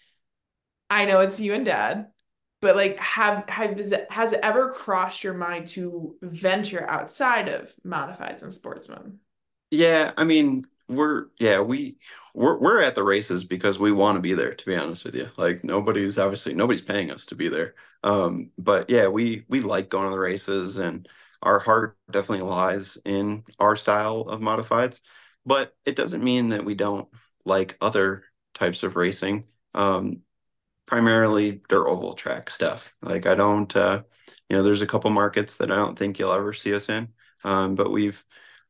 I 0.88 1.04
know 1.04 1.20
it's 1.20 1.38
you 1.38 1.54
and 1.54 1.64
dad, 1.64 2.08
but 2.60 2.76
like 2.76 2.98
have 2.98 3.48
have 3.48 3.78
it, 3.78 4.10
has 4.10 4.32
it 4.32 4.40
ever 4.42 4.70
crossed 4.72 5.22
your 5.22 5.34
mind 5.34 5.68
to 5.68 6.16
venture 6.20 6.88
outside 6.88 7.48
of 7.48 7.72
modifieds 7.86 8.42
and 8.42 8.52
sportsmen? 8.52 9.20
Yeah, 9.70 10.12
I 10.16 10.24
mean, 10.24 10.66
we're 10.90 11.26
yeah, 11.38 11.60
we 11.60 11.98
we're 12.34 12.58
we're 12.58 12.82
at 12.82 12.94
the 12.94 13.02
races 13.02 13.44
because 13.44 13.78
we 13.78 13.92
want 13.92 14.16
to 14.16 14.20
be 14.20 14.34
there, 14.34 14.54
to 14.54 14.66
be 14.66 14.76
honest 14.76 15.04
with 15.04 15.14
you. 15.14 15.28
Like 15.36 15.64
nobody's 15.64 16.18
obviously 16.18 16.54
nobody's 16.54 16.82
paying 16.82 17.10
us 17.10 17.26
to 17.26 17.34
be 17.34 17.48
there. 17.48 17.74
Um, 18.04 18.50
but 18.58 18.90
yeah, 18.90 19.08
we 19.08 19.44
we 19.48 19.60
like 19.60 19.88
going 19.90 20.06
to 20.06 20.10
the 20.10 20.18
races 20.18 20.78
and 20.78 21.08
our 21.42 21.58
heart 21.58 21.96
definitely 22.10 22.46
lies 22.46 22.98
in 23.04 23.44
our 23.58 23.76
style 23.76 24.22
of 24.22 24.40
modifieds. 24.40 25.00
But 25.46 25.74
it 25.86 25.96
doesn't 25.96 26.22
mean 26.24 26.50
that 26.50 26.64
we 26.64 26.74
don't 26.74 27.08
like 27.44 27.76
other 27.80 28.24
types 28.54 28.82
of 28.82 28.96
racing. 28.96 29.46
Um, 29.74 30.22
primarily 30.86 31.62
dirt 31.68 31.88
oval 31.88 32.14
track 32.14 32.50
stuff. 32.50 32.92
Like 33.02 33.26
I 33.26 33.34
don't, 33.34 33.74
uh, 33.76 34.02
you 34.48 34.56
know, 34.56 34.62
there's 34.62 34.82
a 34.82 34.86
couple 34.86 35.10
markets 35.10 35.56
that 35.58 35.70
I 35.70 35.76
don't 35.76 35.98
think 35.98 36.18
you'll 36.18 36.32
ever 36.32 36.52
see 36.52 36.74
us 36.74 36.88
in. 36.88 37.08
Um, 37.44 37.74
but 37.74 37.90
we've, 37.92 38.22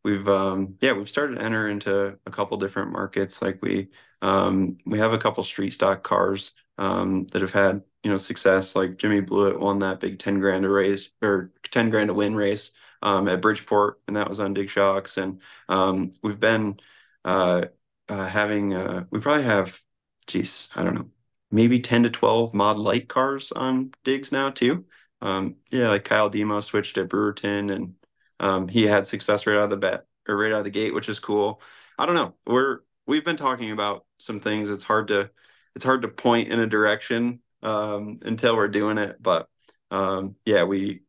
we've, 0.05 0.29
um, 0.29 0.77
yeah, 0.81 0.93
we've 0.93 1.09
started 1.09 1.37
to 1.37 1.43
enter 1.43 1.69
into 1.69 2.19
a 2.27 2.31
couple 2.31 2.57
different 2.59 2.93
markets. 2.93 3.43
Like 3.43 3.61
we, 3.63 3.89
um, 4.23 4.79
we 4.87 4.99
have 4.99 5.13
a 5.13 5.19
couple 5.19 5.43
street 5.45 5.73
stock 5.73 6.03
cars, 6.03 6.53
um, 6.79 7.27
that 7.29 7.43
have 7.43 7.53
had 7.53 7.83
you 8.03 8.11
know 8.11 8.17
success. 8.17 8.75
Like 8.77 8.97
Jimmy 8.97 9.21
Blewett 9.21 9.61
won 9.61 9.79
that 9.81 10.01
big 10.01 10.19
ten 10.19 10.41
grand 10.41 10.65
a 10.65 10.69
race 10.69 11.11
or 11.23 11.53
ten 11.71 11.91
grand 11.91 12.11
a 12.11 12.15
win 12.15 12.35
race 12.35 12.73
um, 13.03 13.29
at 13.29 13.43
Bridgeport, 13.43 14.01
and 14.09 14.17
that 14.17 14.29
was 14.29 14.41
on 14.41 14.55
Dig 14.55 14.71
Shocks. 14.71 15.17
And 15.19 15.41
um, 15.69 16.13
we've 16.23 16.41
been 16.41 16.79
uh, 17.25 17.67
uh, 18.09 18.27
having 18.27 18.75
uh, 18.75 19.05
we 19.11 19.21
probably 19.21 19.45
have, 19.45 19.81
geez, 20.27 20.69
I 20.75 20.85
don't 20.85 20.95
know, 20.95 21.11
maybe 21.51 21.81
ten 21.81 22.03
to 22.05 22.11
twelve 22.11 22.55
mod 22.55 22.79
light 22.79 23.09
cars 23.09 23.53
on 23.53 23.93
digs 24.05 24.33
now 24.33 24.51
too. 24.51 24.85
Um, 25.23 25.57
yeah, 25.71 25.89
like 25.91 26.05
Kyle 26.05 26.31
Demo 26.31 26.61
switched 26.61 26.97
at 26.99 27.09
Brewerton, 27.09 27.71
and 27.75 27.95
um, 28.41 28.67
he 28.69 28.85
had 28.87 29.07
success 29.07 29.47
right 29.47 29.57
out 29.57 29.65
of 29.65 29.71
the 29.71 29.77
bat 29.77 30.07
or 30.29 30.37
right 30.37 30.53
out 30.53 30.59
of 30.59 30.65
the 30.65 30.71
gate, 30.71 30.95
which 30.95 31.09
is 31.09 31.21
cool. 31.21 31.61
I 31.99 32.07
don't 32.07 32.15
know. 32.17 32.35
We're 32.47 32.81
we've 33.07 33.25
been 33.25 33.37
talking 33.37 33.71
about 33.71 34.07
some 34.19 34.41
things. 34.41 34.71
It's 34.71 34.85
hard 34.85 35.09
to 35.09 35.31
it's 35.77 35.85
hard 35.85 36.03
to 36.03 36.09
point 36.09 36.49
in 36.49 36.59
a 36.59 36.67
direction 36.67 37.41
um, 37.63 38.19
until 38.23 38.57
we're 38.57 38.69
doing 38.69 38.99
it. 38.99 39.23
But 39.23 39.49
um, 39.91 40.37
yeah, 40.45 40.65
we 40.65 41.03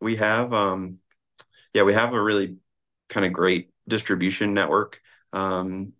we 0.00 0.16
have 0.16 0.52
um, 0.52 0.98
yeah 1.74 1.82
we 1.82 1.94
have 1.94 2.14
a 2.14 2.22
really 2.22 2.56
kind 3.08 3.26
of 3.26 3.32
great 3.32 3.70
distribution 3.88 4.54
network 4.54 5.00
um, 5.32 5.92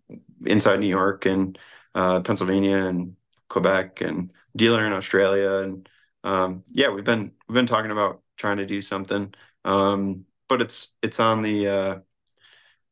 inside 0.45 0.79
New 0.79 0.87
York 0.87 1.25
and 1.25 1.57
uh, 1.95 2.21
Pennsylvania 2.21 2.77
and 2.85 3.15
Quebec 3.49 4.01
and 4.01 4.31
dealer 4.55 4.85
in 4.85 4.93
Australia 4.93 5.57
and 5.63 5.89
um, 6.23 6.63
yeah 6.69 6.89
we've 6.89 7.03
been 7.03 7.31
we've 7.47 7.53
been 7.55 7.65
talking 7.65 7.91
about 7.91 8.21
trying 8.37 8.57
to 8.57 8.65
do 8.65 8.81
something 8.81 9.33
um, 9.65 10.25
but 10.51 10.61
it's 10.61 10.89
it's 11.01 11.19
on 11.21 11.41
the 11.41 11.65
uh, 11.65 11.99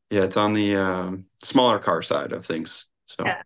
yeah 0.10 0.24
it's 0.24 0.38
on 0.38 0.54
the 0.54 0.78
um, 0.78 1.26
smaller 1.44 1.78
car 1.78 2.02
side 2.02 2.32
of 2.32 2.46
things 2.46 2.86
so 3.06 3.26
yeah. 3.26 3.42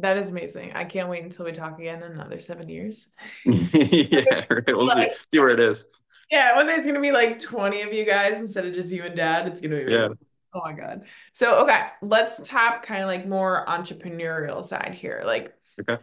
That 0.00 0.16
is 0.16 0.30
amazing. 0.30 0.74
I 0.74 0.84
can't 0.84 1.08
wait 1.08 1.24
until 1.24 1.44
we 1.44 1.50
talk 1.50 1.76
again 1.76 2.04
in 2.04 2.12
another 2.12 2.38
seven 2.38 2.68
years. 2.68 3.08
yeah, 3.44 4.44
right. 4.48 4.64
we'll 4.68 4.86
like, 4.86 5.10
see, 5.10 5.18
see 5.32 5.38
where 5.40 5.48
it 5.48 5.58
is. 5.58 5.88
Yeah, 6.30 6.56
when 6.56 6.68
there's 6.68 6.86
gonna 6.86 7.00
be 7.00 7.10
like 7.10 7.40
20 7.40 7.82
of 7.82 7.92
you 7.92 8.04
guys 8.04 8.38
instead 8.38 8.64
of 8.64 8.74
just 8.74 8.92
you 8.92 9.02
and 9.02 9.16
dad, 9.16 9.48
it's 9.48 9.60
gonna 9.60 9.84
be 9.84 9.90
yeah. 9.90 10.08
Oh 10.54 10.60
my 10.60 10.72
god. 10.72 11.06
So 11.32 11.64
okay, 11.64 11.88
let's 12.00 12.40
tap 12.48 12.84
kind 12.84 13.02
of 13.02 13.08
like 13.08 13.26
more 13.26 13.64
entrepreneurial 13.66 14.64
side 14.64 14.94
here. 14.94 15.22
Like 15.24 15.52
okay. 15.80 16.00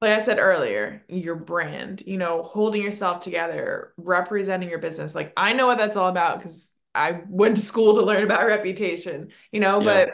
Like 0.00 0.12
I 0.12 0.20
said 0.20 0.38
earlier, 0.38 1.04
your 1.08 1.34
brand, 1.34 2.04
you 2.06 2.18
know, 2.18 2.42
holding 2.42 2.82
yourself 2.82 3.20
together, 3.20 3.92
representing 3.96 4.68
your 4.68 4.78
business. 4.78 5.14
Like 5.14 5.32
I 5.36 5.54
know 5.54 5.66
what 5.66 5.78
that's 5.78 5.96
all 5.96 6.08
about 6.08 6.38
because 6.38 6.70
I 6.94 7.22
went 7.28 7.56
to 7.56 7.62
school 7.62 7.94
to 7.96 8.02
learn 8.02 8.22
about 8.22 8.46
reputation, 8.46 9.30
you 9.50 9.60
know, 9.60 9.80
yeah. 9.80 9.84
but 9.84 10.10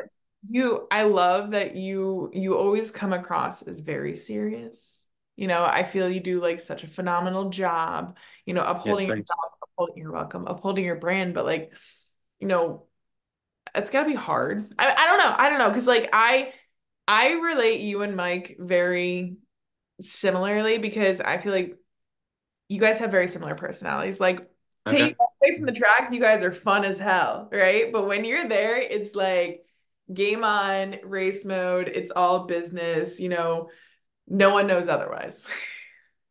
you 0.47 0.87
I 0.91 1.05
love 1.05 1.53
that 1.53 1.76
you 1.76 2.30
you 2.32 2.57
always 2.57 2.91
come 2.91 3.12
across 3.12 3.62
as 3.62 3.80
very 3.80 4.16
serious. 4.16 5.05
You 5.37 5.49
know, 5.49 5.64
I 5.64 5.82
feel 5.82 6.09
you 6.09 6.20
do 6.20 6.41
like 6.41 6.61
such 6.61 6.85
a 6.85 6.89
phenomenal 6.89 7.51
job, 7.51 8.16
you 8.47 8.55
know, 8.55 8.62
upholding 8.62 9.09
yeah, 9.09 9.16
yourself, 9.16 9.53
upholding 9.62 9.97
you're 9.97 10.12
welcome, 10.12 10.47
upholding 10.47 10.85
your 10.85 10.97
brand, 10.97 11.35
but 11.35 11.45
like, 11.45 11.72
you 12.39 12.47
know, 12.47 12.87
it's 13.74 13.91
gotta 13.91 14.09
be 14.09 14.14
hard. 14.14 14.72
I, 14.78 14.93
I 14.93 15.07
don't 15.07 15.18
know. 15.18 15.35
I 15.37 15.49
don't 15.49 15.59
know. 15.59 15.70
Cause 15.72 15.87
like 15.87 16.11
I 16.12 16.53
I 17.09 17.32
relate 17.32 17.80
you 17.80 18.03
and 18.03 18.16
Mike 18.16 18.57
very 18.59 19.37
similarly 20.01 20.78
because 20.78 21.20
I 21.20 21.38
feel 21.38 21.53
like 21.53 21.76
you 22.68 22.80
guys 22.80 22.99
have 22.99 23.11
very 23.11 23.28
similar 23.28 23.55
personalities. 23.55 24.20
Like 24.20 24.49
okay. 24.88 24.99
take 24.99 25.16
away 25.18 25.57
from 25.57 25.66
the 25.66 25.72
track, 25.72 26.12
you 26.12 26.20
guys 26.20 26.42
are 26.42 26.53
fun 26.53 26.84
as 26.84 26.99
hell, 26.99 27.49
right? 27.53 27.92
But 27.92 28.07
when 28.07 28.24
you're 28.24 28.49
there, 28.49 28.80
it's 28.80 29.14
like 29.14 29.64
game 30.12 30.45
on, 30.45 30.97
race 31.05 31.45
mode, 31.45 31.88
it's 31.88 32.11
all 32.11 32.47
business, 32.47 33.20
you 33.20 33.28
know, 33.28 33.68
no 34.26 34.51
one 34.53 34.66
knows 34.66 34.88
otherwise. 34.88 35.47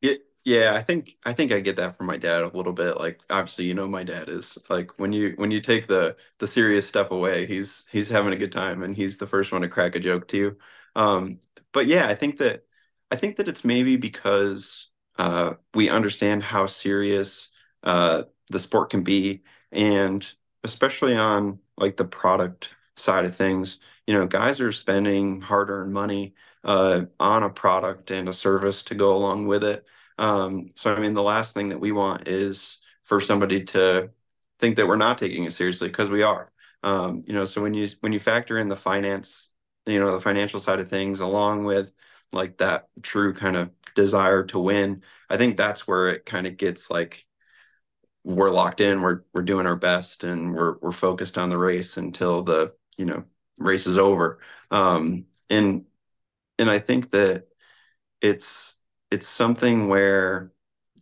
Yeah, 0.01 0.15
yeah, 0.43 0.73
I 0.75 0.83
think 0.83 1.15
I 1.23 1.31
think 1.31 1.53
I 1.53 1.61
get 1.61 1.77
that 1.77 1.97
from 1.97 2.07
my 2.07 2.17
dad 2.17 2.43
a 2.43 2.55
little 2.57 2.73
bit. 2.73 2.97
Like 2.97 3.21
obviously, 3.29 3.65
you 3.65 3.73
know, 3.73 3.87
my 3.87 4.03
dad 4.03 4.27
is 4.27 4.57
like 4.69 4.91
when 4.99 5.13
you 5.13 5.33
when 5.37 5.49
you 5.51 5.61
take 5.61 5.87
the 5.87 6.17
the 6.39 6.47
serious 6.47 6.85
stuff 6.85 7.11
away, 7.11 7.45
he's 7.45 7.85
he's 7.89 8.09
having 8.09 8.33
a 8.33 8.35
good 8.37 8.51
time 8.51 8.83
and 8.83 8.97
he's 8.97 9.17
the 9.17 9.27
first 9.27 9.53
one 9.53 9.61
to 9.61 9.69
crack 9.69 9.95
a 9.95 9.99
joke 10.01 10.27
to 10.29 10.37
you. 10.37 10.57
Um, 10.95 11.39
but 11.71 11.87
yeah, 11.87 12.07
I 12.07 12.15
think 12.15 12.37
that 12.39 12.65
I 13.13 13.15
think 13.15 13.35
that 13.35 13.47
it's 13.47 13.63
maybe 13.63 13.95
because 13.95 14.89
uh, 15.19 15.53
we 15.75 15.87
understand 15.87 16.41
how 16.41 16.65
serious 16.65 17.49
uh, 17.83 18.23
the 18.49 18.57
sport 18.57 18.89
can 18.89 19.03
be, 19.03 19.43
and 19.71 20.27
especially 20.63 21.15
on 21.15 21.59
like 21.77 21.95
the 21.95 22.05
product 22.05 22.73
side 22.95 23.25
of 23.25 23.35
things, 23.35 23.77
you 24.07 24.15
know, 24.15 24.25
guys 24.25 24.59
are 24.59 24.71
spending 24.71 25.41
hard-earned 25.41 25.93
money 25.93 26.33
uh, 26.63 27.01
on 27.19 27.43
a 27.43 27.51
product 27.51 28.09
and 28.09 28.27
a 28.27 28.33
service 28.33 28.81
to 28.85 28.95
go 28.95 29.15
along 29.15 29.45
with 29.45 29.63
it. 29.63 29.85
Um, 30.17 30.71
so, 30.73 30.91
I 30.91 30.99
mean, 30.99 31.13
the 31.13 31.21
last 31.21 31.53
thing 31.53 31.69
that 31.69 31.79
we 31.79 31.91
want 31.91 32.27
is 32.27 32.79
for 33.03 33.21
somebody 33.21 33.63
to 33.65 34.09
think 34.59 34.77
that 34.77 34.87
we're 34.87 34.95
not 34.95 35.19
taking 35.19 35.43
it 35.43 35.53
seriously 35.53 35.87
because 35.87 36.09
we 36.09 36.23
are. 36.23 36.51
Um, 36.81 37.23
you 37.27 37.33
know, 37.33 37.45
so 37.45 37.61
when 37.61 37.75
you 37.75 37.87
when 37.99 38.11
you 38.11 38.19
factor 38.19 38.57
in 38.57 38.69
the 38.69 38.75
finance, 38.75 39.49
you 39.85 39.99
know, 39.99 40.11
the 40.11 40.19
financial 40.19 40.59
side 40.59 40.79
of 40.79 40.89
things, 40.89 41.19
along 41.19 41.63
with 41.63 41.93
like 42.33 42.57
that 42.57 42.89
true 43.01 43.33
kind 43.33 43.55
of 43.55 43.71
desire 43.95 44.43
to 44.45 44.59
win, 44.59 45.03
I 45.29 45.37
think 45.37 45.57
that's 45.57 45.87
where 45.87 46.09
it 46.09 46.25
kind 46.25 46.47
of 46.47 46.57
gets 46.57 46.89
like 46.89 47.25
we're 48.23 48.51
locked 48.51 48.81
in, 48.81 49.01
we're 49.01 49.21
we're 49.33 49.41
doing 49.41 49.65
our 49.67 49.75
best, 49.75 50.23
and 50.23 50.53
we're 50.53 50.77
we're 50.81 50.91
focused 50.91 51.37
on 51.37 51.49
the 51.49 51.57
race 51.57 51.97
until 51.97 52.41
the 52.43 52.73
you 52.97 53.05
know 53.05 53.23
race 53.59 53.87
is 53.87 53.97
over. 53.97 54.39
Um 54.71 55.25
and 55.49 55.85
and 56.59 56.69
i 56.71 56.79
think 56.79 57.11
that 57.11 57.47
it's 58.21 58.77
it's 59.11 59.27
something 59.27 59.87
where 59.87 60.51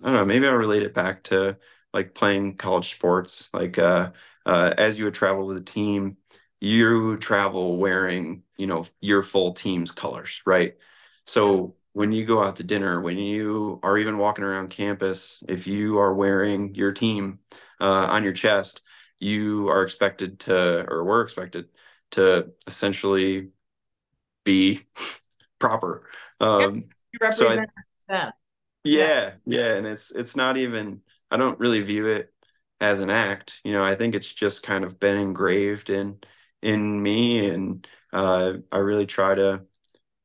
i 0.04 0.08
don't 0.08 0.16
know 0.16 0.26
maybe 0.26 0.48
i'll 0.48 0.56
relate 0.56 0.84
it 0.84 0.94
back 0.94 1.24
to 1.24 1.58
like 1.94 2.14
playing 2.16 2.56
college 2.58 2.92
sports. 2.92 3.50
Like 3.54 3.78
uh, 3.80 4.12
uh 4.46 4.74
as 4.78 4.98
you 5.00 5.06
would 5.06 5.14
travel 5.16 5.46
with 5.48 5.58
a 5.58 5.62
team 5.62 6.18
you 6.62 7.18
travel 7.18 7.78
wearing 7.78 8.44
you 8.58 8.68
know 8.68 8.86
your 9.02 9.24
full 9.24 9.54
team's 9.54 9.92
colors 9.92 10.42
right 10.46 10.78
so 11.26 11.76
when 11.93 12.11
you 12.11 12.26
go 12.26 12.43
out 12.43 12.55
to 12.55 12.63
dinner 12.63 13.01
when 13.01 13.17
you 13.17 13.80
are 13.84 13.97
even 13.97 14.17
walking 14.17 14.43
around 14.43 14.69
campus 14.69 15.43
if 15.47 15.67
you 15.67 15.97
are 15.99 16.13
wearing 16.13 16.74
your 16.76 16.91
team 16.91 17.39
uh, 17.80 18.07
on 18.09 18.24
your 18.24 18.34
chest 18.34 18.82
you 19.22 19.69
are 19.69 19.84
expected 19.84 20.39
to, 20.41 20.86
or 20.89 21.05
we're 21.05 21.22
expected 21.22 21.69
to 22.11 22.51
essentially 22.67 23.49
be 24.43 24.82
proper. 25.59 26.09
Um, 26.41 26.86
you 27.13 27.19
represent 27.22 27.69
so 28.09 28.13
I, 28.13 28.32
yeah, 28.84 29.34
yeah, 29.45 29.76
and 29.76 29.86
it's 29.86 30.11
it's 30.11 30.36
not 30.36 30.57
even. 30.57 31.01
I 31.30 31.38
don't 31.38 31.59
really 31.59 31.82
view 31.82 32.07
it 32.07 32.34
as 32.82 32.99
an 32.99 33.09
act. 33.09 33.61
You 33.63 33.72
know, 33.72 33.86
I 33.86 33.95
think 33.95 34.15
it's 34.15 34.32
just 34.32 34.63
kind 34.63 34.84
of 34.84 34.99
been 34.99 35.17
engraved 35.17 35.89
in 35.89 36.19
in 36.63 37.01
me, 37.01 37.47
and 37.47 37.88
uh, 38.11 38.53
I 38.72 38.78
really 38.80 39.05
try 39.05 39.36
to 39.36 39.61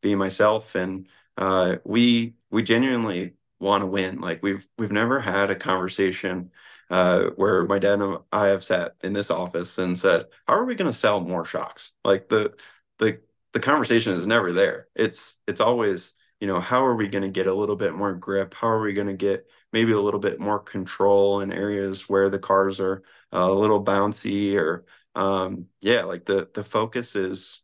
be 0.07 0.15
myself. 0.15 0.75
And 0.75 1.09
uh, 1.37 1.77
we 1.85 2.35
we 2.51 2.63
genuinely 2.63 3.35
want 3.61 3.83
to 3.83 3.87
win. 3.87 4.21
Like 4.21 4.43
we've 4.43 4.67
we've 4.79 4.93
never 4.93 5.21
had 5.21 5.51
a 5.51 5.57
conversation 5.57 6.51
uh, 6.91 7.31
where 7.37 7.65
my 7.65 7.79
dad 7.79 8.01
and 8.01 8.19
I 8.33 8.47
have 8.49 8.65
sat 8.65 8.95
in 9.03 9.13
this 9.13 9.31
office 9.31 9.79
and 9.79 9.99
said, 9.99 10.27
"How 10.47 10.55
are 10.55 10.65
we 10.65 10.75
going 10.77 10.91
to 10.91 10.97
sell 10.99 11.21
more 11.21 11.45
shocks?" 11.45 11.93
Like 12.05 12.29
the 12.29 12.55
the 12.99 13.21
the 13.53 13.61
conversation 13.61 14.13
is 14.13 14.27
never 14.27 14.53
there. 14.53 14.89
It's 14.95 15.37
it's 15.47 15.61
always 15.61 16.13
you 16.41 16.47
know 16.47 16.61
how 16.61 16.85
are 16.85 16.95
we 16.97 17.09
going 17.09 17.25
to 17.25 17.31
get 17.31 17.47
a 17.47 17.55
little 17.55 17.77
bit 17.77 17.95
more 17.95 18.15
grip? 18.15 18.55
How 18.55 18.69
are 18.69 18.81
we 18.83 18.93
going 18.93 19.09
to 19.09 19.15
get 19.15 19.47
maybe 19.73 19.93
a 19.93 20.01
little 20.01 20.21
bit 20.21 20.39
more 20.41 20.61
control 20.61 21.41
in 21.41 21.53
areas 21.53 22.09
where 22.09 22.31
the 22.31 22.39
cars 22.39 22.81
are 22.81 23.03
a 23.33 23.51
little 23.51 23.83
bouncy 23.85 24.57
or 24.57 24.85
um, 25.15 25.67
yeah, 25.81 26.05
like 26.05 26.25
the 26.27 26.49
the 26.55 26.63
focus 26.65 27.17
is 27.17 27.63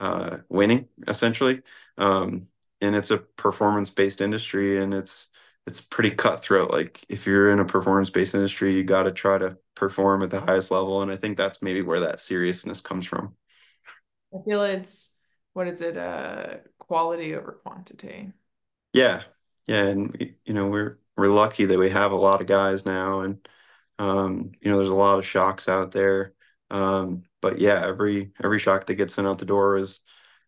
uh, 0.00 0.38
winning 0.48 0.88
essentially. 1.08 1.62
Um, 1.98 2.48
and 2.80 2.96
it's 2.96 3.10
a 3.10 3.18
performance 3.18 3.90
based 3.90 4.20
industry 4.20 4.82
and 4.82 4.94
it's 4.94 5.28
it's 5.66 5.80
pretty 5.80 6.10
cutthroat. 6.10 6.70
Like 6.70 7.04
if 7.08 7.26
you're 7.26 7.52
in 7.52 7.60
a 7.60 7.64
performance 7.64 8.10
based 8.10 8.34
industry, 8.34 8.74
you 8.74 8.84
got 8.84 9.04
to 9.04 9.12
try 9.12 9.38
to 9.38 9.58
perform 9.76 10.22
at 10.22 10.30
the 10.30 10.40
highest 10.40 10.70
level. 10.70 11.02
And 11.02 11.12
I 11.12 11.16
think 11.16 11.36
that's 11.36 11.62
maybe 11.62 11.82
where 11.82 12.00
that 12.00 12.20
seriousness 12.20 12.80
comes 12.80 13.06
from. 13.06 13.36
I 14.34 14.42
feel 14.44 14.62
it's 14.62 15.10
what 15.52 15.66
is 15.68 15.80
it? 15.80 15.96
Uh, 15.96 16.58
quality 16.78 17.34
over 17.34 17.52
quantity. 17.52 18.32
Yeah, 18.92 19.22
yeah, 19.66 19.84
and 19.86 20.34
you 20.44 20.54
know 20.54 20.68
we're 20.68 20.98
we're 21.16 21.28
lucky 21.28 21.64
that 21.66 21.78
we 21.78 21.90
have 21.90 22.12
a 22.12 22.16
lot 22.16 22.40
of 22.40 22.46
guys 22.46 22.84
now, 22.86 23.20
and 23.20 23.48
um, 23.98 24.52
you 24.60 24.70
know 24.70 24.78
there's 24.78 24.90
a 24.90 24.94
lot 24.94 25.18
of 25.18 25.26
shocks 25.26 25.68
out 25.68 25.92
there. 25.92 26.34
Um, 26.70 27.24
but 27.40 27.58
yeah, 27.58 27.86
every 27.86 28.32
every 28.42 28.58
shock 28.58 28.86
that 28.86 28.94
gets 28.94 29.14
sent 29.14 29.26
out 29.26 29.38
the 29.38 29.44
door 29.44 29.76
is 29.76 30.00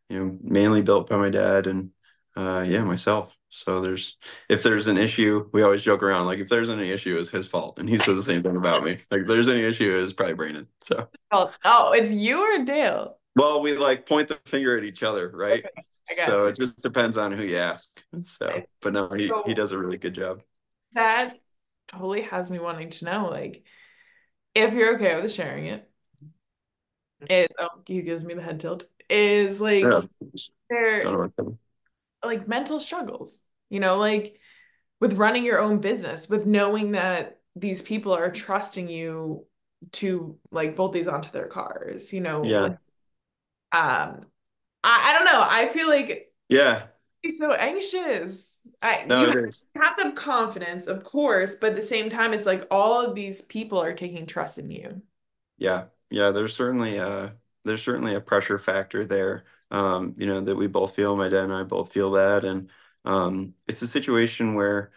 you 0.08 0.18
know 0.18 0.38
mainly 0.42 0.82
built 0.82 1.08
by 1.08 1.16
my 1.16 1.30
dad 1.30 1.66
and 1.66 1.90
uh, 2.36 2.64
yeah 2.66 2.82
myself. 2.82 3.36
So 3.50 3.80
there's 3.80 4.16
if 4.48 4.62
there's 4.62 4.88
an 4.88 4.96
issue, 4.96 5.48
we 5.52 5.62
always 5.62 5.82
joke 5.82 6.02
around 6.02 6.26
like 6.26 6.38
if 6.38 6.48
there's 6.48 6.70
any 6.70 6.90
issue, 6.90 7.16
it's 7.18 7.30
his 7.30 7.46
fault, 7.46 7.78
and 7.78 7.88
he 7.88 7.98
says 7.98 8.16
the 8.16 8.22
same 8.22 8.42
thing 8.42 8.56
about 8.56 8.82
me. 8.82 8.98
Like 9.10 9.22
if 9.22 9.26
there's 9.26 9.48
any 9.48 9.62
issue, 9.62 9.98
it's 10.02 10.12
probably 10.12 10.34
Brandon. 10.34 10.68
So 10.84 11.08
oh, 11.30 11.50
oh, 11.64 11.92
it's 11.92 12.12
you 12.12 12.40
or 12.40 12.64
Dale? 12.64 13.18
Well, 13.36 13.60
we 13.60 13.76
like 13.76 14.06
point 14.06 14.28
the 14.28 14.38
finger 14.46 14.76
at 14.76 14.84
each 14.84 15.02
other, 15.02 15.30
right? 15.30 15.64
Okay. 16.10 16.26
So 16.26 16.46
it 16.46 16.56
just 16.56 16.82
depends 16.82 17.16
on 17.16 17.32
who 17.32 17.44
you 17.44 17.56
ask. 17.56 17.88
So, 18.24 18.62
but 18.80 18.92
no, 18.92 19.08
he, 19.10 19.28
so, 19.28 19.42
he 19.46 19.54
does 19.54 19.72
a 19.72 19.78
really 19.78 19.96
good 19.96 20.14
job. 20.14 20.42
That 20.94 21.38
totally 21.88 22.22
has 22.22 22.50
me 22.50 22.58
wanting 22.58 22.90
to 22.90 23.04
know, 23.04 23.28
like, 23.28 23.64
if 24.54 24.74
you're 24.74 24.96
okay 24.96 25.20
with 25.20 25.32
sharing 25.32 25.66
it, 25.66 25.88
is 27.30 27.48
oh, 27.58 27.68
he 27.86 28.02
gives 28.02 28.24
me 28.24 28.34
the 28.34 28.42
head 28.42 28.60
tilt. 28.60 28.84
Is 29.08 29.60
like 29.60 29.84
yeah. 29.84 30.02
there 30.70 31.30
like 32.24 32.48
mental 32.48 32.80
struggles, 32.80 33.38
you 33.68 33.80
know, 33.80 33.98
like 33.98 34.38
with 35.00 35.14
running 35.14 35.44
your 35.44 35.60
own 35.60 35.78
business, 35.78 36.28
with 36.28 36.46
knowing 36.46 36.92
that 36.92 37.40
these 37.56 37.82
people 37.82 38.14
are 38.14 38.30
trusting 38.30 38.88
you 38.88 39.44
to 39.92 40.38
like 40.50 40.76
bolt 40.76 40.92
these 40.92 41.08
onto 41.08 41.30
their 41.30 41.48
cars, 41.48 42.12
you 42.12 42.20
know. 42.20 42.44
Yeah. 42.44 42.60
Like, 42.60 42.72
um, 43.72 44.26
I, 44.84 45.10
I 45.10 45.12
don't 45.12 45.24
know. 45.24 45.44
I 45.48 45.68
feel 45.68 45.88
like 45.88 46.32
yeah, 46.48 46.84
he's 47.22 47.38
so 47.38 47.52
anxious. 47.52 48.60
I 48.80 49.04
no, 49.04 49.20
you 49.20 49.26
have, 49.26 49.54
have 49.76 49.96
to 49.96 50.02
have 50.04 50.14
confidence, 50.14 50.86
of 50.86 51.04
course, 51.04 51.56
but 51.60 51.70
at 51.70 51.76
the 51.76 51.82
same 51.82 52.10
time, 52.10 52.32
it's 52.32 52.46
like 52.46 52.66
all 52.70 53.04
of 53.04 53.14
these 53.14 53.42
people 53.42 53.80
are 53.80 53.94
taking 53.94 54.26
trust 54.26 54.58
in 54.58 54.70
you. 54.70 55.02
Yeah, 55.58 55.84
yeah. 56.12 56.30
There's 56.30 56.54
certainly 56.56 56.98
a 56.98 57.36
there's 57.64 57.82
certainly 57.82 58.14
a 58.14 58.20
pressure 58.20 58.58
factor 58.58 59.04
there. 59.04 59.44
Um, 59.70 60.14
you 60.18 60.26
know 60.26 60.40
that 60.42 60.56
we 60.56 60.66
both 60.66 60.94
feel. 60.94 61.16
My 61.16 61.28
dad 61.28 61.44
and 61.44 61.52
I 61.52 61.62
both 61.64 61.92
feel 61.92 62.12
that, 62.12 62.44
and 62.44 62.70
um, 63.04 63.54
it's 63.68 63.82
a 63.82 63.86
situation 63.88 64.54
where 64.54 64.92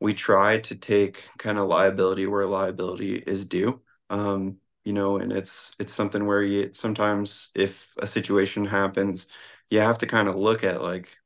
we 0.00 0.14
try 0.14 0.58
to 0.60 0.76
take 0.76 1.28
kind 1.38 1.58
of 1.58 1.68
liability 1.68 2.26
where 2.26 2.46
liability 2.46 3.16
is 3.16 3.44
due. 3.44 3.80
Um, 4.10 4.58
you 4.84 4.92
know, 4.92 5.18
and 5.18 5.32
it's 5.32 5.72
it's 5.80 5.92
something 5.94 6.26
where 6.26 6.42
you 6.42 6.72
sometimes 6.74 7.50
if 7.54 7.94
a 7.98 8.06
situation 8.06 8.64
happens, 8.66 9.26
you 9.70 9.80
have 9.80 9.98
to 9.98 10.06
kind 10.06 10.28
of 10.28 10.36
look 10.36 10.64
at 10.64 10.82
like, 10.82 11.16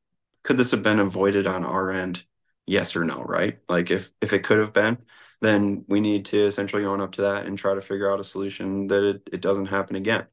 could 0.45 0.57
this 0.59 0.71
have 0.73 0.83
been 0.83 0.99
avoided 1.01 1.47
on 1.47 1.65
our 1.65 1.91
end? 1.91 2.25
Yes 2.67 2.97
or 2.97 3.05
no, 3.05 3.23
right? 3.25 3.59
Like 3.69 3.91
if 3.91 4.11
if 4.21 4.33
it 4.33 4.45
could 4.45 4.59
have 4.59 4.73
been, 4.73 4.99
then 5.43 5.85
we 5.89 6.01
need 6.01 6.27
to 6.27 6.47
essentially 6.47 6.87
own 6.87 7.03
up 7.03 7.13
to 7.13 7.23
that 7.23 7.47
and 7.47 7.59
try 7.59 7.75
to 7.75 7.83
figure 7.83 8.11
out 8.11 8.21
a 8.21 8.25
solution 8.25 8.87
that 8.89 9.03
it, 9.05 9.31
it 9.33 9.43
doesn't 9.43 9.67
happen 9.67 9.97
again. 9.97 10.27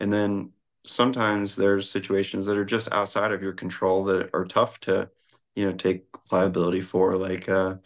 And 0.00 0.12
then 0.12 0.52
sometimes 0.86 1.56
there's 1.56 1.90
situations 1.90 2.46
that 2.46 2.58
are 2.58 2.66
just 2.66 2.92
outside 2.92 3.32
of 3.32 3.42
your 3.42 3.54
control 3.54 4.04
that 4.06 4.30
are 4.34 4.44
tough 4.44 4.80
to, 4.80 5.10
you 5.54 5.66
know, 5.66 5.72
take 5.72 6.06
liability 6.32 6.82
for. 6.82 7.16
Like 7.16 7.48
uh 7.48 7.76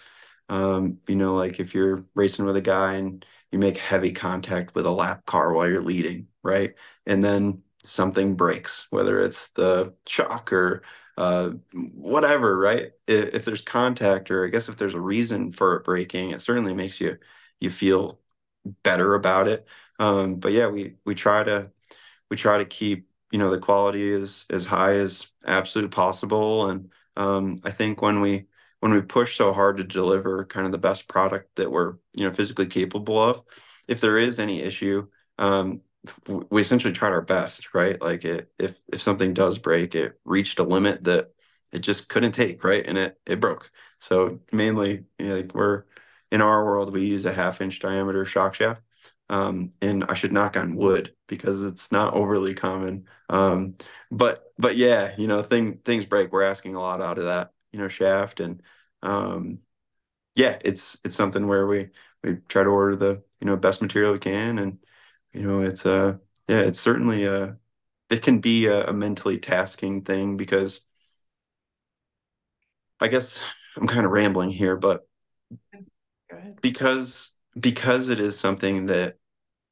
um, 0.49 0.99
you 1.09 1.17
know, 1.17 1.37
like 1.37 1.61
if 1.61 1.75
you're 1.75 2.05
racing 2.15 2.45
with 2.45 2.57
a 2.57 2.61
guy 2.61 2.95
and 2.95 3.25
you 3.53 3.59
make 3.59 3.79
heavy 3.79 4.13
contact 4.13 4.75
with 4.75 4.87
a 4.87 4.91
lap 4.91 5.25
car 5.27 5.53
while 5.53 5.69
you're 5.69 5.83
leading, 5.83 6.29
right? 6.43 6.75
And 7.07 7.23
then 7.23 7.63
something 7.85 8.35
breaks, 8.37 8.87
whether 8.91 9.19
it's 9.21 9.51
the 9.51 9.95
shock 10.07 10.53
or 10.53 10.83
uh, 11.21 11.51
whatever, 11.75 12.57
right? 12.57 12.93
If, 13.07 13.35
if, 13.35 13.45
there's 13.45 13.61
contact, 13.61 14.31
or 14.31 14.47
I 14.47 14.49
guess 14.49 14.71
if 14.71 14.79
there's 14.79 14.95
a 14.95 15.01
reason 15.01 15.53
for 15.53 15.77
it 15.77 15.85
breaking, 15.85 16.31
it 16.31 16.41
certainly 16.41 16.73
makes 16.73 16.99
you 16.99 17.19
you 17.61 17.69
feel 17.69 18.21
better 18.83 19.15
about 19.15 19.47
it. 19.47 19.67
Um, 19.99 20.37
but 20.37 20.53
yeah, 20.53 20.69
we 20.69 20.97
we 21.05 21.15
try 21.15 21.45
to 21.45 21.71
we 22.31 22.39
try 22.39 22.57
to 22.57 22.65
keep 22.65 23.07
you 23.31 23.39
know 23.39 23.51
the 23.51 23.59
quality 23.59 24.11
as 24.13 24.47
as 24.49 24.65
high 24.65 24.95
as 24.95 25.27
absolute 25.47 25.91
possible, 25.91 26.71
and 26.71 26.91
um, 27.19 27.61
I 27.65 27.71
think 27.71 28.01
when 28.01 28.23
we 28.23 28.47
when 28.81 28.95
we 28.95 29.03
push 29.03 29.37
so 29.37 29.53
hard 29.53 29.77
to 29.77 29.85
deliver 29.85 30.47
kind 30.47 30.65
of 30.65 30.73
the 30.73 30.79
best 30.79 31.07
product 31.07 31.55
that 31.57 31.71
we're 31.71 31.97
you 32.15 32.27
know 32.27 32.33
physically 32.33 32.67
capable 32.67 33.23
of 33.23 33.43
if 33.89 34.01
there 34.01 34.17
is 34.17 34.39
any 34.39 34.63
issue 34.63 35.07
um, 35.39 35.83
we 36.51 36.61
essentially 36.63 36.93
tried 36.93 37.13
our 37.13 37.21
best 37.21 37.75
right 37.75 38.01
like 38.01 38.25
it, 38.25 38.51
if 38.59 38.79
if 38.93 39.03
something 39.03 39.35
does 39.35 39.59
break 39.59 39.95
it 39.95 40.19
reached 40.25 40.59
a 40.59 40.63
limit 40.63 41.05
that 41.05 41.31
it 41.73 41.81
just 41.81 42.09
couldn't 42.09 42.33
take 42.33 42.65
right 42.65 42.87
and 42.87 42.97
it 42.99 43.19
it 43.27 43.41
broke 43.41 43.71
so 43.99 44.41
mainly 44.53 45.05
you 45.19 45.27
know, 45.27 45.37
like 45.37 45.55
we're 45.55 45.85
in 46.33 46.41
our 46.41 46.65
world 46.65 46.93
we 46.93 47.05
use 47.05 47.27
a 47.27 47.33
half 47.33 47.61
inch 47.61 47.81
diameter 47.81 48.25
shock 48.25 48.55
shaft 48.55 48.83
um, 49.29 49.73
and 49.81 50.05
I 50.09 50.15
should 50.15 50.33
knock 50.33 50.57
on 50.57 50.75
wood 50.75 51.15
because 51.29 51.63
it's 51.63 51.93
not 51.93 52.15
overly 52.15 52.53
common. 52.53 53.07
Um, 53.29 53.77
but 54.11 54.53
but 54.59 54.77
yeah, 54.77 55.15
you 55.17 55.29
know, 55.29 55.41
thing 55.41 55.79
things 55.85 56.05
break. 56.05 56.33
We're 56.33 56.43
asking 56.43 56.75
a 56.75 56.81
lot 56.81 57.01
out 57.01 57.17
of 57.19 57.25
that 57.25 57.53
you 57.71 57.79
know 57.79 57.87
shaft 57.87 58.41
and 58.41 58.61
um, 59.03 59.61
yeah 60.35 60.59
it's 60.65 60.99
it's 61.05 61.17
something 61.17 61.47
where 61.47 61.67
we 61.67 61.89
we 62.23 62.37
try 62.49 62.63
to 62.63 62.69
order 62.71 62.97
the 62.97 63.23
you 63.41 63.47
know 63.47 63.57
best 63.57 63.83
material 63.83 64.13
we 64.13 64.19
can 64.19 64.59
and 64.59 64.79
you 65.33 65.43
know 65.43 65.61
it's 65.61 65.87
uh 65.87 66.17
yeah 66.49 66.61
it's 66.61 66.81
certainly 66.81 67.25
a 67.25 67.57
it 68.11 68.23
can 68.23 68.41
be 68.41 68.67
a, 68.67 68.87
a 68.89 68.93
mentally 68.93 69.39
tasking 69.39 70.03
thing 70.03 70.37
because 70.37 70.83
I 73.01 73.09
guess 73.09 73.45
I'm 73.77 73.87
kind 73.87 74.07
of 74.07 74.13
rambling 74.13 74.51
here 74.51 74.77
but 74.77 75.07
because 76.61 77.33
because 77.59 78.09
it 78.09 78.21
is 78.21 78.39
something 78.39 78.87
that 78.87 79.19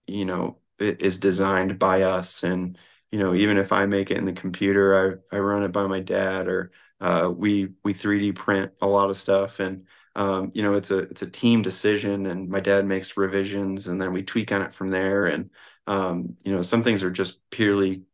you 0.06 0.24
know 0.24 0.58
it 0.78 1.02
is 1.02 1.18
designed 1.18 1.78
by 1.78 2.02
us 2.02 2.44
and 2.44 2.78
you 3.12 3.18
know 3.18 3.34
even 3.34 3.58
if 3.58 3.72
I 3.72 3.86
make 3.86 4.12
it 4.12 4.18
in 4.18 4.24
the 4.26 4.34
computer 4.34 5.20
I 5.32 5.36
I 5.36 5.40
run 5.40 5.64
it 5.64 5.72
by 5.72 5.86
my 5.88 6.00
dad 6.00 6.48
or 6.48 6.72
uh, 7.00 7.32
we 7.36 7.70
we 7.84 7.94
3D 7.94 8.32
print 8.32 8.72
a 8.82 8.86
lot 8.86 9.10
of 9.10 9.16
stuff, 9.18 9.60
and 9.60 9.86
um, 10.18 10.52
you 10.54 10.62
know 10.62 10.74
it's 10.74 10.90
a 10.92 10.98
it's 11.00 11.22
a 11.22 11.30
team 11.30 11.62
decision. 11.62 12.26
And 12.26 12.50
my 12.50 12.60
dad 12.60 12.86
makes 12.86 13.16
revisions, 13.16 13.88
and 13.88 14.02
then 14.02 14.12
we 14.12 14.22
tweak 14.24 14.52
on 14.52 14.62
it 14.62 14.74
from 14.74 14.90
there. 14.90 15.26
And 15.26 15.50
um, 15.86 16.36
you 16.42 16.52
know 16.54 16.62
some 16.62 16.82
things 16.82 17.02
are 17.04 17.10
just 17.12 17.40
purely 17.50 18.04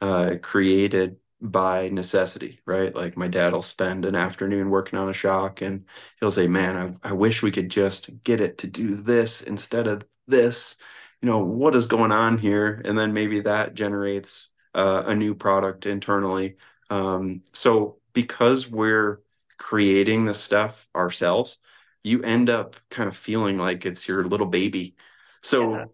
uh, 0.00 0.36
created 0.42 1.16
by 1.40 1.88
necessity, 1.90 2.60
right? 2.66 2.94
Like 2.94 3.16
my 3.16 3.28
dad 3.28 3.52
will 3.52 3.62
spend 3.62 4.04
an 4.06 4.14
afternoon 4.14 4.70
working 4.70 4.98
on 4.98 5.08
a 5.08 5.12
shock, 5.12 5.62
and 5.62 5.84
he'll 6.20 6.30
say, 6.32 6.46
"Man, 6.48 6.98
I, 7.02 7.10
I 7.10 7.12
wish 7.12 7.42
we 7.42 7.52
could 7.52 7.70
just 7.70 8.10
get 8.24 8.40
it 8.40 8.58
to 8.58 8.66
do 8.68 8.94
this 8.96 9.42
instead 9.42 9.86
of 9.86 10.04
this." 10.26 10.76
You 11.22 11.26
know 11.28 11.38
what 11.40 11.74
is 11.74 11.86
going 11.86 12.12
on 12.12 12.38
here, 12.38 12.80
and 12.84 12.96
then 12.98 13.12
maybe 13.12 13.40
that 13.40 13.74
generates 13.74 14.48
uh, 14.74 15.04
a 15.06 15.14
new 15.14 15.34
product 15.34 15.86
internally. 15.86 16.56
Um, 16.90 17.42
so 17.52 17.98
because 18.12 18.68
we're 18.68 19.20
creating 19.58 20.24
the 20.24 20.34
stuff 20.34 20.88
ourselves, 20.94 21.58
you 22.02 22.22
end 22.22 22.50
up 22.50 22.76
kind 22.90 23.08
of 23.08 23.16
feeling 23.16 23.58
like 23.58 23.84
it's 23.86 24.08
your 24.08 24.24
little 24.24 24.46
baby. 24.46 24.96
So 25.42 25.74
yeah. 25.74 25.84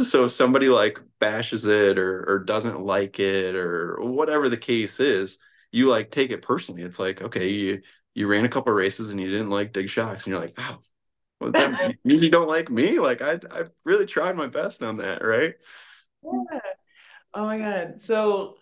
so 0.00 0.28
somebody 0.28 0.68
like 0.68 1.00
bashes 1.18 1.66
it 1.66 1.98
or 1.98 2.24
or 2.28 2.38
doesn't 2.40 2.80
like 2.80 3.18
it 3.20 3.54
or 3.54 3.96
whatever 4.00 4.48
the 4.48 4.56
case 4.56 5.00
is, 5.00 5.38
you 5.72 5.88
like 5.88 6.10
take 6.10 6.30
it 6.30 6.42
personally. 6.42 6.82
It's 6.82 6.98
like, 6.98 7.22
okay, 7.22 7.48
you 7.50 7.82
you 8.14 8.26
ran 8.28 8.44
a 8.44 8.48
couple 8.48 8.72
races 8.72 9.10
and 9.10 9.20
you 9.20 9.28
didn't 9.28 9.50
like 9.50 9.72
dig 9.72 9.88
shocks 9.90 10.24
and 10.24 10.32
you're 10.32 10.40
like, 10.40 10.56
wow, 10.56 10.78
well, 11.40 11.52
that 11.52 11.96
means 12.04 12.22
you 12.22 12.30
don't 12.30 12.48
like 12.48 12.70
me. 12.70 12.98
Like 12.98 13.22
I 13.22 13.40
I 13.50 13.64
really 13.84 14.06
tried 14.06 14.36
my 14.36 14.46
best 14.46 14.82
on 14.82 14.98
that, 14.98 15.24
right? 15.24 15.54
Yeah. 16.22 16.60
Oh 17.34 17.44
my 17.44 17.58
god. 17.58 18.02
So 18.02 18.56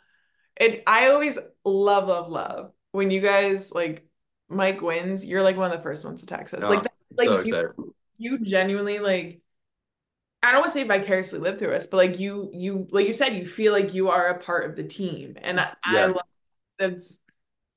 it 0.57 0.83
I 0.87 1.11
always 1.11 1.39
love, 1.65 2.09
love, 2.09 2.31
love 2.31 2.73
when 2.93 3.11
you 3.11 3.21
guys 3.21 3.73
like 3.73 4.07
Mike 4.53 4.81
wins, 4.83 5.27
you're 5.27 5.43
like 5.43 5.57
one 5.57 5.71
of 5.71 5.77
the 5.77 5.83
first 5.83 6.05
ones 6.05 6.21
to 6.21 6.27
text 6.27 6.55
us. 6.55 6.63
Oh, 6.65 6.71
like, 6.71 6.83
that, 6.83 6.93
like 7.17 7.27
so 7.27 7.43
you, 7.45 7.95
you 8.19 8.39
genuinely 8.39 8.99
like 8.99 9.43
I 10.43 10.51
don't 10.51 10.61
want 10.61 10.73
to 10.73 10.79
say 10.81 10.85
vicariously 10.85 11.39
live 11.39 11.59
through 11.59 11.75
us, 11.75 11.87
but 11.87 11.99
like 11.99 12.19
you, 12.19 12.51
you, 12.53 12.89
like 12.91 13.07
you 13.07 13.13
said, 13.13 13.37
you 13.37 13.47
feel 13.47 13.73
like 13.73 13.95
you 13.95 14.11
are 14.11 14.27
a 14.27 14.39
part 14.39 14.69
of 14.69 14.75
the 14.75 14.83
team, 14.83 15.37
and 15.41 15.61
I, 15.61 15.73
yeah. 15.91 16.01
I 16.01 16.07
love 16.07 16.23
that's 16.79 17.21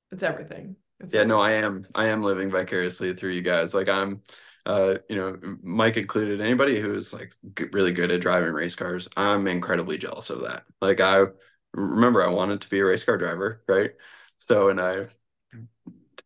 that's 0.10 0.24
everything. 0.24 0.76
It's 1.00 1.14
yeah, 1.14 1.22
everything. 1.22 1.38
no, 1.38 1.42
I 1.42 1.52
am, 1.52 1.86
I 1.94 2.08
am 2.08 2.24
living 2.24 2.50
vicariously 2.50 3.14
through 3.14 3.32
you 3.32 3.44
guys. 3.44 3.76
Like 3.76 3.88
I'm, 3.88 4.22
uh, 4.66 4.96
you 5.10 5.16
know, 5.16 5.38
Mike 5.62 5.98
included. 5.98 6.42
Anybody 6.42 6.82
who's 6.82 7.14
like 7.14 7.34
g- 7.56 7.66
really 7.72 7.92
good 7.92 8.12
at 8.12 8.22
driving 8.22 8.54
race 8.54 8.74
cars, 8.74 9.08
I'm 9.16 9.46
incredibly 9.48 10.00
jealous 10.00 10.32
of 10.32 10.42
that. 10.42 10.64
Like 10.82 11.00
I 11.00 11.26
remember, 11.74 12.24
I 12.24 12.30
wanted 12.30 12.62
to 12.62 12.70
be 12.70 12.80
a 12.80 12.86
race 12.86 13.04
car 13.04 13.18
driver, 13.18 13.62
right? 13.68 13.92
So, 14.40 14.70
and 14.70 14.82
I, 14.82 15.06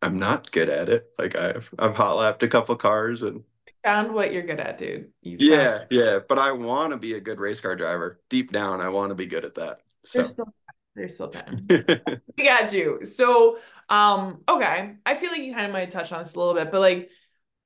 I'm 0.02 0.18
not 0.18 0.50
good 0.50 0.68
at 0.68 0.88
it. 0.88 1.10
Like 1.18 1.36
I've 1.36 1.72
I've 1.78 1.94
hot 1.94 2.16
lapped 2.16 2.42
a 2.42 2.48
couple 2.48 2.74
cars 2.76 3.22
and 3.22 3.42
found 3.84 4.12
what 4.12 4.32
you're 4.32 4.42
good 4.42 4.60
at, 4.60 4.78
dude. 4.78 5.10
You 5.22 5.36
yeah, 5.38 5.84
yeah. 5.90 6.18
But 6.26 6.38
I 6.38 6.52
want 6.52 6.92
to 6.92 6.96
be 6.96 7.14
a 7.14 7.20
good 7.20 7.38
race 7.38 7.60
car 7.60 7.76
driver. 7.76 8.20
Deep 8.28 8.52
down, 8.52 8.80
I 8.80 8.88
want 8.88 9.10
to 9.10 9.14
be 9.14 9.26
good 9.26 9.44
at 9.44 9.54
that. 9.56 9.80
So. 10.04 10.18
There's 10.18 10.30
still 10.30 10.54
there's 10.96 11.14
still 11.14 11.28
time. 11.28 11.66
we 11.68 12.44
got 12.44 12.72
you. 12.72 13.04
So, 13.04 13.58
um, 13.88 14.42
okay. 14.48 14.96
I 15.06 15.14
feel 15.14 15.30
like 15.30 15.42
you 15.42 15.54
kind 15.54 15.66
of 15.66 15.72
might 15.72 15.90
touch 15.90 16.12
on 16.12 16.24
this 16.24 16.34
a 16.34 16.38
little 16.38 16.54
bit, 16.54 16.72
but 16.72 16.80
like, 16.80 17.10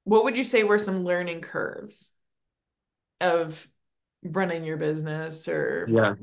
what 0.05 0.25
would 0.25 0.37
you 0.37 0.45
say 0.45 0.63
were 0.63 0.79
some 0.79 1.05
learning 1.05 1.41
curves 1.41 2.13
of 3.21 3.67
running 4.23 4.65
your 4.65 4.79
business 4.79 5.49
or 5.49 5.87
yeah 5.91 6.15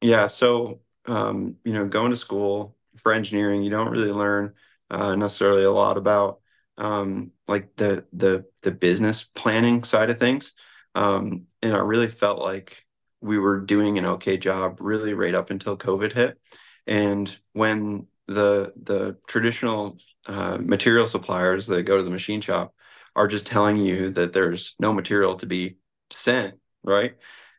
yeah 0.00 0.26
so 0.26 0.80
um 1.06 1.54
you 1.64 1.72
know 1.72 1.86
going 1.86 2.10
to 2.10 2.16
school 2.16 2.76
for 2.96 3.12
engineering, 3.12 3.62
you 3.62 3.70
don't 3.70 3.90
really 3.90 4.12
learn 4.12 4.52
uh, 4.90 5.14
necessarily 5.16 5.64
a 5.64 5.70
lot 5.70 5.96
about 5.98 6.40
um, 6.78 7.32
like 7.48 7.76
the 7.76 8.04
the 8.12 8.44
the 8.62 8.70
business 8.70 9.24
planning 9.24 9.84
side 9.84 10.10
of 10.10 10.18
things. 10.18 10.52
Um, 10.94 11.46
and 11.62 11.74
I 11.74 11.78
really 11.78 12.08
felt 12.08 12.40
like 12.40 12.84
we 13.20 13.38
were 13.38 13.60
doing 13.60 13.98
an 13.98 14.06
okay 14.06 14.36
job 14.38 14.78
really 14.80 15.14
right 15.14 15.34
up 15.34 15.50
until 15.50 15.76
COVID 15.76 16.12
hit. 16.12 16.38
And 16.86 17.34
when 17.52 18.06
the 18.26 18.72
the 18.82 19.16
traditional 19.26 19.98
uh, 20.26 20.58
material 20.58 21.06
suppliers 21.06 21.66
that 21.66 21.82
go 21.82 21.96
to 21.98 22.02
the 22.02 22.10
machine 22.10 22.40
shop 22.40 22.74
are 23.16 23.28
just 23.28 23.46
telling 23.46 23.76
you 23.76 24.10
that 24.10 24.32
there's 24.32 24.74
no 24.78 24.92
material 24.92 25.36
to 25.36 25.46
be 25.46 25.76
sent, 26.10 26.54
right? 26.82 27.16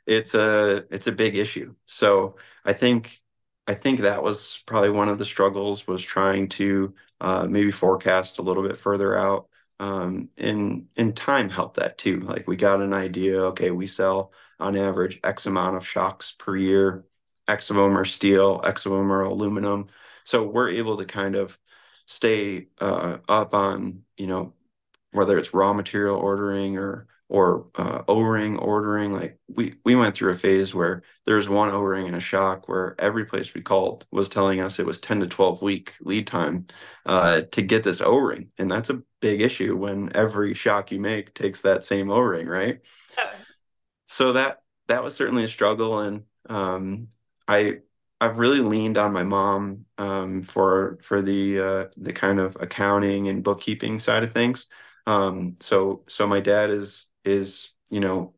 It's 0.07 0.33
a 0.33 0.85
it's 0.91 1.07
a 1.07 1.11
big 1.11 1.35
issue. 1.35 1.75
So 1.85 2.37
I 2.65 2.73
think 2.73 3.20
I 3.71 3.73
think 3.73 4.01
that 4.01 4.21
was 4.21 4.61
probably 4.65 4.89
one 4.89 5.07
of 5.07 5.17
the 5.17 5.25
struggles 5.25 5.87
was 5.87 6.03
trying 6.03 6.49
to 6.49 6.93
uh, 7.21 7.47
maybe 7.49 7.71
forecast 7.71 8.37
a 8.37 8.41
little 8.41 8.63
bit 8.63 8.77
further 8.77 9.17
out. 9.17 9.47
Um, 9.79 10.27
and 10.37 10.87
and 10.97 11.15
time 11.15 11.49
helped 11.49 11.77
that 11.77 11.97
too. 11.97 12.19
Like 12.19 12.47
we 12.47 12.57
got 12.57 12.81
an 12.81 12.91
idea. 12.93 13.41
Okay, 13.45 13.71
we 13.71 13.87
sell 13.87 14.33
on 14.59 14.75
average 14.75 15.21
X 15.23 15.45
amount 15.45 15.77
of 15.77 15.87
shocks 15.87 16.33
per 16.37 16.57
year. 16.57 17.05
X 17.47 17.69
of 17.69 17.77
them 17.77 17.97
are 17.97 18.03
steel, 18.05 18.61
X 18.65 18.85
of 18.85 18.91
them 18.91 19.11
are 19.11 19.21
aluminum. 19.23 19.87
So 20.25 20.43
we're 20.43 20.71
able 20.71 20.97
to 20.97 21.05
kind 21.05 21.35
of 21.35 21.57
stay 22.07 22.67
uh, 22.81 23.19
up 23.29 23.53
on 23.53 24.03
you 24.17 24.27
know 24.27 24.53
whether 25.11 25.37
it's 25.37 25.53
raw 25.53 25.71
material 25.71 26.17
ordering 26.17 26.77
or 26.77 27.07
or 27.31 27.67
uh, 27.75 28.03
O-ring 28.09 28.57
ordering. 28.57 29.13
Like 29.13 29.39
we 29.47 29.75
we 29.85 29.95
went 29.95 30.15
through 30.15 30.31
a 30.33 30.35
phase 30.37 30.75
where 30.75 31.01
there 31.25 31.37
was 31.37 31.47
one 31.47 31.69
O-ring 31.69 32.07
in 32.07 32.13
a 32.13 32.19
shock 32.19 32.67
where 32.67 32.93
every 32.99 33.25
place 33.25 33.53
we 33.53 33.61
called 33.61 34.05
was 34.11 34.27
telling 34.27 34.59
us 34.59 34.79
it 34.79 34.85
was 34.85 34.99
10 34.99 35.21
to 35.21 35.27
12 35.27 35.61
week 35.61 35.93
lead 36.01 36.27
time 36.27 36.67
uh, 37.05 37.41
to 37.51 37.61
get 37.61 37.83
this 37.83 38.01
O-ring, 38.01 38.51
and 38.57 38.69
that's 38.69 38.89
a 38.89 39.01
big 39.21 39.39
issue 39.41 39.77
when 39.77 40.11
every 40.13 40.53
shock 40.53 40.91
you 40.91 40.99
make 40.99 41.33
takes 41.33 41.61
that 41.61 41.85
same 41.85 42.11
O-ring, 42.11 42.47
right? 42.47 42.81
So 44.07 44.33
that 44.33 44.61
that 44.87 45.03
was 45.03 45.15
certainly 45.15 45.43
a 45.45 45.47
struggle, 45.47 45.99
and 45.99 46.23
um, 46.49 47.07
I 47.47 47.79
I've 48.19 48.37
really 48.37 48.59
leaned 48.59 48.97
on 48.97 49.13
my 49.13 49.23
mom 49.23 49.85
um, 49.97 50.41
for 50.43 50.99
for 51.03 51.21
the 51.21 51.59
uh, 51.59 51.85
the 51.97 52.13
kind 52.13 52.39
of 52.39 52.57
accounting 52.59 53.29
and 53.29 53.43
bookkeeping 53.43 53.99
side 53.99 54.23
of 54.23 54.33
things. 54.33 54.67
Um, 55.07 55.57
so 55.61 56.03
so 56.07 56.27
my 56.27 56.39
dad 56.41 56.69
is 56.69 57.07
is 57.25 57.71
you 57.89 57.99
know 57.99 58.33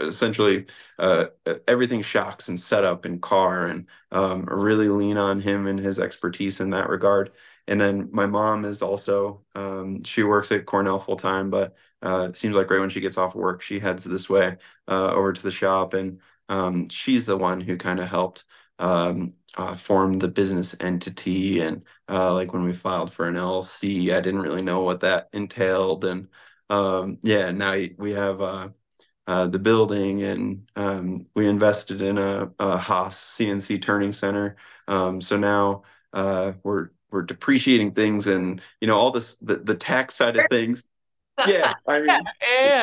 essentially 0.00 0.66
uh, 0.98 1.26
everything 1.66 2.02
shocks 2.02 2.48
and 2.48 2.58
setup 2.58 3.04
and 3.04 3.22
car 3.22 3.66
and 3.66 3.86
um, 4.10 4.44
really 4.44 4.88
lean 4.88 5.16
on 5.16 5.40
him 5.40 5.66
and 5.66 5.78
his 5.78 5.98
expertise 5.98 6.60
in 6.60 6.70
that 6.70 6.88
regard. 6.88 7.32
And 7.68 7.80
then 7.80 8.08
my 8.12 8.26
mom 8.26 8.64
is 8.64 8.82
also 8.82 9.42
um, 9.54 10.02
she 10.04 10.22
works 10.22 10.50
at 10.52 10.66
cornell 10.66 10.98
full 10.98 11.16
time 11.16 11.50
but 11.50 11.74
uh, 12.02 12.26
it 12.30 12.36
seems 12.36 12.56
like 12.56 12.70
right 12.70 12.80
when 12.80 12.90
she 12.90 13.00
gets 13.00 13.16
off 13.16 13.34
work 13.34 13.62
she 13.62 13.78
heads 13.78 14.04
this 14.04 14.28
way 14.28 14.56
uh, 14.88 15.12
over 15.12 15.32
to 15.32 15.42
the 15.42 15.50
shop. 15.50 15.94
And 15.94 16.20
um, 16.48 16.88
she's 16.88 17.26
the 17.26 17.36
one 17.36 17.60
who 17.60 17.76
kind 17.76 18.00
of 18.00 18.08
helped 18.08 18.44
um, 18.78 19.34
uh, 19.56 19.74
form 19.74 20.18
the 20.18 20.28
business 20.28 20.74
entity. 20.80 21.60
And 21.60 21.82
uh, 22.08 22.34
like 22.34 22.52
when 22.52 22.64
we 22.64 22.74
filed 22.74 23.12
for 23.12 23.28
an 23.28 23.36
llc 23.36 24.12
i 24.12 24.20
didn't 24.20 24.40
really 24.40 24.62
know 24.62 24.80
what 24.80 25.00
that 25.00 25.28
entailed. 25.32 26.04
And 26.04 26.28
um, 26.72 27.18
yeah, 27.22 27.50
now 27.50 27.76
we 27.98 28.12
have 28.12 28.40
uh, 28.40 28.68
uh, 29.26 29.46
the 29.48 29.58
building 29.58 30.22
and 30.22 30.70
um, 30.76 31.26
we 31.34 31.48
invested 31.48 32.02
in 32.02 32.18
a, 32.18 32.52
a 32.58 32.78
Haas 32.78 33.16
CNC 33.18 33.78
turning 33.78 34.12
center. 34.12 34.56
Um, 34.88 35.20
so 35.20 35.36
now 35.38 35.84
uh, 36.12 36.52
we're 36.62 36.90
we're 37.10 37.22
depreciating 37.22 37.92
things 37.94 38.26
and 38.26 38.62
you 38.80 38.88
know 38.88 38.96
all 38.98 39.10
this 39.12 39.36
the, 39.42 39.56
the 39.58 39.74
tax 39.76 40.16
side 40.16 40.36
of 40.36 40.48
things. 40.48 40.88
Yeah, 41.44 41.74
I 41.88 42.00
mean, 42.00 42.30
yeah, 42.60 42.76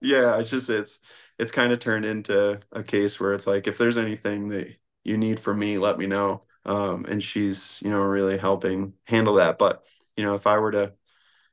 yeah. 0.00 0.38
It's 0.38 0.50
just 0.50 0.68
it's 0.70 1.00
it's 1.38 1.52
kind 1.52 1.72
of 1.72 1.78
turned 1.78 2.04
into 2.04 2.60
a 2.72 2.82
case 2.82 3.20
where 3.20 3.32
it's 3.32 3.46
like 3.46 3.66
if 3.66 3.78
there's 3.78 3.96
anything 3.98 4.48
that 4.50 4.68
you 5.04 5.16
need 5.18 5.40
from 5.40 5.58
me, 5.58 5.78
let 5.78 5.98
me 5.98 6.06
know. 6.06 6.44
Um, 6.64 7.04
and 7.06 7.22
she's 7.22 7.78
you 7.82 7.90
know 7.90 8.00
really 8.00 8.38
helping 8.38 8.94
handle 9.04 9.34
that. 9.34 9.58
But 9.58 9.84
you 10.16 10.24
know 10.24 10.34
if 10.34 10.46
I 10.46 10.58
were 10.58 10.72
to 10.72 10.94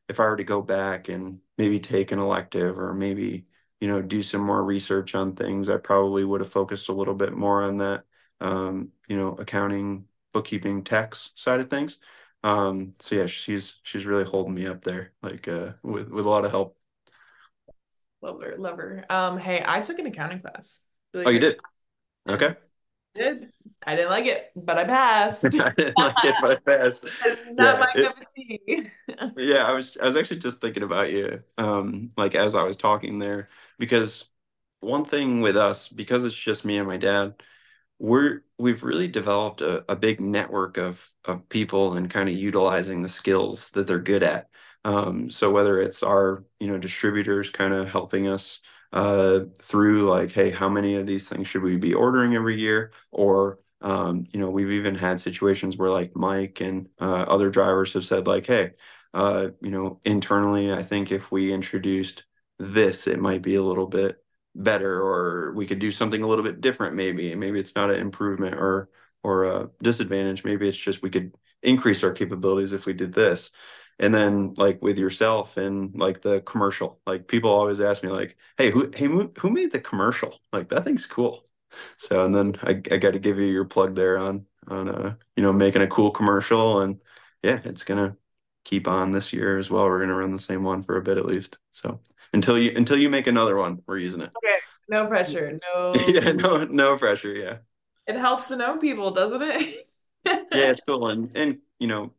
if 0.10 0.20
I 0.20 0.26
were 0.26 0.38
to 0.38 0.44
go 0.44 0.62
back 0.62 1.08
and 1.08 1.40
maybe 1.58 1.80
take 1.80 2.12
an 2.12 2.20
elective 2.20 2.78
or 2.80 2.94
maybe 2.94 3.46
you 3.80 3.88
know 3.88 4.02
do 4.02 4.22
some 4.22 4.42
more 4.42 4.64
research 4.64 5.16
on 5.16 5.36
things, 5.36 5.70
I 5.70 5.78
probably 5.78 6.26
would 6.26 6.42
have 6.42 6.52
focused 6.52 6.90
a 6.90 6.94
little 6.94 7.16
bit 7.16 7.34
more 7.34 7.62
on 7.62 7.78
that 7.78 8.04
um, 8.42 8.90
you 9.08 9.16
know 9.16 9.36
accounting, 9.36 10.06
bookkeeping, 10.34 10.84
tax 10.84 11.32
side 11.36 11.60
of 11.60 11.70
things. 11.70 11.98
Um, 12.44 12.96
so 13.00 13.16
yeah, 13.16 13.28
she's 13.28 13.76
she's 13.84 14.06
really 14.06 14.26
holding 14.26 14.54
me 14.56 14.66
up 14.66 14.84
there, 14.84 15.14
like 15.22 15.48
uh, 15.48 15.74
with 15.84 16.10
with 16.10 16.26
a 16.26 16.30
lot 16.30 16.46
of 16.46 16.52
help. 16.52 16.76
Love 18.22 18.42
her, 18.42 18.58
love 18.58 18.78
her. 18.78 19.06
Um, 19.10 19.38
hey, 19.38 19.64
I 19.66 19.80
took 19.80 20.00
an 20.00 20.08
accounting 20.08 20.42
class. 20.42 20.82
Really 21.14 21.28
oh, 21.28 21.30
you 21.30 21.40
did? 21.40 21.60
Okay 22.28 22.56
did. 23.14 23.52
I 23.86 23.96
didn't 23.96 24.12
like 24.12 24.26
it, 24.26 24.52
but 24.56 24.78
I 24.78 24.86
passed. 24.86 25.56
I 25.60 25.72
didn't 25.78 25.98
like 25.98 26.24
it, 26.24 26.40
but 26.40 26.52
I 26.52 26.56
passed. 26.60 27.06
Not 27.52 27.58
yeah, 27.58 27.80
my 27.80 27.94
cup 28.02 28.18
of 28.22 28.28
tea. 28.36 28.90
yeah, 29.36 29.64
I 29.66 29.72
was 29.74 29.98
I 30.02 30.06
was 30.06 30.18
actually 30.18 30.40
just 30.40 30.60
thinking 30.60 30.84
about 30.84 31.12
you, 31.12 31.44
um, 31.58 32.12
like 32.18 32.36
as 32.36 32.56
I 32.56 32.64
was 32.64 32.78
talking 32.78 33.20
there, 33.20 33.50
because 33.78 34.26
one 34.82 35.06
thing 35.06 35.42
with 35.42 35.58
us, 35.58 35.88
because 35.88 36.26
it's 36.26 36.36
just 36.36 36.66
me 36.66 36.78
and 36.78 36.88
my 36.88 36.98
dad, 36.98 37.36
we're 38.00 38.44
we've 38.60 38.84
really 38.84 39.08
developed 39.10 39.62
a, 39.62 39.86
a 39.92 39.96
big 39.96 40.22
network 40.22 40.78
of 40.78 41.02
of 41.26 41.50
people 41.50 41.96
and 41.98 42.12
kind 42.12 42.30
of 42.30 42.36
utilizing 42.36 43.02
the 43.04 43.10
skills 43.10 43.72
that 43.72 43.88
they're 43.88 44.00
good 44.00 44.24
at. 44.24 44.50
Um, 44.86 45.32
so 45.32 45.52
whether 45.52 45.82
it's 45.82 46.04
our 46.04 46.46
you 46.60 46.68
know 46.68 46.78
distributors 46.80 47.50
kind 47.52 47.74
of 47.74 47.90
helping 47.90 48.28
us 48.30 48.62
uh, 48.92 49.42
through 49.60 50.04
like, 50.10 50.32
hey, 50.32 50.50
how 50.50 50.70
many 50.70 50.96
of 50.96 51.06
these 51.06 51.30
things 51.30 51.48
should 51.48 51.62
we 51.64 51.78
be 51.78 51.94
ordering 51.94 52.36
every 52.36 52.60
year? 52.60 52.92
Or, 53.12 53.60
um, 53.82 54.26
you 54.34 54.40
know, 54.40 54.50
we've 54.50 54.72
even 54.72 54.96
had 54.96 55.20
situations 55.20 55.78
where 55.78 55.90
like 55.90 56.16
Mike 56.16 56.62
and 56.62 56.90
uh, 57.00 57.26
other 57.28 57.50
drivers 57.50 57.94
have 57.94 58.06
said 58.06 58.28
like, 58.28 58.46
hey, 58.46 58.72
uh, 59.14 59.50
you 59.62 59.72
know, 59.72 60.00
internally, 60.06 60.72
I 60.72 60.84
think 60.84 61.12
if 61.12 61.32
we 61.32 61.54
introduced 61.54 62.24
this, 62.58 63.08
it 63.08 63.20
might 63.20 63.42
be 63.42 63.56
a 63.56 63.64
little 63.64 63.88
bit 63.88 64.24
better, 64.56 65.02
or 65.02 65.54
we 65.54 65.68
could 65.68 65.80
do 65.80 65.92
something 65.92 66.22
a 66.22 66.28
little 66.28 66.44
bit 66.44 66.62
different. 66.62 66.96
Maybe, 66.96 67.34
maybe 67.36 67.60
it's 67.60 67.76
not 67.76 67.90
an 67.92 68.00
improvement 68.00 68.56
or 68.56 68.90
or 69.24 69.44
a 69.46 69.70
disadvantage. 69.84 70.44
Maybe 70.46 70.68
it's 70.68 70.78
just 70.78 71.02
we 71.02 71.10
could 71.10 71.34
increase 71.62 72.04
our 72.04 72.12
capabilities 72.12 72.74
if 72.74 72.86
we 72.86 72.94
did 72.94 73.14
this 73.14 73.52
and 74.00 74.14
then 74.14 74.54
like 74.58 74.82
with 74.82 74.98
yourself 74.98 75.58
and 75.58 75.94
like 75.96 76.22
the 76.22 76.42
commercial. 76.42 77.00
Like 77.06 77.28
people 77.28 77.50
always 77.52 77.82
ask 77.82 78.04
me 78.04 78.10
like 78.10 78.38
hey 78.58 78.72
who 78.72 78.92
hey 78.96 79.06
who 79.08 79.50
made 79.50 79.72
the 79.72 79.80
commercial? 79.80 80.40
Like 80.54 80.70
that 80.70 80.86
thing's 80.86 81.06
cool. 81.06 81.46
So 81.98 82.26
and 82.26 82.34
then 82.34 82.56
i, 82.64 82.72
I 82.94 82.98
got 82.98 83.12
to 83.12 83.20
give 83.20 83.38
you 83.38 83.46
your 83.48 83.66
plug 83.66 83.96
there 83.96 84.18
on 84.18 84.46
on 84.68 84.90
uh 84.90 85.16
you 85.36 85.44
know 85.44 85.54
making 85.54 85.82
a 85.82 85.88
cool 85.88 86.12
commercial. 86.12 86.82
And 86.82 87.00
yeah 87.44 87.60
it's 87.64 87.84
gonna 87.84 88.16
keep 88.64 88.88
on 88.88 89.12
this 89.12 89.34
year 89.34 89.58
as 89.58 89.70
well. 89.70 89.86
We're 89.86 90.00
gonna 90.00 90.16
run 90.16 90.36
the 90.36 90.42
same 90.42 90.64
one 90.64 90.84
for 90.84 90.98
a 90.98 91.02
bit 91.02 91.18
at 91.18 91.26
least. 91.26 91.58
So 91.74 92.00
until 92.34 92.58
you 92.58 92.72
until 92.76 92.98
you 92.98 93.10
make 93.10 93.28
another 93.28 93.58
one 93.58 93.82
we're 93.86 93.98
using 93.98 94.22
it. 94.22 94.32
Okay. 94.38 94.58
No 94.88 95.08
pressure. 95.08 95.60
No. 95.76 95.94
Yeah 95.94 96.32
no 96.32 96.66
no 96.66 96.98
pressure. 96.98 97.34
Yeah. 97.34 97.58
It 98.08 98.16
helps 98.16 98.48
to 98.48 98.56
know 98.56 98.78
people 98.78 99.12
doesn't 99.12 99.42
it? 99.42 99.76
Yeah 100.26 100.70
it's 100.72 100.82
cool. 100.82 101.10
And 101.10 101.36
and 101.36 101.60
you 101.80 101.88
know 101.88 102.14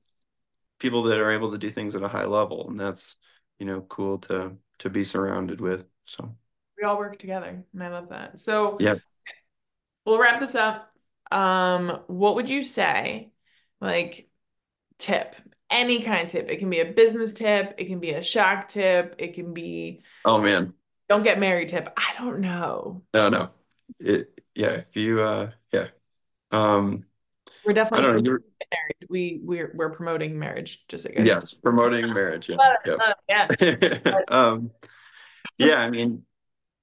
people 0.80 1.04
that 1.04 1.18
are 1.18 1.30
able 1.30 1.52
to 1.52 1.58
do 1.58 1.70
things 1.70 1.94
at 1.94 2.02
a 2.02 2.08
high 2.08 2.24
level 2.24 2.68
and 2.68 2.80
that's 2.80 3.14
you 3.60 3.66
know 3.66 3.82
cool 3.82 4.18
to 4.18 4.52
to 4.78 4.90
be 4.90 5.04
surrounded 5.04 5.60
with 5.60 5.84
so. 6.06 6.34
We 6.76 6.86
all 6.86 6.98
work 6.98 7.18
together 7.18 7.62
and 7.72 7.82
i 7.82 7.88
love 7.88 8.08
that. 8.08 8.40
So 8.40 8.78
yeah 8.80 8.96
we'll 10.04 10.18
wrap 10.18 10.40
this 10.40 10.54
up. 10.56 10.90
Um 11.30 12.00
what 12.08 12.34
would 12.34 12.50
you 12.50 12.64
say 12.64 13.32
like 13.80 14.28
tip 14.98 15.36
any 15.68 16.02
kind 16.02 16.24
of 16.24 16.32
tip? 16.32 16.48
It 16.48 16.56
can 16.56 16.70
be 16.70 16.80
a 16.80 16.92
business 16.92 17.32
tip 17.32 17.74
it 17.78 17.84
can 17.84 18.00
be 18.00 18.10
a 18.10 18.22
shock 18.22 18.68
tip 18.68 19.14
it 19.18 19.34
can 19.34 19.52
be 19.54 20.00
oh 20.24 20.38
man. 20.38 20.72
Don't 21.08 21.22
get 21.22 21.38
married 21.38 21.68
tip. 21.68 21.92
I 21.96 22.14
don't 22.18 22.40
know. 22.40 23.02
No 23.12 23.28
no. 23.28 23.50
It 23.98 24.42
yeah 24.54 24.82
if 24.88 24.96
you 24.96 25.20
uh 25.20 25.50
yeah. 25.72 25.88
Um 26.50 27.04
we're 27.64 27.72
definitely 27.72 28.22
know, 28.22 28.38
married. 28.72 29.08
We 29.08 29.40
we're 29.42 29.72
we're 29.74 29.90
promoting 29.90 30.38
marriage, 30.38 30.84
just 30.88 31.06
I 31.06 31.10
guess. 31.10 31.26
Yes, 31.26 31.54
promoting 31.54 32.12
marriage. 32.12 32.48
Yeah. 32.48 32.56
Uh, 32.86 33.12
yeah. 33.28 34.20
um, 34.28 34.70
yeah, 35.58 35.80
I 35.80 35.90
mean, 35.90 36.24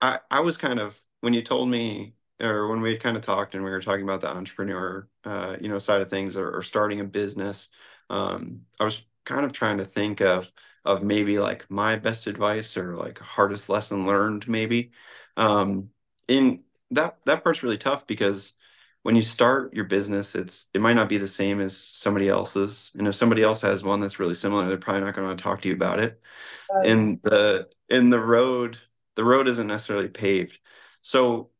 I 0.02 0.20
I 0.30 0.42
was 0.42 0.58
kind 0.58 0.80
of 0.80 1.00
when 1.22 1.34
you 1.34 1.42
told 1.42 1.70
me 1.70 2.14
or 2.40 2.68
when 2.68 2.82
we 2.82 2.98
kind 2.98 3.18
of 3.18 3.24
talked 3.24 3.56
and 3.56 3.64
we 3.64 3.70
were 3.70 3.82
talking 3.82 4.04
about 4.04 4.22
the 4.22 4.30
entrepreneur 4.30 5.08
uh, 5.26 5.56
you 5.60 5.70
know 5.70 5.80
side 5.80 6.02
of 6.02 6.10
things 6.10 6.38
or, 6.38 6.56
or 6.56 6.62
starting 6.62 7.00
a 7.00 7.04
business 7.04 7.70
um, 8.10 8.62
i 8.80 8.86
was 8.86 9.02
kind 9.26 9.46
of 9.46 9.52
trying 9.52 9.78
to 9.78 9.86
think 9.86 10.22
of 10.22 10.52
of 10.86 11.04
maybe 11.04 11.40
like 11.40 11.70
my 11.70 11.96
best 11.96 12.28
advice 12.28 12.78
or 12.78 12.96
like 12.96 13.20
hardest 13.20 13.70
lesson 13.70 14.06
learned 14.06 14.48
maybe 14.48 14.92
um, 15.36 15.90
in 16.28 16.64
that 16.92 17.18
that 17.26 17.44
part's 17.44 17.64
really 17.64 17.78
tough 17.78 18.08
because 18.08 18.54
when 19.08 19.16
you 19.16 19.22
start 19.22 19.74
your 19.74 19.86
business, 19.86 20.36
it's 20.36 20.68
it 20.74 20.82
might 20.82 20.98
not 20.98 21.08
be 21.08 21.18
the 21.18 21.30
same 21.30 21.62
as 21.62 21.78
somebody 21.78 22.28
else's. 22.28 22.92
And 22.98 23.08
if 23.08 23.16
somebody 23.16 23.42
else 23.42 23.62
has 23.62 23.82
one 23.82 24.02
that's 24.02 24.20
really 24.20 24.36
similar, 24.36 24.68
they're 24.68 24.78
probably 24.78 25.04
not 25.04 25.16
going 25.16 25.38
to 25.38 25.42
talk 25.42 25.62
to 25.62 25.70
you 25.70 25.76
about 25.76 26.02
it. 26.02 26.22
And 26.84 27.18
the 27.24 27.70
in 27.88 28.10
the 28.10 28.20
road, 28.20 28.78
the 29.16 29.24
road 29.24 29.48
isn't 29.48 29.66
necessarily 29.66 30.10
paved. 30.10 30.60
So 31.00 31.52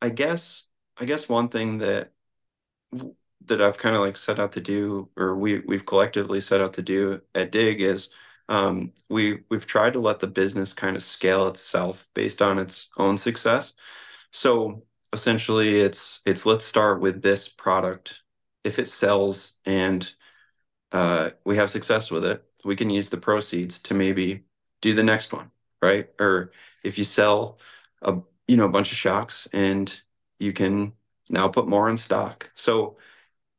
I 0.00 0.08
guess 0.08 0.62
I 0.96 1.04
guess 1.04 1.28
one 1.28 1.50
thing 1.50 1.76
that 1.80 2.12
that 3.48 3.60
I've 3.60 3.76
kind 3.76 3.94
of 3.94 4.00
like 4.00 4.16
set 4.16 4.38
out 4.38 4.52
to 4.52 4.62
do, 4.62 5.10
or 5.14 5.36
we 5.36 5.58
we've 5.58 5.84
collectively 5.84 6.40
set 6.40 6.62
out 6.62 6.72
to 6.72 6.82
do 6.82 7.20
at 7.34 7.52
Dig 7.52 7.82
is 7.82 8.08
um, 8.48 8.92
we 9.10 9.40
we've 9.50 9.66
tried 9.66 9.92
to 9.92 10.00
let 10.00 10.20
the 10.20 10.26
business 10.26 10.72
kind 10.72 10.96
of 10.96 11.02
scale 11.02 11.48
itself 11.48 12.08
based 12.14 12.40
on 12.40 12.58
its 12.58 12.88
own 12.96 13.18
success. 13.18 13.74
So 14.30 14.84
essentially, 15.14 15.80
it's 15.80 16.22
it's 16.26 16.46
let's 16.46 16.66
start 16.66 17.00
with 17.02 17.22
this 17.22 17.48
product. 17.48 18.22
If 18.64 18.78
it 18.80 18.88
sells 18.88 19.54
and 19.66 20.10
uh, 20.92 21.30
we 21.44 21.56
have 21.56 21.70
success 21.70 22.10
with 22.10 22.24
it, 22.24 22.44
we 22.64 22.76
can 22.76 22.90
use 22.90 23.10
the 23.10 23.18
proceeds 23.18 23.78
to 23.80 23.94
maybe 23.94 24.44
do 24.82 24.94
the 24.94 25.04
next 25.04 25.32
one, 25.32 25.50
right? 25.82 26.10
Or 26.20 26.52
if 26.84 26.98
you 26.98 27.04
sell 27.04 27.60
a 28.02 28.18
you 28.48 28.56
know 28.56 28.66
a 28.66 28.68
bunch 28.70 28.92
of 28.92 28.98
shocks 28.98 29.48
and 29.52 30.00
you 30.38 30.52
can 30.52 30.92
now 31.30 31.48
put 31.48 31.68
more 31.68 31.90
in 31.90 31.96
stock. 31.96 32.50
So 32.54 32.98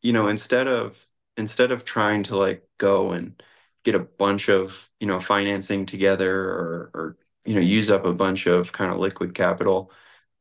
you 0.01 0.13
know, 0.13 0.27
instead 0.27 0.67
of 0.67 1.07
instead 1.37 1.71
of 1.71 1.85
trying 1.85 2.23
to 2.23 2.37
like 2.37 2.67
go 2.77 3.11
and 3.11 3.41
get 3.83 3.95
a 3.95 3.99
bunch 3.99 4.49
of, 4.49 4.89
you 4.99 5.07
know, 5.07 5.19
financing 5.19 5.85
together 5.85 6.31
or 6.49 6.91
or 6.93 7.17
you 7.45 7.53
know, 7.55 7.61
use 7.61 7.91
up 7.91 8.05
a 8.05 8.13
bunch 8.13 8.47
of 8.47 8.71
kind 8.71 8.91
of 8.91 8.97
liquid 8.97 9.35
capital, 9.35 9.91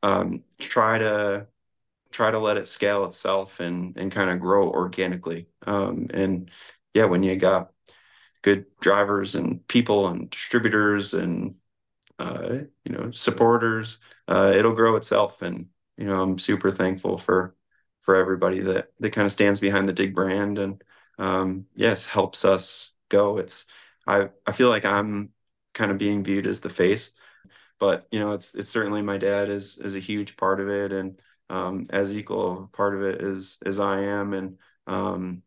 um, 0.05 0.43
try 0.59 0.97
to 0.99 1.47
try 2.11 2.31
to 2.31 2.39
let 2.39 2.57
it 2.57 2.67
scale 2.67 3.05
itself 3.05 3.59
and 3.59 3.97
and 3.97 4.11
kind 4.11 4.29
of 4.29 4.39
grow 4.39 4.69
organically. 4.69 5.47
Um, 5.67 6.07
and 6.13 6.51
yeah, 6.93 7.05
when 7.05 7.23
you 7.23 7.35
got 7.37 7.71
good 8.43 8.65
drivers 8.81 9.35
and 9.35 9.65
people 9.67 10.07
and 10.07 10.29
distributors 10.29 11.13
and 11.13 11.55
uh, 12.19 12.59
you 12.85 12.93
know 12.93 13.11
supporters, 13.11 13.99
uh, 14.27 14.53
it'll 14.55 14.75
grow 14.75 14.95
itself. 14.95 15.41
And 15.41 15.67
you 15.97 16.05
know, 16.07 16.21
I'm 16.21 16.39
super 16.39 16.71
thankful 16.71 17.17
for 17.17 17.55
for 18.01 18.15
everybody 18.15 18.61
that 18.61 18.91
that 18.99 19.13
kind 19.13 19.25
of 19.25 19.31
stands 19.31 19.59
behind 19.59 19.87
the 19.89 19.93
Dig 19.93 20.15
brand 20.15 20.59
and 20.59 20.83
um, 21.17 21.65
yes, 21.75 22.05
helps 22.05 22.45
us 22.45 22.91
go. 23.09 23.37
It's 23.37 23.65
I 24.07 24.29
I 24.45 24.51
feel 24.51 24.69
like 24.69 24.85
I'm 24.85 25.31
kind 25.73 25.91
of 25.91 25.97
being 25.97 26.23
viewed 26.23 26.47
as 26.47 26.61
the 26.61 26.69
face, 26.69 27.11
but 27.79 28.07
you 28.11 28.19
know, 28.19 28.31
it's 28.31 28.53
it's 28.55 28.69
certainly 28.69 29.01
my 29.01 29.17
dad 29.17 29.49
is 29.49 29.77
is 29.79 29.95
a 29.95 29.99
huge 29.99 30.37
part 30.37 30.59
of 30.59 30.69
it 30.69 30.91
and 30.93 31.19
um, 31.49 31.87
as 31.91 32.13
equal 32.15 32.69
part 32.73 32.95
of 32.95 33.01
it 33.03 33.21
as 33.21 33.57
as 33.65 33.79
I 33.79 34.01
am 34.01 34.33
and 34.33 34.57
um, 34.87 35.43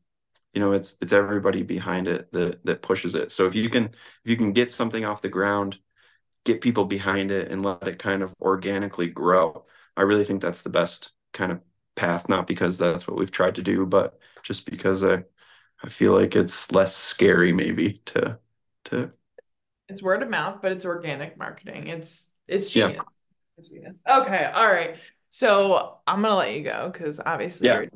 you 0.55 0.61
know, 0.61 0.72
it's 0.72 0.97
it's 1.01 1.12
everybody 1.12 1.62
behind 1.62 2.09
it 2.09 2.33
that 2.33 2.64
that 2.66 2.83
pushes 2.83 3.14
it. 3.14 3.33
So 3.33 3.47
if 3.47 3.55
you 3.55 3.70
can 3.70 3.87
if 3.87 3.97
you 4.24 4.37
can 4.37 4.53
get 4.53 4.72
something 4.72 5.05
off 5.05 5.22
the 5.22 5.29
ground, 5.29 5.79
get 6.45 6.61
people 6.61 6.85
behind 6.85 7.31
it 7.31 7.51
and 7.51 7.64
let 7.64 7.87
it 7.87 7.99
kind 7.99 8.22
of 8.22 8.35
organically 8.41 9.09
grow. 9.09 9.66
I 9.97 10.03
really 10.03 10.24
think 10.24 10.43
that's 10.43 10.62
the 10.62 10.70
best 10.70 11.12
kind 11.33 11.53
of 11.53 11.61
path, 11.97 12.29
not 12.29 12.47
because 12.47 12.79
that's 12.79 13.07
what 13.07 13.16
we've 13.18 13.31
tried 13.31 13.57
to 13.57 13.62
do, 13.62 13.87
but 13.87 14.18
just 14.43 14.66
because 14.66 15.03
I 15.05 15.24
I 15.83 15.89
feel 15.91 16.14
like 16.14 16.37
it's 16.37 16.72
less 16.72 16.97
scary 16.97 17.53
maybe 17.53 17.95
to 18.07 18.39
to 18.87 19.12
it's 19.89 20.03
word 20.03 20.22
of 20.22 20.28
mouth, 20.28 20.61
but 20.62 20.72
it's 20.72 20.84
organic 20.84 21.39
marketing. 21.39 21.89
It's 21.89 22.28
it's 22.47 22.70
genius. 22.70 22.97
Yeah. 22.97 23.03
It's 23.59 23.70
genius. 23.70 24.03
Okay, 24.09 24.51
all 24.53 24.66
right. 24.66 24.97
So 25.30 25.99
I'm 26.07 26.22
gonna 26.22 26.36
let 26.36 26.55
you 26.55 26.62
go 26.62 26.91
because 26.93 27.20
obviously 27.24 27.68
yeah. 27.68 27.80
you're, 27.80 27.91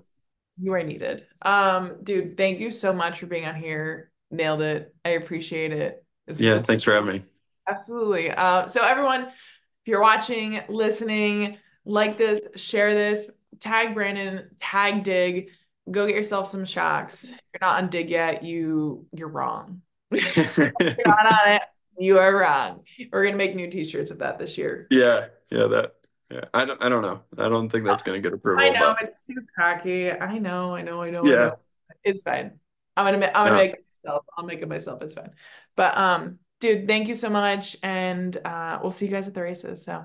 you 0.61 0.73
are 0.75 0.83
needed. 0.83 1.27
Um, 1.43 1.97
dude, 2.03 2.37
thank 2.37 2.61
you 2.61 2.71
so 2.71 2.93
much 2.93 3.21
for 3.21 3.27
being 3.27 3.47
on 3.47 3.55
here. 3.55 4.11
Nailed 4.31 4.63
it. 4.63 4.95
I 5.05 5.11
appreciate 5.11 5.73
it. 5.73 6.05
Yeah, 6.35 6.63
thanks 6.63 6.83
for 6.83 6.95
having 6.95 7.13
me. 7.13 7.23
Absolutely. 7.69 8.31
Uh, 8.31 8.67
so 8.67 8.83
everyone, 8.83 9.23
if 9.23 9.87
you're 9.87 10.01
watching, 10.01 10.61
listening, 10.69 11.59
like 11.85 12.17
this, 12.17 12.41
share 12.57 12.95
this, 12.95 13.31
tag 13.61 13.95
Brandon, 13.95 14.49
tag 14.61 15.05
Dig, 15.05 15.51
go 15.91 16.07
get 16.07 16.17
yourself 16.17 16.49
some 16.49 16.65
shocks. 16.65 17.25
If 17.25 17.31
you're 17.31 17.69
not 17.69 17.83
on 17.83 17.91
Dig 17.91 18.11
yet, 18.11 18.43
you 18.43 19.07
you're 19.13 19.29
wrong. 19.29 19.83
you're 20.11 20.73
not 20.81 21.27
on 21.27 21.53
it. 21.53 21.63
You 21.99 22.19
are 22.19 22.35
wrong. 22.35 22.85
We're 23.13 23.25
gonna 23.25 23.37
make 23.37 23.55
new 23.55 23.71
T-shirts 23.71 24.11
of 24.11 24.19
that 24.19 24.39
this 24.39 24.57
year. 24.59 24.87
Yeah, 24.91 25.27
yeah, 25.51 25.67
that. 25.67 25.95
Yeah, 26.31 26.45
I 26.55 26.65
don't. 26.65 26.83
I 26.83 26.89
don't 26.89 27.03
know. 27.03 27.21
I 27.37 27.49
don't 27.49 27.69
think 27.69 27.85
that's 27.85 28.03
gonna 28.03 28.21
get 28.21 28.33
approval. 28.33 28.65
I 28.65 28.71
know 28.71 28.95
but... 28.99 29.09
it's 29.09 29.27
too 29.27 29.43
cocky. 29.59 30.11
I 30.11 30.39
know. 30.39 30.75
I 30.75 30.83
know. 30.83 31.03
I 31.03 31.11
know. 31.11 31.25
Yeah, 31.25 31.35
I 31.35 31.45
know. 31.47 31.59
it's 32.05 32.23
fine. 32.23 32.59
I'm 32.97 33.13
gonna. 33.13 33.27
I'm 33.35 33.49
gonna 33.49 33.57
make 33.57 33.73
it 33.75 33.85
myself. 34.03 34.25
I'll 34.37 34.45
make 34.45 34.63
it 34.63 34.69
myself. 34.69 35.03
It's 35.03 35.15
fine. 35.15 35.33
But 35.77 35.97
um, 35.99 36.39
dude, 36.61 36.89
thank 36.89 37.09
you 37.09 37.15
so 37.15 37.29
much, 37.29 37.77
and 37.83 38.35
uh, 38.45 38.79
we'll 38.83 38.93
see 38.93 39.07
you 39.07 39.13
guys 39.13 39.29
at 39.29 39.35
the 39.35 39.43
races. 39.43 39.85
So, 39.85 40.05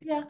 yeah. 0.00 0.22